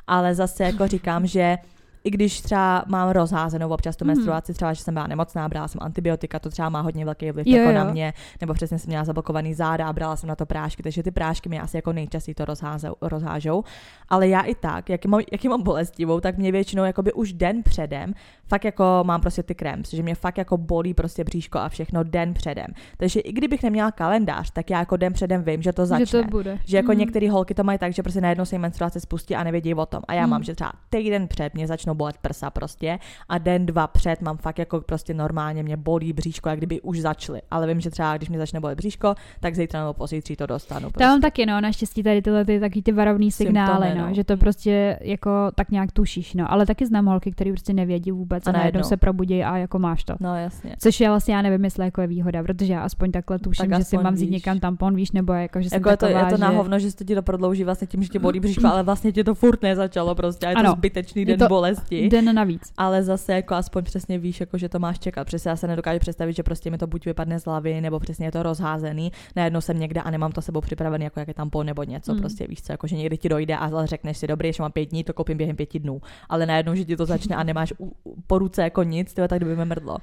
Ale 0.06 0.34
zase 0.34 0.64
jako 0.64 0.86
říkám, 0.86 1.26
že 1.26 1.58
i 2.04 2.10
když 2.10 2.40
třeba 2.40 2.84
mám 2.88 3.10
rozházenou 3.10 3.68
občas 3.68 3.96
tu 3.96 4.04
Mhm. 4.04 4.14
menstruaci, 4.14 4.54
třeba, 4.54 4.72
že 4.72 4.82
jsem 4.82 4.94
byla 4.94 5.06
nemocná, 5.06 5.48
brala 5.48 5.68
jsem 5.68 5.78
antibiotika, 5.82 6.38
to 6.38 6.50
třeba 6.50 6.68
má 6.68 6.80
hodně 6.80 7.04
velký 7.04 7.30
vliv 7.30 7.46
Jo, 7.46 7.56
jako 7.58 7.70
jo. 7.70 7.76
na 7.76 7.84
mě, 7.84 8.12
nebo 8.40 8.54
přesně 8.54 8.78
jsem 8.78 8.88
měla 8.88 9.04
zablokovaný 9.04 9.54
záda 9.54 9.86
a 9.88 9.92
brala 9.92 10.16
jsem 10.16 10.28
na 10.28 10.36
to 10.36 10.46
prášky, 10.46 10.82
takže 10.82 11.02
ty 11.02 11.10
prášky 11.10 11.48
mě 11.48 11.60
asi 11.60 11.76
jako 11.76 11.92
nejčastěji 11.92 12.34
to 12.34 12.44
rozházou, 12.44 12.94
rozhážou. 13.00 13.64
Ale 14.08 14.28
já 14.28 14.40
i 14.40 14.54
tak, 14.54 14.88
jak 14.90 15.06
mám, 15.06 15.20
jak 15.32 15.44
mám 15.44 15.62
bolestivou, 15.62 16.20
tak 16.20 16.36
mě 16.38 16.52
většinou 16.52 16.84
jakoby 16.84 17.12
už 17.12 17.32
den 17.32 17.62
předem, 17.62 18.14
fakt 18.48 18.64
jako 18.64 18.84
mám 19.06 19.20
prostě 19.20 19.42
ty 19.42 19.54
kremps, 19.54 19.90
že 19.90 20.02
mě 20.02 20.14
fakt 20.14 20.38
jako 20.38 20.56
bolí 20.56 20.94
prostě 20.94 21.24
bříško 21.24 21.58
a 21.58 21.68
všechno 21.68 22.04
den 22.04 22.34
předem. 22.34 22.66
Takže 22.96 23.20
i 23.20 23.32
kdybych 23.32 23.62
neměla 23.62 23.90
kalendář, 23.90 24.50
tak 24.50 24.70
já 24.70 24.78
jako 24.78 24.96
den 24.96 25.12
předem 25.12 25.42
vím, 25.42 25.62
že 25.62 25.72
to 25.72 25.86
začne. 25.86 26.06
že 26.06 26.22
to 26.22 26.28
bude. 26.28 26.58
Že 26.66 26.76
jako 26.76 26.92
Mm. 26.92 26.98
některé 26.98 27.30
holky 27.30 27.54
to 27.54 27.64
mají 27.64 27.78
tak, 27.78 27.92
že 27.92 28.02
prostě 28.02 28.20
najednou 28.20 28.44
se 28.44 28.54
jim 28.54 28.62
menstruace 28.62 29.00
spustí 29.00 29.36
a 29.36 29.44
nevědí 29.44 29.74
o 29.74 29.86
tom. 29.86 30.02
A 30.08 30.14
já 30.14 30.20
Hmm. 30.22 30.30
mám, 30.30 30.42
že 30.42 30.54
třeba 30.54 30.72
týden 30.90 31.28
před 31.28 31.54
mě 31.54 31.66
začnou 31.66 31.93
bolet 31.94 32.16
prsa 32.18 32.50
prostě 32.50 32.98
a 33.28 33.38
den, 33.38 33.66
dva 33.66 33.86
před 33.86 34.22
mám 34.22 34.36
fakt 34.36 34.58
jako 34.58 34.80
prostě 34.80 35.14
normálně 35.14 35.62
mě 35.62 35.76
bolí 35.76 36.12
bříško, 36.12 36.48
jak 36.48 36.58
kdyby 36.58 36.80
už 36.80 37.00
začaly. 37.00 37.42
Ale 37.50 37.66
vím, 37.66 37.80
že 37.80 37.90
třeba 37.90 38.16
když 38.16 38.28
mě 38.28 38.38
začne 38.38 38.60
bolet 38.60 38.76
bříško, 38.78 39.14
tak 39.40 39.54
zítra 39.54 39.80
nebo 39.80 39.92
pozítří 39.92 40.36
to 40.36 40.46
dostanu. 40.46 40.80
To 40.80 40.84
mám 40.84 40.92
Prostě. 40.92 41.20
taky, 41.20 41.46
no, 41.46 41.60
naštěstí 41.60 42.02
tady 42.02 42.22
tyhle 42.22 42.44
ty, 42.44 42.60
taky 42.60 42.82
ty 42.82 42.92
varovný 42.92 43.30
signály, 43.32 43.86
Symptomy, 43.86 44.00
no, 44.02 44.08
no. 44.08 44.14
že 44.14 44.24
to 44.24 44.32
Mm. 44.34 44.38
prostě 44.38 44.98
jako 45.02 45.30
tak 45.54 45.70
nějak 45.70 45.92
tušíš, 45.92 46.34
no, 46.34 46.52
ale 46.52 46.66
taky 46.66 46.86
znám 46.86 47.06
holky, 47.06 47.30
které 47.32 47.52
prostě 47.52 47.72
nevědí 47.72 48.10
vůbec 48.12 48.46
a, 48.46 48.50
A 48.50 48.52
najednou 48.52 48.82
se 48.82 48.96
probudí 48.96 49.44
a 49.44 49.56
jako 49.56 49.78
máš 49.78 50.04
to. 50.04 50.14
No 50.20 50.36
jasně. 50.36 50.76
Což 50.78 51.00
já 51.00 51.10
vlastně 51.10 51.34
já 51.34 51.42
nevím, 51.42 51.64
jestli 51.64 51.84
jako 51.84 52.00
je 52.00 52.06
výhoda, 52.06 52.42
protože 52.42 52.72
já 52.72 52.80
aspoň 52.82 53.10
takhle 53.12 53.38
tuším, 53.38 53.70
Tak 53.70 53.78
že 53.78 53.84
si 53.84 53.98
mám 53.98 54.14
vzít 54.14 54.30
někam 54.30 54.60
tampon, 54.60 54.94
víš, 54.96 55.12
nebo 55.12 55.32
jako, 55.32 55.60
že 55.62 55.70
jsem 55.70 55.76
Jako 55.76 55.88
je 55.90 55.96
to, 55.96 56.06
taková, 56.06 56.24
je 56.26 56.32
to 56.32 56.38
na 56.38 56.50
že... 56.50 56.56
hovno, 56.56 56.78
že 56.78 56.90
se 56.90 57.04
ti 57.04 57.14
to 57.14 57.22
prodlouží 57.22 57.64
vlastně 57.64 57.86
tím, 57.86 58.02
že 58.02 58.08
tě 58.08 58.18
bolí 58.18 58.40
bříško, 58.40 58.66
ale 58.66 58.82
vlastně 58.82 59.12
tě 59.12 59.24
to 59.24 59.34
furt 59.34 59.62
nezačalo 59.62 60.14
prostě 60.14 60.46
a 60.46 60.50
je 60.50 60.54
Ano. 60.56 60.70
to 60.70 60.76
zbytečný 60.76 61.22
Je 61.22 61.26
den 61.26 61.38
to 61.38 61.48
bolesti. 61.90 62.08
Den 62.08 62.34
navíc. 62.34 62.72
ale 62.76 63.02
zase 63.02 63.32
jako 63.32 63.54
aspoň 63.54 63.84
přesně 63.84 64.18
víš, 64.18 64.40
jako 64.40 64.58
že 64.58 64.68
to 64.68 64.78
máš 64.78 64.98
čekat. 64.98 65.24
Přesně 65.24 65.48
já 65.48 65.56
se 65.56 65.66
nedokážu 65.66 65.98
představit, 65.98 66.32
že 66.32 66.42
prostě 66.42 66.70
mi 66.70 66.78
to 66.78 66.86
buď 66.86 67.06
vypadne 67.06 67.40
z 67.40 67.44
hlavy, 67.44 67.80
nebo 67.80 68.00
přesně 68.00 68.26
je 68.26 68.32
to 68.32 68.42
rozházený. 68.42 69.12
Najednou 69.36 69.60
jsem 69.60 69.78
někde 69.78 70.00
a 70.00 70.10
nemám 70.10 70.32
to 70.32 70.42
sebou 70.42 70.60
připravený, 70.60 71.04
jako 71.04 71.20
jak 71.20 71.28
je 71.28 71.34
tampon 71.34 71.66
nebo 71.66 71.82
něco. 71.82 72.14
Mm. 72.14 72.20
Prostě 72.20 72.46
víš 72.46 72.62
co, 72.62 72.72
jako 72.72 72.86
že 72.86 72.96
někdy 72.96 73.16
ti 73.16 73.28
dojde 73.28 73.56
a 73.56 73.70
zase 73.70 73.86
řekneš 73.86 74.18
si, 74.18 74.26
dobrý, 74.26 74.48
ještě 74.48 74.62
mám 74.62 74.72
pět 74.72 74.84
dní, 74.84 75.04
to 75.04 75.12
koupím 75.12 75.38
během 75.38 75.56
pěti 75.56 75.78
dnů. 75.78 76.00
Ale 76.28 76.46
najednou, 76.46 76.74
že 76.74 76.84
ti 76.84 76.96
to 76.96 77.06
začne 77.06 77.36
a 77.36 77.42
nemáš 77.42 77.72
u, 77.78 77.92
u, 78.04 78.22
po 78.26 78.38
ruce 78.38 78.62
jako 78.62 78.82
nic, 78.82 79.14
tyhle, 79.14 79.28
tak 79.28 79.38
kdyby 79.38 79.56
mi 79.56 79.64
mrdlo. 79.64 79.96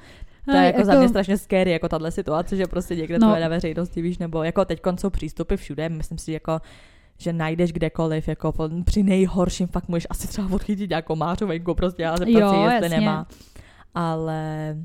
To 0.46 0.52
je 0.52 0.58
Ale 0.58 0.66
jako, 0.66 0.86
za 0.86 1.00
mě 1.00 1.10
strašně 1.10 1.38
scary, 1.38 1.72
jako 1.72 1.90
tahle 1.90 2.12
situace, 2.12 2.56
že 2.56 2.68
prostě 2.68 2.96
někde 2.96 3.20
no. 3.20 3.30
to 3.30 3.36
je 3.36 3.42
na 3.42 3.48
veřejnosti, 3.48 4.02
víš, 4.02 4.18
nebo 4.18 4.44
jako 4.44 4.66
teď 4.66 4.82
jsou 5.00 5.10
přístupy 5.10 5.56
všude, 5.56 5.90
myslím 5.90 6.18
si, 6.18 6.32
jako 6.32 6.60
že 7.22 7.34
najdeš 7.34 7.72
kdekoliv, 7.74 8.28
jako 8.28 8.54
při 8.86 9.04
nejhorším 9.04 9.68
fakt 9.68 9.88
můžeš 9.88 10.08
asi 10.10 10.28
třeba 10.28 10.48
odchytit 10.52 10.90
nějakou 10.90 11.16
mářovenku, 11.16 11.76
prostě 11.76 12.06
a 12.08 12.18
zeptat 12.18 12.40
Jo, 12.40 12.50
si, 12.50 12.56
jestli 12.56 12.86
jasně. 12.86 13.00
nemá. 13.00 13.28
Ale, 13.96 14.78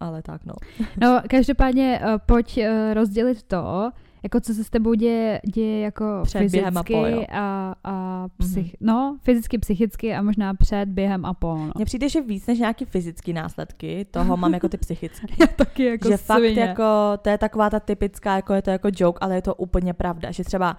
ale 0.00 0.22
tak 0.22 0.44
no. 0.44 0.54
No, 1.00 1.20
každopádně 1.30 2.00
uh, 2.02 2.18
pojď 2.26 2.58
uh, 2.58 2.94
rozdělit 2.94 3.42
to, 3.42 3.90
jako 4.22 4.40
co 4.40 4.54
se 4.54 4.64
s 4.64 4.70
tebou 4.70 4.94
děje, 4.94 5.40
děje 5.54 5.80
jako 5.80 6.20
Před, 6.24 6.38
fyzicky 6.38 6.58
během 6.58 6.78
a 6.78 6.82
po, 6.82 7.06
jo. 7.06 7.24
a, 7.32 7.74
a 7.84 8.26
psych, 8.38 8.76
no, 8.80 9.16
fyzicky, 9.22 9.58
psychicky 9.58 10.14
a 10.14 10.22
možná 10.22 10.54
před, 10.54 10.88
během 10.88 11.24
a 11.24 11.34
po, 11.34 11.56
no. 11.56 11.72
Mně 11.76 11.84
přijde, 11.84 12.08
že 12.08 12.20
víc 12.20 12.46
než 12.46 12.58
nějaký 12.58 12.84
fyzický 12.84 13.32
následky, 13.32 14.06
toho 14.10 14.36
mám 14.36 14.54
jako 14.54 14.68
ty 14.68 14.76
psychické. 14.76 15.26
Já 15.40 15.46
taky 15.46 15.84
jako 15.84 16.08
že 16.08 16.16
fakt 16.16 16.38
svině. 16.38 16.60
jako, 16.60 16.82
to 17.22 17.30
je 17.30 17.38
taková 17.38 17.70
ta 17.70 17.80
typická, 17.80 18.36
jako 18.36 18.54
je 18.54 18.62
to 18.62 18.70
jako 18.70 18.88
joke, 18.96 19.18
ale 19.20 19.34
je 19.34 19.42
to 19.42 19.54
úplně 19.54 19.94
pravda, 19.94 20.30
že 20.30 20.44
třeba 20.44 20.76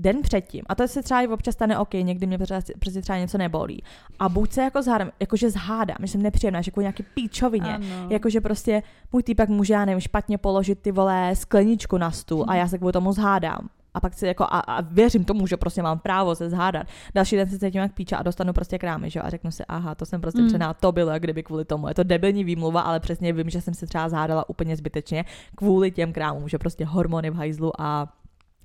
den 0.00 0.22
předtím, 0.22 0.62
a 0.68 0.74
to 0.74 0.88
se 0.88 1.02
třeba 1.02 1.20
i 1.20 1.28
občas 1.28 1.54
stane 1.54 1.78
OK, 1.78 1.94
někdy 1.94 2.26
mě 2.26 2.38
přesně 2.78 3.02
třeba 3.02 3.18
něco 3.18 3.38
nebolí. 3.38 3.82
A 4.18 4.28
buď 4.28 4.52
se 4.52 4.62
jako 4.62 4.82
zhádám, 4.82 5.10
jakože 5.20 5.50
zhádám, 5.50 5.96
že 6.00 6.08
jsem 6.08 6.22
nepříjemná, 6.22 6.60
že 6.60 6.70
kvůli 6.70 6.84
nějaký 6.84 7.02
píčovině, 7.14 7.74
Ano. 7.74 8.06
Jakože 8.10 8.40
prostě 8.40 8.82
můj 9.12 9.22
týpek 9.22 9.48
může, 9.48 9.74
já 9.74 9.84
nevím, 9.84 10.00
špatně 10.00 10.38
položit 10.38 10.78
ty 10.78 10.92
vole 10.92 11.36
skleničku 11.36 11.98
na 11.98 12.10
stůl 12.10 12.44
a 12.48 12.54
já 12.54 12.68
se 12.68 12.78
kvůli 12.78 12.92
tomu 12.92 13.12
zhádám. 13.12 13.68
A 13.94 14.00
pak 14.00 14.14
si 14.14 14.26
jako, 14.26 14.44
a, 14.44 14.60
a 14.60 14.80
věřím 14.80 15.24
tomu, 15.24 15.46
že 15.46 15.56
prostě 15.56 15.82
mám 15.82 15.98
právo 15.98 16.34
se 16.34 16.50
zhádat. 16.50 16.86
Další 17.14 17.36
den 17.36 17.48
se 17.48 17.58
cítím 17.58 17.80
jak 17.80 17.92
píča 17.92 18.16
a 18.16 18.22
dostanu 18.22 18.52
prostě 18.52 18.78
krámy, 18.78 19.10
že 19.10 19.18
jo? 19.18 19.24
A 19.26 19.30
řeknu 19.30 19.50
si, 19.50 19.64
aha, 19.68 19.94
to 19.94 20.06
jsem 20.06 20.20
prostě 20.20 20.40
mm. 20.40 20.48
přená, 20.48 20.74
to 20.74 20.92
bylo, 20.92 21.10
jak 21.10 21.22
kdyby 21.22 21.42
kvůli 21.42 21.64
tomu. 21.64 21.88
Je 21.88 21.94
to 21.94 22.02
debilní 22.02 22.44
výmluva, 22.44 22.80
ale 22.80 23.00
přesně 23.00 23.32
vím, 23.32 23.50
že 23.50 23.60
jsem 23.60 23.74
se 23.74 23.86
třeba 23.86 24.08
zhádala 24.08 24.48
úplně 24.48 24.76
zbytečně 24.76 25.24
kvůli 25.56 25.90
těm 25.90 26.12
krámům, 26.12 26.48
že 26.48 26.58
prostě 26.58 26.84
hormony 26.84 27.30
v 27.30 27.34
hajzlu 27.34 27.80
a 27.80 28.08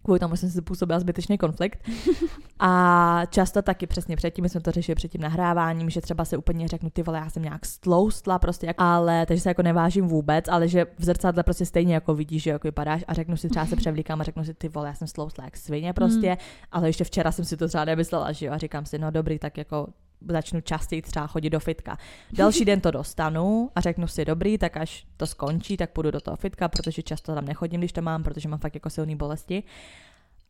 kvůli 0.05 0.19
tomu 0.19 0.35
jsem 0.35 0.49
si 0.49 0.57
způsobila 0.57 0.99
zbytečný 0.99 1.37
konflikt. 1.37 1.79
A 2.59 3.21
často 3.29 3.61
taky 3.61 3.87
přesně 3.87 4.15
předtím, 4.15 4.43
my 4.43 4.49
jsme 4.49 4.61
to 4.61 4.71
řešili 4.71 4.95
před 4.95 5.11
tím 5.11 5.21
nahráváním, 5.21 5.89
že 5.89 6.01
třeba 6.01 6.25
se 6.25 6.37
úplně 6.37 6.67
řeknu, 6.67 6.89
ty 6.89 7.03
vole, 7.03 7.17
já 7.17 7.29
jsem 7.29 7.43
nějak 7.43 7.65
stloustla 7.65 8.39
prostě, 8.39 8.73
ale 8.77 9.25
takže 9.25 9.41
se 9.41 9.49
jako 9.49 9.61
nevážím 9.61 10.07
vůbec, 10.07 10.47
ale 10.47 10.67
že 10.67 10.85
v 10.99 11.05
zrcadle 11.05 11.43
prostě 11.43 11.65
stejně 11.65 11.93
jako 11.93 12.15
vidíš, 12.15 12.43
že 12.43 12.49
jako 12.49 12.67
vypadáš 12.67 13.03
a 13.07 13.13
řeknu 13.13 13.37
si 13.37 13.49
třeba 13.49 13.65
se 13.65 13.75
převlíkám 13.85 14.21
a 14.21 14.23
řeknu 14.23 14.45
si, 14.45 14.53
ty 14.53 14.69
vole, 14.69 14.87
já 14.87 14.93
jsem 14.93 15.07
stloustla 15.07 15.45
jak 15.45 15.57
svině 15.57 15.93
prostě, 15.93 16.29
mm. 16.29 16.37
ale 16.71 16.89
ještě 16.89 17.03
včera 17.03 17.31
jsem 17.31 17.45
si 17.45 17.57
to 17.57 17.67
třeba 17.67 17.85
nemyslela, 17.85 18.31
že 18.31 18.45
jo, 18.45 18.53
a 18.53 18.57
říkám 18.57 18.85
si, 18.85 18.99
no 18.99 19.11
dobrý, 19.11 19.39
tak 19.39 19.57
jako 19.57 19.87
začnu 20.29 20.61
častěji 20.61 21.01
třeba 21.01 21.27
chodit 21.27 21.49
do 21.49 21.59
fitka. 21.59 21.97
Další 22.33 22.65
den 22.65 22.81
to 22.81 22.91
dostanu 22.91 23.69
a 23.75 23.81
řeknu 23.81 24.07
si, 24.07 24.25
dobrý, 24.25 24.57
tak 24.57 24.77
až 24.77 25.07
to 25.17 25.27
skončí, 25.27 25.77
tak 25.77 25.89
půjdu 25.89 26.11
do 26.11 26.21
toho 26.21 26.37
fitka, 26.37 26.67
protože 26.67 27.03
často 27.03 27.35
tam 27.35 27.45
nechodím, 27.45 27.81
když 27.81 27.91
to 27.91 28.01
mám, 28.01 28.23
protože 28.23 28.49
mám 28.49 28.59
fakt 28.59 28.75
jako 28.75 28.89
silné 28.89 29.15
bolesti. 29.15 29.63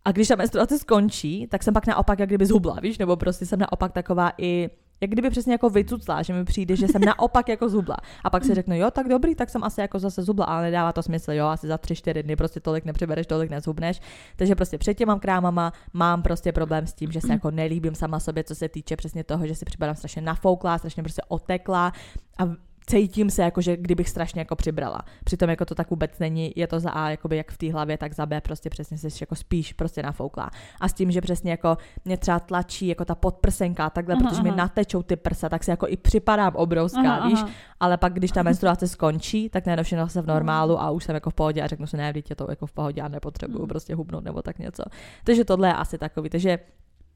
A 0.06 0.12
když 0.12 0.28
ta 0.28 0.36
menstruace 0.36 0.80
skončí, 0.80 1.48
tak 1.48 1.64
jsem 1.64 1.74
pak 1.74 1.88
naopak 1.88 2.20
jak 2.20 2.30
kdyby 2.30 2.46
zhubla, 2.46 2.78
víš, 2.82 2.98
nebo 2.98 3.16
prostě 3.16 3.46
jsem 3.46 3.60
naopak 3.60 3.92
taková 3.92 4.32
i 4.38 4.70
jak 5.02 5.12
kdyby 5.12 5.30
přesně 5.30 5.52
jako 5.52 5.70
vycucla, 5.70 6.22
že 6.22 6.34
mi 6.34 6.46
přijde, 6.46 6.76
že 6.76 6.88
jsem 6.88 7.02
naopak 7.02 7.50
jako 7.50 7.70
zubla. 7.70 7.98
A 8.24 8.30
pak 8.30 8.44
si 8.44 8.54
řeknu, 8.54 8.76
jo, 8.76 8.92
tak 8.92 9.08
dobrý, 9.08 9.36
tak 9.36 9.50
jsem 9.50 9.64
asi 9.64 9.82
jako 9.82 10.00
zase 10.00 10.24
zubla, 10.24 10.46
ale 10.46 10.64
nedává 10.64 10.94
to 10.94 11.04
smysl, 11.04 11.32
jo, 11.32 11.46
asi 11.46 11.68
za 11.68 11.78
tři, 11.78 11.96
čtyři 11.96 12.24
dny 12.24 12.36
prostě 12.36 12.60
tolik 12.60 12.86
nepřibereš, 12.86 13.28
tolik 13.28 13.50
nezhubneš. 13.50 14.02
Takže 14.36 14.56
prostě 14.56 14.78
před 14.78 14.94
těma 14.94 15.20
krámama 15.20 15.74
mám 15.94 16.24
prostě 16.24 16.52
problém 16.52 16.88
s 16.88 16.94
tím, 16.94 17.12
že 17.12 17.22
se 17.22 17.32
jako 17.32 17.52
nelíbím 17.52 17.96
sama 17.96 18.20
sobě, 18.20 18.44
co 18.44 18.56
se 18.56 18.70
týče 18.70 18.96
přesně 18.96 19.24
toho, 19.24 19.48
že 19.48 19.56
si 19.56 19.66
připadám 19.66 19.96
strašně 19.96 20.22
nafouklá, 20.22 20.78
strašně 20.78 21.04
prostě 21.04 21.22
otekla 21.28 21.94
a 22.40 22.65
cítím 22.86 23.30
se 23.30 23.42
jako, 23.44 23.62
že 23.62 23.78
kdybych 23.78 24.10
strašně 24.10 24.42
jako 24.42 24.56
přibrala. 24.56 25.02
Přitom 25.24 25.50
jako 25.50 25.66
to 25.66 25.76
tak 25.76 25.90
vůbec 25.90 26.20
není, 26.20 26.54
je 26.56 26.68
to 26.68 26.80
za 26.80 26.90
A 26.90 27.10
jakoby 27.10 27.38
jak 27.38 27.52
v 27.52 27.58
té 27.58 27.72
hlavě, 27.72 27.98
tak 27.98 28.14
za 28.14 28.26
B 28.26 28.42
prostě 28.42 28.70
přesně 28.70 28.98
se 28.98 29.08
jako 29.22 29.36
spíš 29.36 29.74
prostě 29.74 30.04
nafouklá. 30.04 30.50
A 30.82 30.88
s 30.88 30.94
tím, 30.94 31.12
že 31.12 31.22
přesně 31.22 31.52
jako 31.52 31.78
mě 32.06 32.18
třeba 32.18 32.40
tlačí 32.40 32.88
jako 32.88 33.06
ta 33.06 33.16
podprsenka 33.16 33.90
takhle, 33.90 34.16
aha, 34.16 34.24
protože 34.24 34.42
aha. 34.42 34.52
mi 34.52 34.58
natečou 34.58 35.04
ty 35.04 35.16
prsa, 35.16 35.50
tak 35.50 35.64
se 35.64 35.72
jako 35.72 35.88
i 35.88 35.98
připadám 35.98 36.56
obrovská, 36.56 37.16
aha, 37.16 37.28
víš, 37.28 37.40
aha. 37.42 37.50
ale 37.80 37.98
pak 37.98 38.14
když 38.14 38.32
ta 38.32 38.44
menstruace 38.44 38.88
skončí, 38.88 39.50
tak 39.50 39.66
najednou 39.66 39.84
všechno 39.84 40.10
se 40.10 40.22
v 40.22 40.28
normálu 40.28 40.82
a 40.82 40.92
už 40.92 41.04
jsem 41.04 41.16
jako 41.16 41.30
v 41.30 41.34
pohodě 41.34 41.62
a 41.62 41.68
řeknu 41.68 41.88
si, 41.88 41.98
ne, 41.98 42.14
je 42.30 42.36
to 42.36 42.48
jako 42.50 42.66
v 42.66 42.74
pohodě 42.74 43.02
a 43.02 43.08
nepotřebuju 43.08 43.60
hmm. 43.60 43.68
prostě 43.68 43.96
hubnout 43.96 44.24
nebo 44.24 44.42
tak 44.42 44.60
něco. 44.60 44.84
Takže 45.24 45.46
tohle 45.46 45.68
je 45.68 45.74
asi 45.74 45.98
takový, 45.98 46.30
takže 46.30 46.60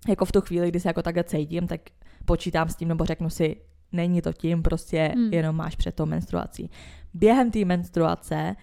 jako 0.08 0.25
v 0.25 0.32
tu 0.32 0.41
chvíli, 0.41 0.69
kdy 0.69 0.79
se 0.79 0.89
jako 0.89 1.01
takhle 1.01 1.23
cítím, 1.23 1.67
tak 1.67 1.82
počítám 2.25 2.69
s 2.69 2.75
tím, 2.75 2.88
nebo 2.88 3.05
řeknu 3.05 3.29
si, 3.29 3.55
Není 3.91 4.21
to 4.21 4.34
tím, 4.34 4.63
prostě 4.63 5.12
hmm. 5.15 5.34
jenom 5.34 5.56
máš 5.56 5.75
před 5.75 5.95
tou 5.95 6.06
menstruací. 6.06 6.69
Během 7.13 7.52
té 7.52 7.65
menstruace 7.65 8.56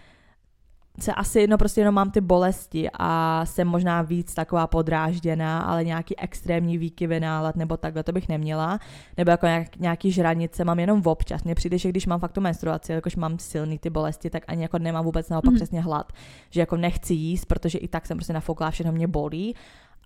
se 1.00 1.12
asi, 1.12 1.46
no 1.46 1.58
prostě 1.58 1.80
jenom 1.80 1.94
mám 1.94 2.10
ty 2.10 2.20
bolesti 2.20 2.88
a 2.92 3.42
jsem 3.46 3.68
možná 3.68 4.02
víc 4.02 4.34
taková 4.34 4.66
podrážděná, 4.66 5.60
ale 5.60 5.84
nějaký 5.84 6.18
extrémní 6.18 6.78
výkyvy 6.78 7.20
nálad 7.20 7.56
nebo 7.56 7.76
takhle 7.76 8.02
to 8.02 8.12
bych 8.12 8.28
neměla, 8.28 8.78
nebo 9.16 9.30
jako 9.30 9.46
nějak, 9.46 9.76
nějaký 9.76 10.12
žranice 10.12 10.64
mám 10.64 10.78
jenom 10.78 11.02
v 11.02 11.08
občas. 11.08 11.44
Mně 11.44 11.54
přijde, 11.54 11.78
že 11.78 11.88
když 11.88 12.06
mám 12.06 12.20
fakt 12.20 12.32
tu 12.32 12.40
menstruaci, 12.40 12.92
jakož 12.92 13.16
mám 13.16 13.38
silný 13.38 13.78
ty 13.78 13.90
bolesti, 13.90 14.30
tak 14.30 14.42
ani 14.48 14.62
jako 14.62 14.78
nemám 14.78 15.04
vůbec 15.04 15.28
naopak 15.28 15.50
mm. 15.50 15.56
přesně 15.56 15.80
hlad, 15.80 16.12
že 16.50 16.60
jako 16.60 16.76
nechci 16.76 17.14
jíst, 17.14 17.44
protože 17.44 17.78
i 17.78 17.88
tak 17.88 18.06
jsem 18.06 18.16
prostě 18.16 18.32
nafouklá, 18.32 18.70
všechno 18.70 18.92
mě 18.92 19.06
bolí, 19.06 19.54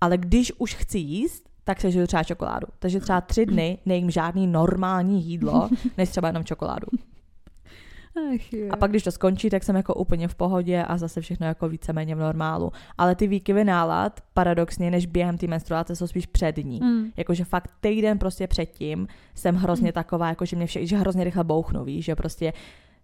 ale 0.01 0.17
když 0.17 0.53
už 0.57 0.75
chci 0.75 0.97
jíst, 0.97 1.50
tak 1.63 1.81
se 1.81 1.91
žiju 1.91 2.07
třeba 2.07 2.23
čokoládu. 2.23 2.67
Takže 2.79 2.99
třeba 2.99 3.21
tři 3.21 3.45
dny 3.45 3.77
nejím 3.85 4.09
žádný 4.09 4.47
normální 4.47 5.23
jídlo, 5.23 5.69
než 5.97 6.09
třeba 6.09 6.27
jenom 6.27 6.43
čokoládu. 6.43 6.87
Ach, 8.15 8.71
a 8.71 8.75
pak, 8.75 8.91
když 8.91 9.03
to 9.03 9.11
skončí, 9.11 9.49
tak 9.49 9.63
jsem 9.63 9.75
jako 9.75 9.93
úplně 9.93 10.27
v 10.27 10.35
pohodě 10.35 10.83
a 10.83 10.97
zase 10.97 11.21
všechno 11.21 11.47
jako 11.47 11.69
víceméně 11.69 12.15
v 12.15 12.19
normálu. 12.19 12.71
Ale 12.97 13.15
ty 13.15 13.27
výkyvy 13.27 13.63
nálad, 13.63 14.19
paradoxně, 14.33 14.91
než 14.91 15.05
během 15.05 15.37
té 15.37 15.47
menstruace, 15.47 15.95
jsou 15.95 16.07
spíš 16.07 16.25
přední. 16.25 16.79
Mm. 16.83 17.11
Jakože 17.17 17.43
fakt 17.43 17.71
týden 17.81 18.19
prostě 18.19 18.47
předtím 18.47 19.07
jsem 19.35 19.55
hrozně 19.55 19.87
mm. 19.87 19.91
taková, 19.91 20.29
jakože 20.29 20.55
mě 20.55 20.65
vše, 20.65 20.85
že 20.85 20.97
hrozně 20.97 21.23
rychle 21.23 21.43
bouchnu, 21.43 21.83
víš, 21.83 22.05
že 22.05 22.15
prostě 22.15 22.53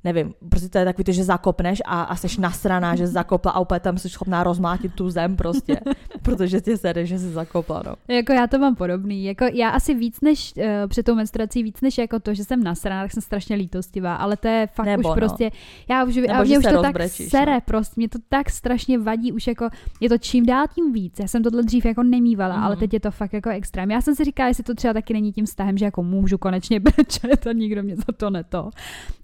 nevím, 0.03 0.33
prostě 0.49 0.69
to 0.69 0.77
je 0.77 0.85
takový 0.85 1.03
to, 1.03 1.11
že 1.11 1.23
zakopneš 1.23 1.81
a, 1.85 2.01
a 2.01 2.15
seš 2.15 2.37
nasraná, 2.37 2.95
že 2.95 3.07
zakopla 3.07 3.51
a 3.51 3.59
úplně 3.59 3.79
tam 3.79 3.97
jsi 3.97 4.09
schopná 4.09 4.43
rozmátit 4.43 4.93
tu 4.93 5.09
zem 5.09 5.35
prostě, 5.35 5.79
protože 6.21 6.61
tě 6.61 6.77
sede, 6.77 7.05
že 7.05 7.19
jsi 7.19 7.29
zakopla, 7.29 7.83
no. 7.85 7.95
Jako 8.15 8.33
já 8.33 8.47
to 8.47 8.59
mám 8.59 8.75
podobný, 8.75 9.23
jako 9.23 9.45
já 9.53 9.69
asi 9.69 9.93
víc 9.93 10.21
než 10.21 10.53
uh, 10.57 10.63
před 10.87 11.03
tou 11.03 11.15
menstruací, 11.15 11.63
víc 11.63 11.81
než 11.81 11.97
jako 11.97 12.19
to, 12.19 12.33
že 12.33 12.43
jsem 12.43 12.63
nasraná, 12.63 13.01
tak 13.01 13.11
jsem 13.11 13.21
strašně 13.21 13.55
lítostivá, 13.55 14.15
ale 14.15 14.37
to 14.37 14.47
je 14.47 14.67
fakt 14.73 14.85
Nebo 14.85 15.09
už 15.09 15.15
no. 15.15 15.15
prostě, 15.15 15.51
já 15.89 16.03
už, 16.03 16.15
Nebo, 16.15 16.33
a 16.33 16.43
mě 16.43 16.59
už 16.59 16.65
to 16.65 16.81
tak 16.81 16.95
sere, 17.09 17.53
no. 17.53 17.61
prostě, 17.65 17.93
mě 17.97 18.09
to 18.09 18.19
tak 18.29 18.49
strašně 18.49 18.99
vadí, 18.99 19.31
už 19.31 19.47
jako, 19.47 19.69
je 20.01 20.09
to 20.09 20.17
čím 20.17 20.45
dál 20.45 20.65
tím 20.75 20.93
víc, 20.93 21.19
já 21.19 21.27
jsem 21.27 21.43
tohle 21.43 21.63
dřív 21.63 21.85
jako 21.85 22.03
nemývala, 22.03 22.57
mm. 22.57 22.63
ale 22.63 22.75
teď 22.75 22.93
je 22.93 22.99
to 22.99 23.11
fakt 23.11 23.33
jako 23.33 23.49
extrém. 23.49 23.91
Já 23.91 24.01
jsem 24.01 24.15
si 24.15 24.23
říkala, 24.23 24.47
jestli 24.47 24.63
to 24.63 24.75
třeba 24.75 24.93
taky 24.93 25.13
není 25.13 25.31
tím 25.31 25.45
vztahem, 25.45 25.77
že 25.77 25.85
jako 25.85 26.03
můžu 26.03 26.37
konečně 26.37 26.79
brečet 26.79 27.47
a 27.47 27.51
nikdo 27.53 27.83
mě 27.83 27.95
za 27.95 28.13
to 28.17 28.29
neto. 28.29 28.69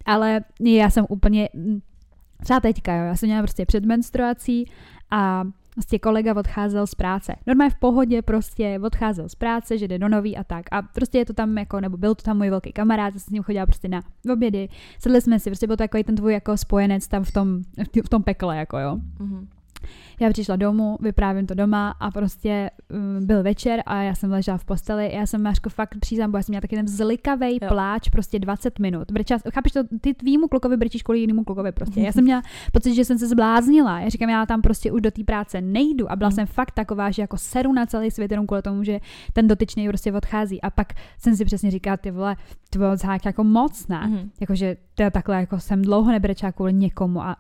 Ale 0.06 0.42
já 0.65 0.89
jsem 0.89 1.06
úplně, 1.10 1.49
mm, 1.54 1.80
třeba 2.43 2.60
teďka, 2.60 2.95
jo, 2.95 3.04
já 3.06 3.15
jsem 3.15 3.28
měla 3.28 3.41
prostě 3.41 3.65
před 3.65 3.86
menstruací 3.86 4.65
a 5.12 5.43
prostě 5.73 5.99
kolega 5.99 6.36
odcházel 6.36 6.88
z 6.88 6.95
práce. 6.95 7.36
Normálně 7.47 7.69
v 7.69 7.80
pohodě 7.80 8.21
prostě 8.21 8.80
odcházel 8.84 9.30
z 9.30 9.36
práce, 9.36 9.78
že 9.78 9.88
jde 9.88 9.99
do 9.99 10.10
nový 10.10 10.38
a 10.38 10.43
tak. 10.43 10.65
A 10.71 10.82
prostě 10.82 11.17
je 11.17 11.26
to 11.26 11.34
tam 11.34 11.58
jako, 11.58 11.80
nebo 11.80 11.97
byl 11.97 12.15
to 12.15 12.23
tam 12.23 12.38
můj 12.38 12.49
velký 12.49 12.71
kamarád, 12.71 13.15
s 13.15 13.30
ním 13.30 13.43
chodila 13.43 13.65
prostě 13.65 13.88
na 13.88 14.02
obědy, 14.34 14.69
sedli 14.99 15.21
jsme 15.21 15.39
si, 15.39 15.49
prostě 15.49 15.67
byl 15.67 15.78
takový 15.78 16.04
ten 16.04 16.15
tvůj 16.15 16.34
jako 16.34 16.58
spojenec 16.58 17.08
tam 17.08 17.23
v 17.23 17.32
tom, 17.32 17.62
v 18.06 18.10
tom 18.10 18.23
pekle, 18.23 18.58
jako 18.58 18.80
jo. 18.80 18.99
Mm-hmm. 19.19 19.47
Já 20.19 20.30
přišla 20.30 20.56
domů, 20.56 20.98
vyprávím 21.02 21.48
to 21.48 21.54
doma 21.54 21.96
a 22.00 22.12
prostě 22.12 22.69
um, 22.93 23.26
byl 23.26 23.43
večer 23.43 23.84
a 23.86 24.02
já 24.02 24.15
jsem 24.15 24.32
ležela 24.32 24.58
v 24.58 24.65
posteli. 24.65 25.12
Já 25.13 25.26
jsem 25.26 25.41
Máško 25.41 25.69
fakt 25.69 25.96
přísám, 26.00 26.32
bo 26.32 26.38
já 26.38 26.43
jsem 26.43 26.52
měla 26.54 26.62
taky 26.62 26.76
ten 26.76 26.88
zlikavý 26.88 27.60
pláč, 27.67 28.10
prostě 28.10 28.39
20 28.39 28.80
minut. 28.80 29.12
Brčela, 29.12 29.39
chápeš 29.54 29.72
to, 29.72 29.80
ty 30.02 30.13
tvýmu 30.13 30.48
klukovi 30.48 30.78
brčíš 30.78 31.04
kvůli 31.04 31.19
jinému 31.19 31.43
klukovi 31.43 31.72
prostě. 31.72 32.02
Já 32.02 32.12
jsem 32.12 32.24
měla 32.24 32.41
pocit, 32.72 32.96
že 32.96 33.06
jsem 33.06 33.17
se 33.17 33.28
zbláznila. 33.28 34.00
Já 34.00 34.10
říkám, 34.10 34.30
já 34.30 34.46
tam 34.46 34.62
prostě 34.62 34.91
už 34.91 35.02
do 35.02 35.12
té 35.12 35.24
práce 35.24 35.62
nejdu 35.62 36.12
a 36.12 36.15
byla 36.15 36.30
mm. 36.30 36.36
jsem 36.36 36.46
fakt 36.46 36.72
taková, 36.72 37.12
že 37.12 37.22
jako 37.22 37.38
seru 37.38 37.74
na 37.74 37.86
celý 37.86 38.12
svět 38.12 38.32
jenom 38.32 38.48
kvůli 38.48 38.62
tomu, 38.62 38.84
že 38.84 39.00
ten 39.34 39.48
dotyčný 39.48 39.88
prostě 39.88 40.13
odchází. 40.13 40.62
A 40.62 40.69
pak 40.69 40.93
jsem 41.17 41.36
si 41.36 41.46
přesně 41.46 41.72
říkala, 41.72 41.98
ty 41.98 42.12
vole, 42.12 42.36
to 42.69 42.80
bylo 42.80 42.96
jako 43.26 43.43
moc, 43.43 43.88
ne? 43.88 44.08
Mm. 44.08 44.30
Jakože 44.41 44.78
takhle 45.12 45.36
jako 45.36 45.60
jsem 45.60 45.82
dlouho 45.82 46.12
nebrečela 46.12 46.52
kvůli 46.52 46.74
někomu 46.74 47.22
a 47.22 47.36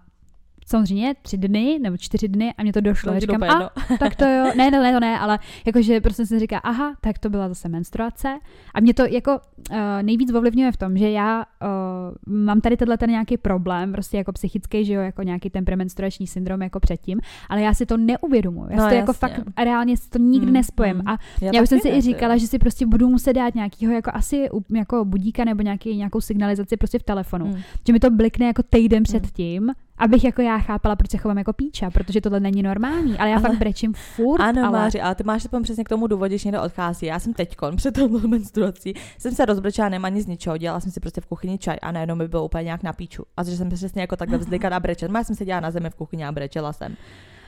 samozřejmě 0.65 1.15
tři 1.21 1.37
dny 1.37 1.79
nebo 1.81 1.97
čtyři 1.97 2.27
dny 2.27 2.53
a 2.57 2.63
mě 2.63 2.73
to 2.73 2.81
došlo. 2.81 3.13
No, 3.13 3.19
říkám, 3.19 3.43
a, 3.43 3.71
tak 3.99 4.15
to 4.15 4.25
jo, 4.25 4.51
ne, 4.57 4.71
ne, 4.71 4.79
ne, 4.79 4.93
to 4.93 4.99
ne, 4.99 5.19
ale 5.19 5.39
jakože 5.65 6.01
prostě 6.01 6.25
jsem 6.25 6.39
říká, 6.39 6.57
aha, 6.57 6.95
tak 7.01 7.19
to 7.19 7.29
byla 7.29 7.49
zase 7.49 7.69
menstruace. 7.69 8.39
A 8.73 8.79
mě 8.79 8.93
to 8.93 9.05
jako 9.05 9.31
uh, 9.71 9.77
nejvíc 10.01 10.33
ovlivňuje 10.33 10.71
v 10.71 10.77
tom, 10.77 10.97
že 10.97 11.11
já 11.11 11.45
uh, 11.61 12.33
mám 12.33 12.61
tady 12.61 12.77
tenhle 12.77 12.97
ten 12.97 13.09
nějaký 13.09 13.37
problém, 13.37 13.91
prostě 13.91 14.17
jako 14.17 14.31
psychický, 14.31 14.85
že 14.85 14.93
jo, 14.93 15.01
jako 15.01 15.23
nějaký 15.23 15.49
ten 15.49 15.65
premenstruační 15.65 16.27
syndrom 16.27 16.61
jako 16.61 16.79
předtím, 16.79 17.19
ale 17.49 17.61
já 17.61 17.73
si 17.73 17.85
to 17.85 17.97
neuvědomuji. 17.97 18.67
Já 18.69 18.77
no, 18.77 18.83
si 18.83 18.89
to 18.89 18.95
jako 18.95 19.11
jasně. 19.11 19.27
jako 19.29 19.43
fakt 19.43 19.65
reálně 19.65 19.97
si 19.97 20.09
to 20.09 20.17
nikdy 20.17 20.47
mm, 20.47 20.53
nespojím. 20.53 20.95
Mm. 20.95 21.07
A 21.07 21.17
já, 21.41 21.51
já 21.53 21.61
už 21.61 21.69
jsem 21.69 21.79
si 21.79 21.89
i 21.89 22.01
říkala, 22.01 22.37
že 22.37 22.47
si 22.47 22.59
prostě 22.59 22.85
budu 22.85 23.09
muset 23.09 23.33
dát 23.33 23.55
nějakýho 23.55 23.93
jako 23.93 24.11
asi 24.13 24.49
jako 24.75 25.05
budíka 25.05 25.45
nebo 25.45 25.61
nějaký, 25.61 25.97
nějakou 25.97 26.21
signalizaci 26.21 26.77
prostě 26.77 26.99
v 26.99 27.03
telefonu. 27.03 27.45
Mm. 27.45 27.61
Že 27.87 27.93
mi 27.93 27.99
to 27.99 28.09
blikne 28.09 28.45
jako 28.45 28.63
týden 28.63 28.99
mm. 28.99 29.03
předtím 29.03 29.71
Abych 30.03 30.23
jako 30.23 30.41
já 30.41 30.57
chápala, 30.57 30.95
proč 30.95 31.11
se 31.11 31.17
chovám 31.17 31.37
jako 31.37 31.53
píča, 31.53 31.89
protože 31.89 32.21
tohle 32.21 32.39
není 32.39 32.63
normální, 32.63 33.17
ale 33.17 33.29
já 33.29 33.35
ale, 33.37 33.49
fakt 33.49 33.57
brečím 33.57 33.93
furt. 33.93 34.41
Ano, 34.41 34.61
ale... 34.61 34.79
Máři, 34.79 35.01
ale 35.01 35.15
ty 35.15 35.23
máš 35.23 35.43
to 35.43 35.61
přesně 35.61 35.83
k 35.83 35.89
tomu 35.89 36.07
důvodě, 36.07 36.37
že 36.37 36.47
někdo 36.47 36.63
odchází. 36.63 37.05
Já 37.05 37.19
jsem 37.19 37.33
teď 37.33 37.57
před 37.75 37.93
tou 37.93 38.27
menstruací, 38.27 38.93
jsem 39.17 39.31
se 39.35 39.45
rozbrečela, 39.45 39.89
nemá 39.89 40.09
nic 40.09 40.23
z 40.23 40.27
ničeho, 40.27 40.57
dělala 40.57 40.79
jsem 40.79 40.91
si 40.91 40.99
prostě 40.99 41.21
v 41.21 41.25
kuchyni 41.25 41.57
čaj 41.57 41.77
a 41.81 41.91
najednou 41.91 42.15
mi 42.15 42.27
bylo 42.27 42.45
úplně 42.45 42.63
nějak 42.63 42.83
na 42.83 42.93
píču. 42.93 43.23
A 43.37 43.43
že 43.43 43.57
jsem 43.57 43.69
přesně 43.69 44.01
jako 44.01 44.15
takhle 44.15 44.37
vzlikala 44.37 44.77
a 44.77 44.79
brečet. 44.79 45.11
Já 45.13 45.23
jsem 45.23 45.35
se 45.35 45.45
dělala 45.45 45.61
na 45.61 45.71
zemi 45.71 45.89
v 45.89 45.95
kuchyni 45.95 46.25
a 46.25 46.31
brečela 46.31 46.73
jsem. 46.73 46.95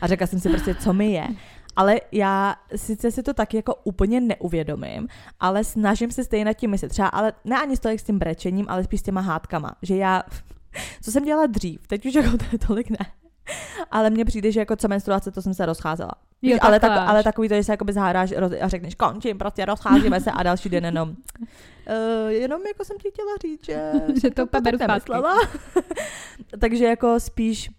A 0.02 0.08
řekla 0.08 0.28
jsem 0.28 0.40
si 0.40 0.50
prostě, 0.50 0.76
co 0.76 0.94
mi 0.94 1.12
je. 1.12 1.28
Ale 1.76 1.96
já 2.12 2.56
sice 2.76 3.12
si 3.12 3.24
to 3.24 3.34
taky 3.34 3.58
jako 3.58 3.76
úplně 3.84 4.22
neuvědomím, 4.22 5.08
ale 5.40 5.64
snažím 5.64 6.12
se 6.12 6.24
stejně 6.24 6.46
nad 6.46 6.54
tím 6.54 6.72
myslet. 6.72 6.90
Třeba, 6.90 7.08
ale 7.08 7.34
ne 7.46 7.62
ani 7.62 7.78
s 7.78 8.04
tím 8.04 8.20
brečením, 8.20 8.66
ale 8.70 8.84
spíš 8.84 9.00
s 9.00 9.04
těma 9.04 9.22
hádkama. 9.22 9.76
Že 9.82 9.96
já 9.96 10.24
co 11.02 11.12
jsem 11.12 11.26
dělala 11.26 11.46
dřív, 11.48 11.88
teď 11.88 12.06
už 12.06 12.14
jako 12.14 12.30
to 12.52 12.68
tolik 12.68 12.90
ne. 12.90 13.06
Ale 13.92 14.10
mně 14.10 14.26
přijde, 14.26 14.52
že 14.52 14.60
jako 14.60 14.76
co 14.76 14.88
menstruace, 14.88 15.32
to 15.32 15.42
jsem 15.42 15.54
se 15.54 15.66
rozcházela. 15.66 16.12
Jo, 16.42 16.58
ale, 16.62 16.80
tak, 16.80 16.92
ale 16.92 17.24
takový 17.24 17.50
to, 17.50 17.56
že 17.56 17.64
se 17.64 17.74
jako 17.74 17.86
zhádáš 17.90 18.34
a 18.62 18.68
řekneš, 18.68 18.96
končím, 18.96 19.38
prostě 19.38 19.66
rozcházíme 19.66 20.22
se 20.22 20.32
a 20.32 20.44
další 20.44 20.70
den 20.70 20.86
jenom. 20.86 21.10
Uh, 21.10 22.30
jenom 22.30 22.62
jako 22.68 22.86
jsem 22.86 22.98
ti 22.98 23.12
chtěla 23.12 23.32
říct, 23.42 23.66
že, 23.66 23.92
že 24.22 24.32
to, 24.32 24.48
to 24.48 24.62
beru 24.62 24.78
Takže 26.60 26.86
jako 26.86 27.20
spíš 27.20 27.70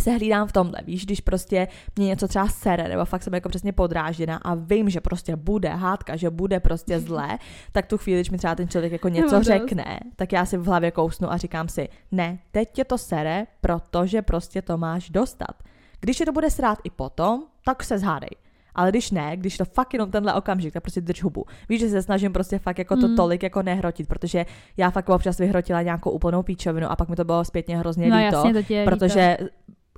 se 0.00 0.10
hlídám 0.12 0.48
v 0.48 0.52
tomhle, 0.52 0.78
víš, 0.84 1.04
když 1.06 1.20
prostě 1.20 1.68
mě 1.96 2.06
něco 2.06 2.28
třeba 2.28 2.48
sere, 2.48 2.88
nebo 2.88 3.04
fakt 3.04 3.22
jsem 3.22 3.34
jako 3.34 3.48
přesně 3.48 3.72
podrážděna 3.72 4.36
a 4.36 4.54
vím, 4.54 4.90
že 4.90 5.00
prostě 5.00 5.36
bude 5.36 5.68
hádka, 5.68 6.16
že 6.16 6.30
bude 6.30 6.60
prostě 6.60 7.00
zlé, 7.00 7.38
tak 7.72 7.86
tu 7.86 7.98
chvíli, 7.98 8.20
když 8.20 8.30
mi 8.30 8.38
třeba 8.38 8.54
ten 8.54 8.68
člověk 8.68 8.92
jako 8.92 9.08
něco 9.08 9.42
řekne, 9.42 10.00
tak 10.16 10.32
já 10.32 10.46
si 10.46 10.56
v 10.56 10.66
hlavě 10.66 10.90
kousnu 10.90 11.32
a 11.32 11.36
říkám 11.36 11.68
si, 11.68 11.88
ne, 12.12 12.38
teď 12.50 12.68
tě 12.72 12.84
to 12.84 12.98
sere, 12.98 13.46
protože 13.60 14.22
prostě 14.22 14.62
to 14.62 14.78
máš 14.78 15.10
dostat. 15.10 15.62
Když 16.00 16.20
je 16.20 16.26
to 16.26 16.32
bude 16.32 16.50
srát 16.50 16.78
i 16.84 16.90
potom, 16.90 17.42
tak 17.64 17.82
se 17.84 17.98
zhádej. 17.98 18.30
Ale 18.74 18.90
když 18.90 19.10
ne, 19.10 19.36
když 19.36 19.56
to 19.58 19.64
fakt 19.64 19.92
jenom 19.92 20.10
tenhle 20.10 20.34
okamžik, 20.34 20.72
tak 20.74 20.82
prostě 20.82 21.00
drž 21.00 21.22
hubu. 21.22 21.44
Víš, 21.68 21.80
že 21.80 21.88
se 21.88 22.02
snažím 22.02 22.32
prostě 22.32 22.58
fakt 22.58 22.78
jako 22.78 22.96
to 22.96 23.08
Mm. 23.08 23.16
tolik 23.16 23.42
jako 23.42 23.62
nehrotit, 23.62 24.08
protože 24.08 24.46
já 24.76 24.90
fakt 24.90 25.08
občas 25.08 25.38
vyhrotila 25.38 25.82
nějakou 25.82 26.10
úplnou 26.10 26.42
píčovinu 26.42 26.90
a 26.90 26.96
pak 26.96 27.08
mi 27.08 27.16
to 27.16 27.24
bylo 27.24 27.44
zpětně 27.44 27.78
hrozně 27.78 28.08
No 28.10 28.16
líto. 28.16 28.36
jasně, 28.36 28.52
to 28.54 28.62
tě 28.62 28.74
je 28.74 28.84
protože 28.84 29.36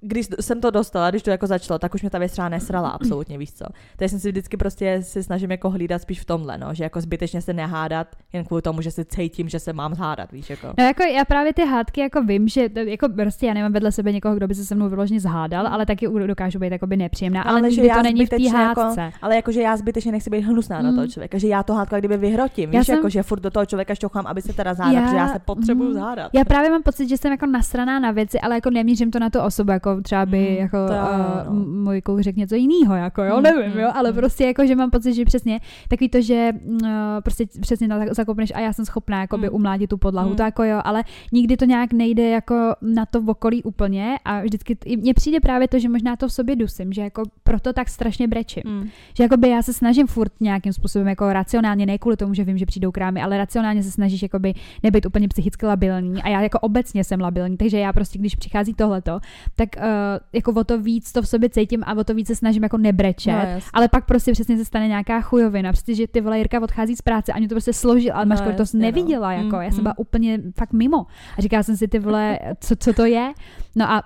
když 0.00 0.28
jsem 0.40 0.60
to 0.60 0.70
dostala, 0.70 1.10
když 1.10 1.22
to 1.22 1.30
jako 1.30 1.46
začalo, 1.46 1.78
tak 1.78 1.94
už 1.94 2.02
mě 2.02 2.10
ta 2.10 2.18
věc 2.18 2.32
třeba 2.32 2.48
nesrala 2.48 2.88
absolutně, 2.88 3.38
víš 3.38 3.52
co. 3.52 3.64
Takže 3.96 4.08
jsem 4.10 4.20
si 4.20 4.28
vždycky 4.28 4.56
prostě 4.56 4.98
se 5.02 5.22
snažím 5.22 5.50
jako 5.50 5.70
hlídat 5.70 6.02
spíš 6.02 6.20
v 6.20 6.24
tomhle, 6.24 6.58
no, 6.58 6.74
že 6.74 6.84
jako 6.84 7.00
zbytečně 7.00 7.42
se 7.42 7.52
nehádat, 7.52 8.06
jen 8.32 8.44
kvůli 8.44 8.62
tomu, 8.62 8.82
že 8.82 8.90
si 8.90 9.04
cítím, 9.04 9.48
že 9.48 9.58
se 9.60 9.72
mám 9.72 9.94
hádat, 9.94 10.32
víš, 10.32 10.50
jako. 10.50 10.66
No 10.78 10.84
jako 10.84 11.02
já 11.02 11.24
právě 11.24 11.54
ty 11.54 11.66
hádky 11.66 12.00
jako 12.00 12.22
vím, 12.22 12.48
že 12.48 12.68
to, 12.68 12.78
jako 12.78 13.08
prostě 13.08 13.46
já 13.46 13.54
nemám 13.54 13.72
vedle 13.72 13.92
sebe 13.92 14.12
někoho, 14.12 14.34
kdo 14.34 14.48
by 14.48 14.54
se 14.54 14.64
se 14.64 14.74
mnou 14.74 14.88
vyloženě 14.88 15.20
zhádal, 15.20 15.66
ale 15.66 15.86
taky 15.86 16.08
dokážu 16.26 16.58
být 16.58 16.72
jakoby 16.72 16.96
nepříjemná, 16.96 17.42
ale, 17.42 17.60
Ale 17.60 17.70
že 17.70 17.82
to 17.94 18.02
není 18.02 18.26
v 18.26 18.28
té 18.28 18.42
jako- 18.42 18.56
hádce. 18.80 19.10
Ale 19.22 19.36
jakože 19.36 19.60
já 19.62 19.76
zbytečně 19.76 20.12
nechci 20.12 20.30
být 20.30 20.40
hnusná 20.40 20.82
na 20.82 20.90
toho 20.90 21.02
Mm. 21.02 21.08
člověka, 21.08 21.38
že 21.38 21.48
já 21.48 21.62
to 21.62 21.74
hádko 21.74 21.94
jak 21.94 22.00
kdyby 22.02 22.16
vyhrotím, 22.16 22.72
Já 22.72 22.80
víš, 22.80 22.86
jsem- 22.86 22.96
jako 22.96 23.08
že 23.08 23.22
furt 23.22 23.40
do 23.40 23.50
toho 23.50 23.66
člověka 23.66 23.94
šťouchám, 23.94 24.26
aby 24.26 24.42
se 24.42 24.52
teda 24.52 24.74
zhádat, 24.74 24.94
Já- 24.94 25.02
protože 25.02 25.16
já 25.16 25.28
se 25.28 25.38
potřebuju 25.38 25.88
mm. 25.88 25.94
zhádat. 25.94 26.30
Já 26.34 26.44
právě 26.44 26.70
mám 26.70 26.82
pocit, 26.82 27.08
že 27.08 27.16
jsem 27.16 27.30
jako 27.32 27.46
nasraná 27.46 27.98
na 27.98 28.10
věci, 28.10 28.40
ale 28.40 28.54
jako 28.54 28.70
nemířím 28.70 29.10
to 29.10 29.18
na 29.18 29.30
tu 29.30 29.40
osobu, 29.40 29.72
jako 29.72 29.89
třeba 30.03 30.26
by 30.26 30.38
Mm, 30.50 30.57
jako 30.57 30.87
to 30.87 30.92
uh, 30.92 31.55
no. 31.55 31.64
můj 31.66 32.00
kluk 32.03 32.20
řekl 32.20 32.38
něco 32.38 32.55
jiného, 32.55 32.94
jako 32.94 33.22
jo, 33.22 33.37
Mm, 33.37 33.42
nevím, 33.42 33.79
jo, 33.79 33.88
ale 33.94 34.11
mm. 34.11 34.16
prostě 34.16 34.44
jako, 34.44 34.66
že 34.66 34.76
mám 34.76 34.90
pocit, 34.90 35.14
že 35.14 35.24
přesně 35.24 35.61
takový 35.88 36.09
to, 36.09 36.20
že 36.20 36.50
uh, 36.83 36.88
prostě 37.22 37.44
přesně 37.61 37.88
na- 37.88 38.14
zakopneš 38.14 38.53
a 38.55 38.61
já 38.61 38.72
jsem 38.72 38.85
schopná 38.85 39.20
jakoby 39.20 39.48
Mm. 39.48 39.55
umládit 39.55 39.90
tu 39.90 39.96
podlahu, 39.98 40.31
Mm. 40.31 40.37
to 40.37 40.42
jako 40.42 40.64
jo, 40.64 40.81
ale 40.85 41.05
nikdy 41.33 41.57
to 41.57 41.64
nějak 41.64 41.92
nejde 41.92 42.29
jako 42.29 42.74
na 42.83 43.07
to 43.07 43.20
v 43.22 43.31
okolí 43.31 43.62
úplně 43.62 44.16
a 44.24 44.40
vždycky 44.42 44.76
mně 44.96 45.14
přijde 45.14 45.40
právě 45.40 45.68
to, 45.68 45.79
že 45.79 45.88
možná 45.88 46.16
to 46.16 46.29
v 46.29 46.33
sobě 46.33 46.57
dusím, 46.57 46.92
že 46.92 47.03
jako 47.03 47.22
proto 47.42 47.72
tak 47.72 47.88
strašně 47.88 48.29
brečím. 48.29 48.62
Mm. 48.66 48.88
Že 49.16 49.22
jakoby 49.24 49.48
já 49.48 49.62
se 49.62 49.72
snažím 49.72 50.07
furt 50.07 50.33
nějakým 50.40 50.72
způsobem 50.72 51.09
jako 51.09 51.33
racionálně, 51.33 51.87
ne 51.87 51.98
kvůli 51.98 52.16
tomu, 52.16 52.35
že 52.35 52.44
vím, 52.44 52.59
že 52.59 52.66
přijdou 52.66 52.90
krámy, 52.92 53.22
ale 53.22 53.38
racionálně 53.38 53.83
se 53.83 53.90
snažíš 53.90 54.22
jakoby 54.22 54.55
nebýt 54.83 55.07
úplně 55.07 55.29
psychicky 55.29 55.66
labilní 55.66 56.22
a 56.22 56.29
já 56.29 56.40
jako 56.40 56.59
obecně 56.59 57.05
jsem 57.05 57.20
labilní, 57.20 57.57
takže 57.57 57.79
já 57.79 57.92
prostě, 57.92 58.18
když 58.18 58.35
přichází 58.35 58.74
tohleto, 58.74 59.20
tak 59.57 59.68
uh, 59.81 59.87
jako 60.33 60.53
o 60.53 60.64
to 60.64 60.81
víc 60.81 61.12
to 61.12 61.23
v 61.23 61.29
sobě 61.29 61.51
cítím 61.51 61.83
a 61.87 61.95
o 61.95 62.05
to 62.05 62.14
víc 62.14 62.27
se 62.27 62.37
snažím 62.37 62.62
jako 62.62 62.79
nebrečet. 62.79 63.33
No, 63.33 63.61
ale 63.73 63.88
pak 63.88 64.07
prostě 64.07 64.33
přesně 64.33 64.57
se 64.57 64.64
stane 64.64 64.88
nějaká 64.88 65.21
chujovina, 65.21 65.73
prostě, 65.73 65.95
že 65.95 66.07
ty 66.07 66.21
vole 66.21 66.38
Jirka 66.38 66.62
odchází 66.62 66.97
z 66.97 67.03
práce 67.03 67.33
a 67.33 67.38
mě 67.38 67.49
to 67.49 67.55
prostě 67.55 67.73
složil, 67.73 68.14
ale 68.14 68.25
No, 68.25 68.29
Maško, 68.29 68.53
to 68.53 68.64
no. 68.75 68.81
neviděla, 68.81 69.33
jako, 69.33 69.57
Mm, 69.57 69.62
já 69.62 69.71
jsem 69.71 69.79
mm. 69.79 69.83
byla 69.83 69.99
úplně 69.99 70.43
fakt 70.59 70.73
mimo. 70.73 71.07
A 71.38 71.43
říkala 71.43 71.62
jsem 71.62 71.77
si, 71.77 71.88
ty 71.88 71.99
vole, 71.99 72.38
co, 72.61 72.77
co 72.77 72.93
to 72.93 73.05
je? 73.05 73.33
No 73.77 73.90
a 73.90 74.03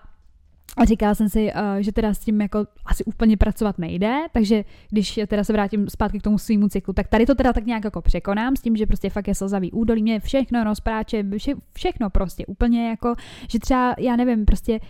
a 0.77 0.85
říkala 0.85 1.15
jsem 1.15 1.29
si, 1.29 1.53
uh, 1.53 1.61
že 1.81 1.93
teda 1.93 2.15
s 2.15 2.19
tím 2.19 2.41
jako 2.41 2.67
asi 2.87 3.05
úplně 3.05 3.37
pracovat 3.37 3.79
nejde, 3.79 4.17
takže 4.33 4.65
když 4.91 5.21
teda 5.27 5.45
se 5.45 5.53
vrátím 5.53 5.89
zpátky 5.89 6.19
k 6.19 6.23
tomu 6.23 6.39
svýmu 6.39 6.69
cyklu, 6.69 6.95
tak 6.95 7.09
tady 7.09 7.27
to 7.27 7.35
teda 7.35 7.53
tak 7.53 7.67
nějak 7.67 7.85
jako 7.85 8.03
překonám 8.03 8.57
s 8.57 8.61
tím, 8.61 8.77
že 8.77 8.87
prostě 8.87 9.11
fakt 9.11 9.29
je 9.29 9.35
slzavý 9.35 9.73
údolí, 9.73 10.03
mě 10.03 10.21
všechno 10.21 10.65
rozpráče, 10.65 11.25
vše, 11.39 11.55
všechno 11.73 12.11
prostě 12.11 12.47
úplně 12.47 12.89
jako, 12.89 13.15
že 13.49 13.59
třeba, 13.59 13.95
já 13.99 14.17
nevím, 14.17 14.45
prostě 14.45 14.81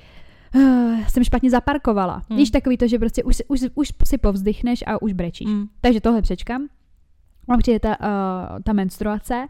uh, 0.54 1.00
jsem 1.08 1.24
špatně 1.24 1.50
zaparkovala. 1.50 2.14
Hmm. 2.14 2.22
Hmm. 2.28 2.38
Víš, 2.38 2.50
takový 2.50 2.76
to, 2.76 2.88
že 2.88 2.98
prostě 2.98 3.24
už, 3.24 3.36
si- 3.36 3.44
už, 3.44 3.60
už 3.74 3.92
si 4.04 4.18
povzdychneš 4.18 4.84
a 4.86 5.02
už 5.02 5.12
brečíš. 5.12 5.48
Mm. 5.48 5.66
Takže 5.80 6.00
tohle 6.00 6.22
přečkám. 6.22 6.68
Mám 7.48 7.58
přijde 7.58 7.80
ta, 7.80 8.00
uh, 8.00 8.62
ta 8.64 8.72
menstruace, 8.72 9.46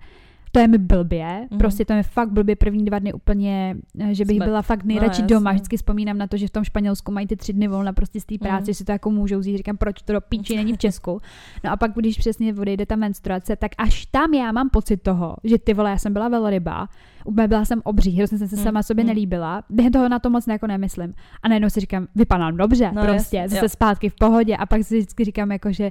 to 0.54 0.60
je 0.60 0.68
mi 0.68 0.78
blbě, 0.78 1.46
Mhm. 1.50 1.58
prostě 1.58 1.84
to 1.84 1.92
je 1.92 1.96
mi 1.96 2.02
fakt 2.02 2.30
blbě 2.30 2.56
první 2.56 2.84
dva 2.84 2.98
dny 2.98 3.12
úplně, 3.12 3.76
eh, 4.00 4.14
že 4.14 4.24
bych 4.24 4.36
Jsme- 4.36 4.44
byla 4.44 4.62
fakt 4.62 4.84
nejradši 4.84 5.22
No, 5.22 5.28
doma. 5.28 5.52
Vždycky 5.52 5.76
vzpomínám 5.76 6.18
na 6.18 6.26
to, 6.26 6.36
že 6.36 6.46
v 6.46 6.50
tom 6.50 6.64
Španělsku 6.64 7.12
mají 7.12 7.26
ty 7.26 7.36
tři 7.36 7.52
dny 7.52 7.68
volna 7.68 7.92
prostě 7.92 8.20
z 8.20 8.24
té 8.24 8.38
práce, 8.38 8.56
Mhm. 8.56 8.64
že 8.66 8.74
si 8.74 8.84
to 8.84 8.92
jako 8.92 9.10
můžou 9.10 9.38
vzít. 9.38 9.56
Říkám, 9.56 9.76
proč 9.76 10.02
to 10.02 10.12
do 10.12 10.20
píči 10.20 10.56
není 10.56 10.72
v 10.72 10.78
Česku. 10.78 11.20
No 11.64 11.70
a 11.72 11.76
pak, 11.76 11.90
když 11.94 12.18
přesně 12.18 12.54
odejde 12.54 12.86
ta 12.86 12.96
menstruace, 12.96 13.56
tak 13.56 13.70
až 13.78 14.06
tam 14.06 14.34
já 14.34 14.52
mám 14.52 14.70
pocit 14.70 14.96
toho, 14.96 15.36
že 15.44 15.58
ty 15.58 15.74
vole, 15.74 15.90
já 15.90 15.98
jsem 15.98 16.12
byla 16.12 16.28
velryba, 16.28 16.88
úplně 17.24 17.48
byla 17.48 17.64
jsem 17.64 17.80
obří, 17.84 18.10
hrozně 18.16 18.38
jsem 18.38 18.48
se 18.48 18.56
sama 18.56 18.82
sobě 18.82 19.04
mhm. 19.04 19.08
nelíbila. 19.08 19.62
Během 19.70 19.92
toho 19.92 20.08
na 20.08 20.18
to 20.18 20.30
moc 20.30 20.46
jako 20.46 20.66
nemyslím. 20.66 21.14
A 21.42 21.48
najednou 21.48 21.70
si 21.70 21.80
říkám, 21.80 22.06
vypadám 22.14 22.56
dobře, 22.56 22.90
No, 22.94 23.02
prostě, 23.02 23.36
jasně, 23.36 23.48
zase 23.48 23.64
jo. 23.64 23.68
zpátky 23.68 24.08
v 24.08 24.14
pohodě. 24.14 24.56
A 24.56 24.66
pak 24.66 24.82
si 24.84 24.98
vždycky 24.98 25.24
říkám, 25.24 25.52
jako, 25.52 25.72
že 25.72 25.90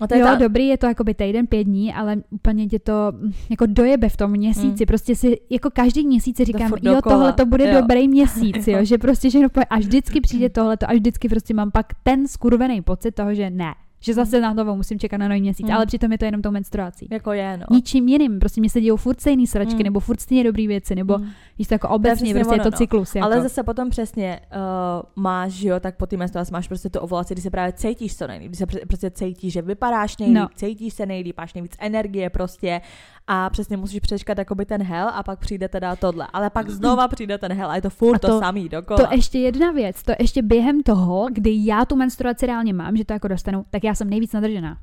No 0.00 0.06
to 0.08 0.14
je 0.14 0.20
jo, 0.20 0.26
ta, 0.26 0.34
dobrý, 0.34 0.66
je 0.66 0.78
to 0.78 0.86
jakoby 0.86 1.14
týden, 1.14 1.46
pět 1.46 1.64
dní, 1.64 1.94
ale 1.94 2.16
úplně 2.30 2.66
tě 2.66 2.78
to 2.78 3.12
mm, 3.12 3.32
jako 3.50 3.66
dojebe 3.66 4.08
v 4.08 4.16
tom 4.16 4.30
měsíci. 4.30 4.84
Mm. 4.84 4.86
Prostě 4.86 5.16
si 5.16 5.40
jako 5.50 5.70
každý 5.70 6.06
měsíc 6.06 6.36
si 6.36 6.44
říkám, 6.44 6.68
furt 6.68 6.84
jo, 6.84 7.00
tohle 7.02 7.32
to 7.32 7.46
bude 7.46 7.70
Jo. 7.70 7.80
dobrý 7.80 8.08
měsíc, 8.08 8.66
jo, 8.66 8.78
že 8.82 8.98
prostě 8.98 9.28
všechno 9.28 9.48
pojde, 9.48 9.66
až 9.70 9.84
vždycky 9.84 10.20
přijde 10.20 10.48
tohle, 10.48 10.76
až 10.86 10.96
vždycky 10.96 11.28
prostě 11.28 11.54
mám 11.54 11.70
pak 11.70 11.86
ten 12.02 12.28
skurvený 12.28 12.82
pocit 12.82 13.12
toho, 13.12 13.34
že 13.34 13.50
ne, 13.50 13.74
že 14.04 14.14
zase 14.14 14.40
na 14.40 14.54
to 14.54 14.76
musím 14.76 14.98
čekat 14.98 15.16
na 15.16 15.28
nový 15.28 15.40
měsíc, 15.40 15.66
Mm. 15.66 15.72
ale 15.74 15.86
přitom 15.86 16.12
je 16.12 16.18
to 16.18 16.24
jenom 16.24 16.42
tou 16.42 16.50
menstruací. 16.50 17.08
jako 17.10 17.32
je, 17.32 17.56
no. 17.56 17.64
Ničím 17.70 18.08
jiným, 18.08 18.38
prostě 18.38 18.60
mě 18.60 18.70
se 18.70 18.80
dějou 18.80 18.96
furt 18.96 19.20
stejný 19.20 19.46
sračky, 19.46 19.74
Mm. 19.76 19.82
nebo 19.82 20.00
furt 20.00 20.20
stejně 20.20 20.44
dobrý 20.44 20.66
věci, 20.66 20.94
nebo 20.94 21.18
Mm. 21.18 21.30
víš 21.58 21.68
to 21.68 21.74
jako 21.74 21.88
obecně, 21.88 22.34
prostě 22.34 22.54
je 22.54 22.60
ono, 22.60 22.64
to 22.64 22.70
no. 22.70 22.76
cyklus. 22.78 23.14
Jako. 23.14 23.26
Ale 23.26 23.42
zase 23.42 23.62
potom 23.62 23.90
přesně 23.90 24.40
uh, 24.56 25.22
máš, 25.22 25.52
že 25.52 25.68
jo, 25.68 25.80
tak 25.80 25.96
po 25.96 26.06
té 26.06 26.16
menstruaci 26.16 26.52
máš 26.52 26.68
prostě 26.68 26.88
tu 26.90 26.98
ovulaci, 26.98 27.34
kdy 27.34 27.42
se 27.42 27.50
právě 27.50 27.72
cítíš 27.72 28.16
co 28.16 28.26
nejlíp, 28.26 28.48
kdy 28.48 28.56
se 28.56 28.66
pr- 28.66 28.86
prostě 28.86 29.10
cítíš, 29.10 29.52
že 29.52 29.62
vypadáš 29.62 30.18
nejlíp, 30.18 30.36
no. 30.38 30.48
cítíš 30.54 30.94
se 30.94 31.06
nejlíp, 31.06 31.36
máš 31.38 31.54
nejvíc 31.54 31.72
energie 31.78 32.30
prostě 32.30 32.80
a 33.26 33.50
přesně 33.50 33.76
musíš 33.76 34.00
přečkat 34.00 34.38
jakoby 34.38 34.64
ten 34.64 34.82
hell 34.82 35.08
a 35.08 35.22
pak 35.22 35.38
přijde 35.38 35.68
teda 35.68 35.96
tohle. 35.96 36.26
Ale 36.32 36.50
pak 36.50 36.70
znova 36.70 37.08
přijde 37.08 37.38
ten 37.38 37.52
hell 37.52 37.70
a 37.70 37.76
je 37.76 37.82
to 37.82 37.90
furt 37.90 38.14
A 38.16 38.18
to, 38.18 38.28
to- 38.28 38.38
samý 38.40 38.68
dokola. 38.68 38.98
To 39.08 39.14
ještě 39.14 39.38
jedna 39.38 39.70
věc, 39.70 40.02
to 40.02 40.12
ještě 40.18 40.42
během 40.42 40.82
toho, 40.82 41.26
kdy 41.32 41.50
já 41.66 41.84
tu 41.84 41.96
menstruaci 41.96 42.46
reálně 42.46 42.72
mám, 42.72 42.96
že 42.96 43.04
to 43.04 43.12
jako 43.12 43.28
dostanu, 43.28 43.64
tak 43.70 43.84
já 43.84 43.94
jsem 43.94 44.10
nejvíc 44.10 44.32
nadržená. 44.32 44.78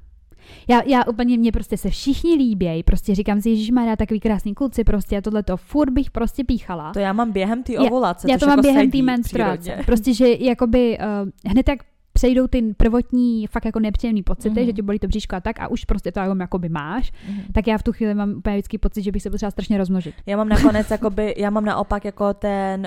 Já, 0.67 0.82
já 0.86 1.06
úplně, 1.06 1.38
mě 1.38 1.51
prostě 1.51 1.77
se 1.77 1.89
všichni 1.89 2.36
líbějí, 2.36 2.84
prostě 2.84 3.15
říkám 3.15 3.41
si, 3.41 3.49
Ježíš 3.49 3.71
má 3.71 3.95
takový 3.95 4.19
krásný 4.19 4.54
kluci, 4.54 4.84
prostě 4.84 5.17
a 5.17 5.21
tohle 5.21 5.43
to 5.43 5.58
furt 5.58 5.89
bych 5.89 6.12
prostě 6.12 6.43
píchala. 6.43 6.91
to 6.93 6.99
já 6.99 7.13
mám 7.13 7.32
během 7.32 7.63
té 7.63 7.73
Já- 7.73 7.82
ovulace, 7.82 8.27
já 8.32 8.36
což 8.36 8.39
to 8.39 8.45
mám 8.47 8.60
jako 8.60 8.62
během 8.62 8.91
té 8.91 9.01
menstruace. 9.01 9.77
Prostě, 9.86 10.13
že 10.13 10.25
jakoby 10.39 10.97
uh, 10.97 11.51
hned 11.51 11.69
jak 11.69 11.80
přejdou 12.13 12.47
ty 12.47 12.74
prvotní 12.78 13.47
fakt 13.47 13.65
jako 13.65 13.80
nepříjemný 13.80 14.24
pocity, 14.24 14.50
Mhm. 14.60 14.65
že 14.65 14.74
ti 14.74 14.82
bolí 14.82 15.00
to 15.00 15.08
bříško 15.08 15.36
a 15.36 15.39
tak 15.39 15.60
a 15.60 15.67
už 15.67 15.86
prostě 15.86 16.12
to 16.12 16.19
jako 16.19 16.36
jakoby 16.41 16.69
máš, 16.69 17.12
Mhm. 17.30 17.41
tak 17.54 17.67
já 17.67 17.78
v 17.78 17.84
tu 17.84 17.91
chvíli 17.93 18.13
mám 18.13 18.30
úplně 18.32 18.56
vždycky 18.56 18.78
pocit, 18.78 19.02
že 19.02 19.12
bych 19.12 19.21
se 19.21 19.30
potřeba 19.30 19.52
strašně 19.52 19.78
rozmnožit. 19.78 20.15
Já 20.26 20.38
mám 20.38 20.50
nakonec, 20.50 20.91
jakoby, 20.91 21.34
já 21.38 21.50
mám 21.50 21.65
naopak 21.65 22.06
jako 22.06 22.34
ten 22.34 22.82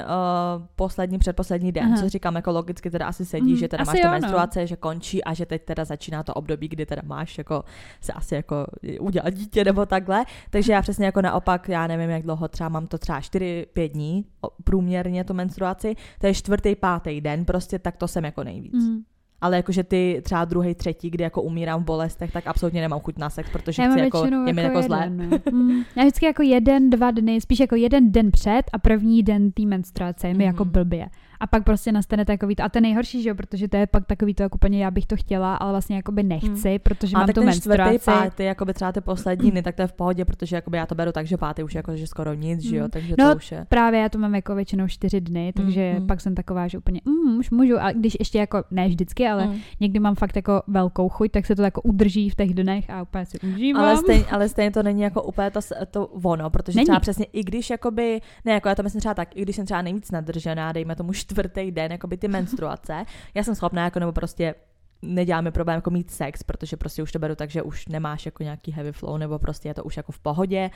uh, 0.59 0.63
poslední, 0.77 1.19
předposlední 1.19 1.73
den, 1.73 1.85
Aha. 1.85 1.97
co 2.03 2.09
říkám, 2.09 2.35
jako 2.37 2.53
logicky 2.53 2.91
teda 2.91 3.07
asi 3.07 3.25
sedí, 3.25 3.51
Mhm, 3.51 3.57
že 3.57 3.69
teda 3.69 3.83
asi 3.83 3.91
máš 3.91 4.01
tu 4.01 4.07
no. 4.07 4.13
menstruace, 4.13 4.67
že 4.67 4.77
končí 4.77 5.25
a 5.25 5.35
že 5.35 5.47
teď 5.47 5.65
teda 5.65 5.85
začíná 5.85 6.23
to 6.23 6.35
období, 6.35 6.69
kdy 6.69 6.87
teda 6.87 7.03
máš 7.05 7.39
jako 7.39 7.65
se 8.01 8.13
asi 8.13 8.35
jako 8.35 8.67
udělat 9.01 9.35
dítě 9.35 9.65
nebo 9.65 9.87
takhle. 9.87 10.25
Takže 10.51 10.73
já 10.73 10.83
přesně 10.83 11.07
jako 11.07 11.23
naopak, 11.23 11.69
já 11.69 11.87
nevím, 11.87 12.11
jak 12.11 12.23
dlouho, 12.23 12.49
třeba 12.49 12.69
mám 12.69 12.87
to 12.87 12.99
třeba 12.99 13.21
4-5 13.21 13.89
dní 13.89 14.25
průměrně 14.65 15.25
tu 15.25 15.35
menstruaci, 15.35 15.95
to 16.21 16.27
je 16.27 16.35
čtvrtý, 16.35 16.75
pátý 16.75 17.21
den, 17.21 17.45
prostě 17.45 17.79
tak 17.79 17.97
to 17.97 18.09
jsem 18.09 18.25
jako 18.25 18.45
nejvíc. 18.45 18.75
Mm. 18.75 19.03
Ale 19.45 19.57
jakože 19.57 19.83
ty 19.85 20.21
třeba 20.25 20.45
druhý, 20.45 20.75
třetí, 20.75 21.11
kdy 21.11 21.25
jako 21.25 21.43
umírám 21.43 21.81
v 21.83 21.85
bolestech, 21.85 22.33
tak 22.33 22.47
absolutně 22.47 22.81
nemám 22.81 23.01
chuť 23.01 23.19
na 23.19 23.31
sex, 23.31 23.51
protože 23.53 23.83
Já 23.83 23.91
chci 23.91 24.01
jako, 24.01 24.27
je 24.47 24.53
mi 24.53 24.63
jako 24.63 24.83
zlé. 24.83 25.01
jeden, 25.05 25.31
no. 25.31 25.39
mm. 25.53 25.83
Já 25.97 26.03
vždycky 26.03 26.27
jako 26.27 26.43
jeden, 26.43 26.91
dva 26.91 27.11
dny, 27.11 27.41
spíš 27.41 27.61
jako 27.61 27.77
jeden 27.77 28.13
den 28.13 28.31
před 28.31 28.63
a 28.73 28.79
první 28.79 29.23
den 29.23 29.53
té 29.53 29.63
menstruace 29.63 30.29
je 30.29 30.35
mi 30.35 30.39
Mhm. 30.45 30.47
jako 30.47 30.65
blbě. 30.65 31.07
A 31.45 31.47
pak 31.47 31.65
prostě 31.65 31.93
nastane 31.93 32.25
takový 32.25 32.55
to, 32.57 32.63
a 32.63 32.69
to 32.69 32.79
je 32.79 32.83
nejhorší, 32.83 33.23
že 33.23 33.29
jo, 33.29 33.35
protože 33.35 33.69
to 33.69 33.77
je 33.77 33.87
pak 33.87 34.07
takový 34.07 34.35
to, 34.35 34.43
jako 34.43 34.55
úplně 34.55 34.85
já 34.85 34.91
bych 34.91 35.07
to 35.07 35.17
chtěla, 35.17 35.55
ale 35.57 35.71
vlastně 35.73 35.97
jakoby 35.97 36.23
nechci, 36.23 36.79
protože 36.79 37.17
A 37.17 37.19
mám 37.19 37.27
tak 37.27 37.35
tu 37.35 37.41
ten 37.41 37.47
menstruaci. 37.47 37.99
pátý, 38.05 38.43
jakoby 38.45 38.75
třeba 38.75 38.93
ty 38.93 39.01
poslední 39.01 39.51
dny, 39.51 39.63
tak 39.63 39.75
to 39.75 39.83
je 39.83 39.89
v 39.89 39.93
pohodě, 39.93 40.25
protože 40.25 40.57
jakoby 40.57 40.77
já 40.79 40.87
to 40.87 40.95
beru 40.95 41.13
tak, 41.13 41.27
že 41.27 41.37
pátý 41.37 41.63
už 41.63 41.75
jako, 41.75 41.97
že 41.97 42.07
skoro 42.07 42.35
nic, 42.35 42.61
že 42.61 42.77
jo, 42.77 42.85
Mm. 42.85 42.91
takže 42.91 43.15
No, 43.19 43.31
to 43.31 43.37
už 43.37 43.53
je. 43.53 43.67
Právě 43.69 44.01
já 44.01 44.09
to 44.09 44.19
mám 44.19 44.35
jako 44.35 44.55
většinou 44.55 44.89
čtyři 44.89 45.21
dny, 45.21 45.53
takže 45.57 45.97
mm. 45.99 46.07
pak 46.07 46.21
jsem 46.21 46.35
taková, 46.35 46.69
že 46.69 46.79
úplně, 46.79 47.01
mm, 47.05 47.39
už 47.39 47.51
můžu, 47.51 47.79
a 47.79 47.93
když 47.93 48.17
ještě 48.19 48.39
jako, 48.39 48.65
ne 48.71 48.89
vždycky, 48.89 49.29
ale 49.29 49.47
Mm. 49.47 49.59
někdy 49.81 49.99
mám 50.01 50.15
fakt 50.15 50.37
jako 50.37 50.63
velkou 50.67 51.09
chuť, 51.09 51.31
tak 51.31 51.47
se 51.47 51.57
to 51.57 51.63
jako 51.63 51.81
udrží 51.83 52.31
v 52.31 52.35
těch 52.35 52.55
dnech 52.55 52.91
a 52.91 53.03
úplně 53.03 53.27
si 53.27 53.39
užívám. 53.41 53.83
Ale 53.85 53.97
stejně, 53.97 54.25
ale 54.27 54.49
stejně 54.49 54.71
to 54.71 54.83
není 54.83 55.01
jako 55.03 55.23
úplně 55.23 55.51
to, 55.51 55.61
to 55.91 56.07
ono, 56.07 56.51
protože 56.51 56.77
Není. 56.77 56.85
třeba 56.87 57.01
přesně 57.01 57.25
i 57.33 57.45
když 57.45 57.71
jakoby, 57.71 58.21
ne 58.45 58.53
jako 58.53 58.69
já 58.69 58.75
to 58.75 58.83
myslím 58.83 59.01
třeba 59.01 59.15
tak, 59.15 59.37
i 59.37 59.43
když 59.43 59.57
jsem 59.57 59.65
třeba 59.65 59.83
nejvíc 59.83 60.11
nadržená, 60.11 60.73
dejme 60.73 60.97
tomu 60.97 61.13
čtvrtý 61.35 61.71
den, 61.71 61.93
jakoby 61.93 62.17
ty 62.17 62.29
menstruace, 62.29 63.05
já 63.35 63.43
jsem 63.45 63.55
schopná 63.55 63.85
jako 63.85 63.99
nebo 63.99 64.13
prostě 64.13 64.55
nedělá 65.03 65.41
mi 65.41 65.51
problém 65.51 65.75
jako 65.75 65.91
mít 65.91 66.11
sex, 66.11 66.43
protože 66.43 66.77
prostě 66.77 67.03
už 67.03 67.13
to 67.13 67.19
beru 67.19 67.35
tak, 67.35 67.51
že 67.51 67.63
už 67.63 67.89
nemáš 67.89 68.27
jako 68.27 68.43
nějaký 68.43 68.73
heavy 68.73 68.93
flow, 68.93 69.19
nebo 69.19 69.39
prostě 69.39 69.69
je 69.69 69.75
to 69.75 69.85
už 69.85 69.97
jako 69.97 70.13
v 70.13 70.19
pohodě. 70.19 70.71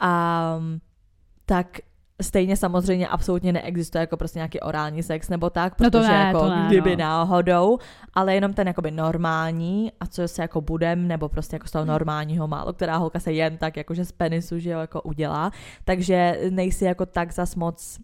A 0.00 0.60
tak 1.46 1.78
stejně 2.22 2.56
samozřejmě 2.56 3.08
absolutně 3.08 3.52
neexistuje 3.52 4.00
jako 4.00 4.16
prostě 4.16 4.38
nějaký 4.38 4.60
orální 4.60 5.02
sex 5.02 5.28
nebo 5.28 5.50
tak, 5.50 5.80
No 5.80 5.90
to 5.90 5.98
protože 5.98 6.08
ne, 6.12 6.14
jako 6.18 6.40
to 6.40 6.48
ne, 6.48 6.64
kdyby 6.68 6.96
no. 6.96 7.00
náhodou, 7.00 7.78
ale 8.14 8.34
jenom 8.34 8.54
ten 8.54 8.66
jakoby 8.66 8.90
normální 8.90 9.92
a 10.00 10.06
co 10.06 10.28
se 10.28 10.42
jako 10.42 10.60
budem, 10.60 11.08
nebo 11.08 11.28
prostě 11.28 11.56
jako 11.56 11.66
z 11.68 11.70
toho 11.70 11.84
normálního 11.84 12.48
málo, 12.48 12.72
která 12.72 12.96
holka 12.96 13.20
se 13.20 13.32
jen 13.32 13.56
tak 13.56 13.76
jakože 13.76 14.04
z 14.04 14.12
penisu, 14.12 14.58
že 14.58 14.70
jo, 14.70 14.80
jako 14.80 15.02
udělá, 15.02 15.50
takže 15.84 16.40
nejsi 16.50 16.84
jako 16.84 17.06
tak 17.06 17.32
zas 17.32 17.54
moc 17.54 17.98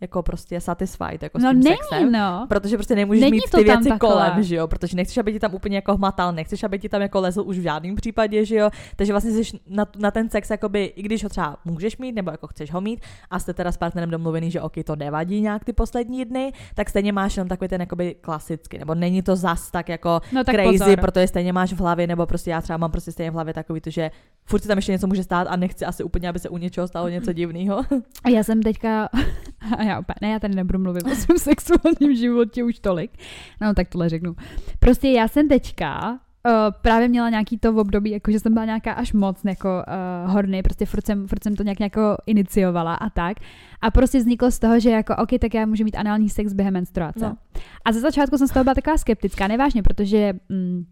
jako 0.00 0.22
prostě 0.22 0.60
satisfied 0.60 1.22
jako 1.22 1.38
No 1.38 1.48
s 1.50 1.52
tím 1.52 1.60
není, 1.62 1.76
sexem. 1.76 2.12
no. 2.12 2.46
Protože 2.48 2.76
prostě 2.76 2.94
nemůžeš 2.94 3.20
Není 3.20 3.32
mít 3.32 3.50
ty 3.56 3.64
věci 3.64 3.88
takhle. 3.88 3.98
kolem, 4.10 4.42
že 4.42 4.56
jo? 4.56 4.68
Protože 4.68 4.96
nechceš, 4.96 5.18
aby 5.18 5.32
ti 5.32 5.38
tam 5.40 5.54
úplně 5.54 5.76
jako 5.76 5.96
hmatal, 5.96 6.32
nechceš, 6.32 6.62
aby 6.64 6.78
ti 6.78 6.88
tam 6.88 7.02
jako 7.02 7.20
lezl 7.20 7.42
už 7.46 7.58
v 7.58 7.62
žádném 7.62 7.94
případě, 7.94 8.44
že 8.44 8.56
jo? 8.56 8.70
Takže 8.96 9.12
vlastně 9.12 9.30
jsi 9.30 9.58
na, 9.66 9.86
na 9.98 10.10
ten 10.10 10.30
sex, 10.30 10.50
jakoby, 10.50 10.84
i 10.84 11.02
když 11.02 11.22
ho 11.22 11.28
třeba 11.28 11.56
můžeš 11.64 11.96
mít, 11.98 12.12
nebo 12.12 12.30
jako 12.30 12.46
chceš 12.46 12.72
ho 12.72 12.80
mít, 12.80 13.00
a 13.30 13.38
jste 13.38 13.54
teda 13.54 13.72
s 13.72 13.76
partnerem 13.76 14.10
domluvený, 14.10 14.50
že 14.50 14.60
ok, 14.60 14.72
to 14.84 14.96
nevadí 14.96 15.40
nějak 15.40 15.64
ty 15.64 15.72
poslední 15.72 16.24
dny, 16.24 16.52
tak 16.74 16.90
stejně 16.90 17.12
máš 17.12 17.36
jenom 17.36 17.48
takový 17.48 17.68
ten 17.68 17.80
jakoby 17.80 18.14
klasický, 18.20 18.78
nebo 18.78 18.94
není 18.94 19.22
to 19.22 19.36
zas 19.36 19.70
tak 19.70 19.88
jako 19.88 20.20
No 20.32 20.44
tak 20.44 20.54
crazy, 20.54 20.78
pozor. 20.78 21.00
protože 21.00 21.26
stejně 21.26 21.52
máš 21.52 21.72
v 21.72 21.80
hlavě, 21.80 22.06
nebo 22.06 22.26
prostě 22.26 22.50
já 22.50 22.60
třeba 22.60 22.76
mám 22.76 22.90
prostě 22.90 23.12
stejně 23.12 23.30
v 23.30 23.34
hlavě 23.34 23.54
takový 23.54 23.80
to, 23.80 23.90
že 23.90 24.10
furt 24.46 24.60
si 24.60 24.68
tam 24.68 24.78
ještě 24.78 24.92
něco 24.92 25.06
může 25.06 25.22
stát 25.22 25.46
a 25.50 25.56
nechci 25.56 25.84
asi 25.84 26.04
úplně, 26.04 26.28
aby 26.28 26.38
se 26.38 26.48
u 26.48 26.58
něčeho 26.58 26.88
stalo 26.88 27.08
něco 27.08 27.32
divného. 27.32 27.82
Já 28.30 28.42
jsem 28.42 28.62
teďka, 28.62 29.08
a 29.78 29.82
já 29.94 30.00
opět, 30.00 30.14
ne, 30.22 30.30
já 30.30 30.38
tady 30.38 30.54
nebudu 30.54 30.78
mluvit 30.78 31.06
o 31.06 31.14
svém 31.14 31.38
sexuálním 31.54 32.16
životě 32.16 32.64
už 32.64 32.78
tolik. 32.78 33.10
No 33.60 33.74
tak 33.74 33.88
tohle 33.88 34.08
řeknu. 34.08 34.36
Prostě 34.78 35.08
já 35.08 35.28
jsem 35.28 35.48
teďka 35.48 36.10
uh, 36.10 36.52
právě 36.82 37.08
měla 37.08 37.30
nějaký 37.30 37.58
to 37.58 37.72
v 37.72 37.78
období, 37.78 38.10
jako 38.10 38.30
že 38.30 38.40
jsem 38.40 38.52
byla 38.52 38.64
nějaká 38.64 38.92
až 38.92 39.12
moc 39.12 39.44
jako 39.44 39.68
uh, 39.68 40.30
horny, 40.30 40.62
prostě 40.62 40.86
furt 40.86 41.06
jsem, 41.06 41.28
furt 41.28 41.42
jsem 41.42 41.56
to 41.56 41.62
nějak 41.62 41.80
jako 41.80 42.16
iniciovala 42.26 42.94
a 42.94 43.10
tak. 43.10 43.36
A 43.80 43.90
prostě 43.90 44.18
vzniklo 44.18 44.50
z 44.50 44.58
toho, 44.58 44.80
že 44.80 44.90
jako 44.90 45.16
ok, 45.16 45.28
tak 45.40 45.54
já 45.54 45.66
můžu 45.66 45.84
mít 45.84 45.96
anální 45.96 46.28
sex 46.28 46.52
během 46.52 46.74
menstruace. 46.74 47.20
No. 47.20 47.28
No. 47.28 47.36
A 47.84 47.92
ze 47.92 48.00
začátku 48.00 48.38
jsem 48.38 48.48
z 48.48 48.50
toho 48.50 48.64
byla 48.64 48.74
taková 48.74 48.98
skeptická, 48.98 49.48
nevážně, 49.48 49.82
protože 49.82 50.32
mm, 50.48 50.84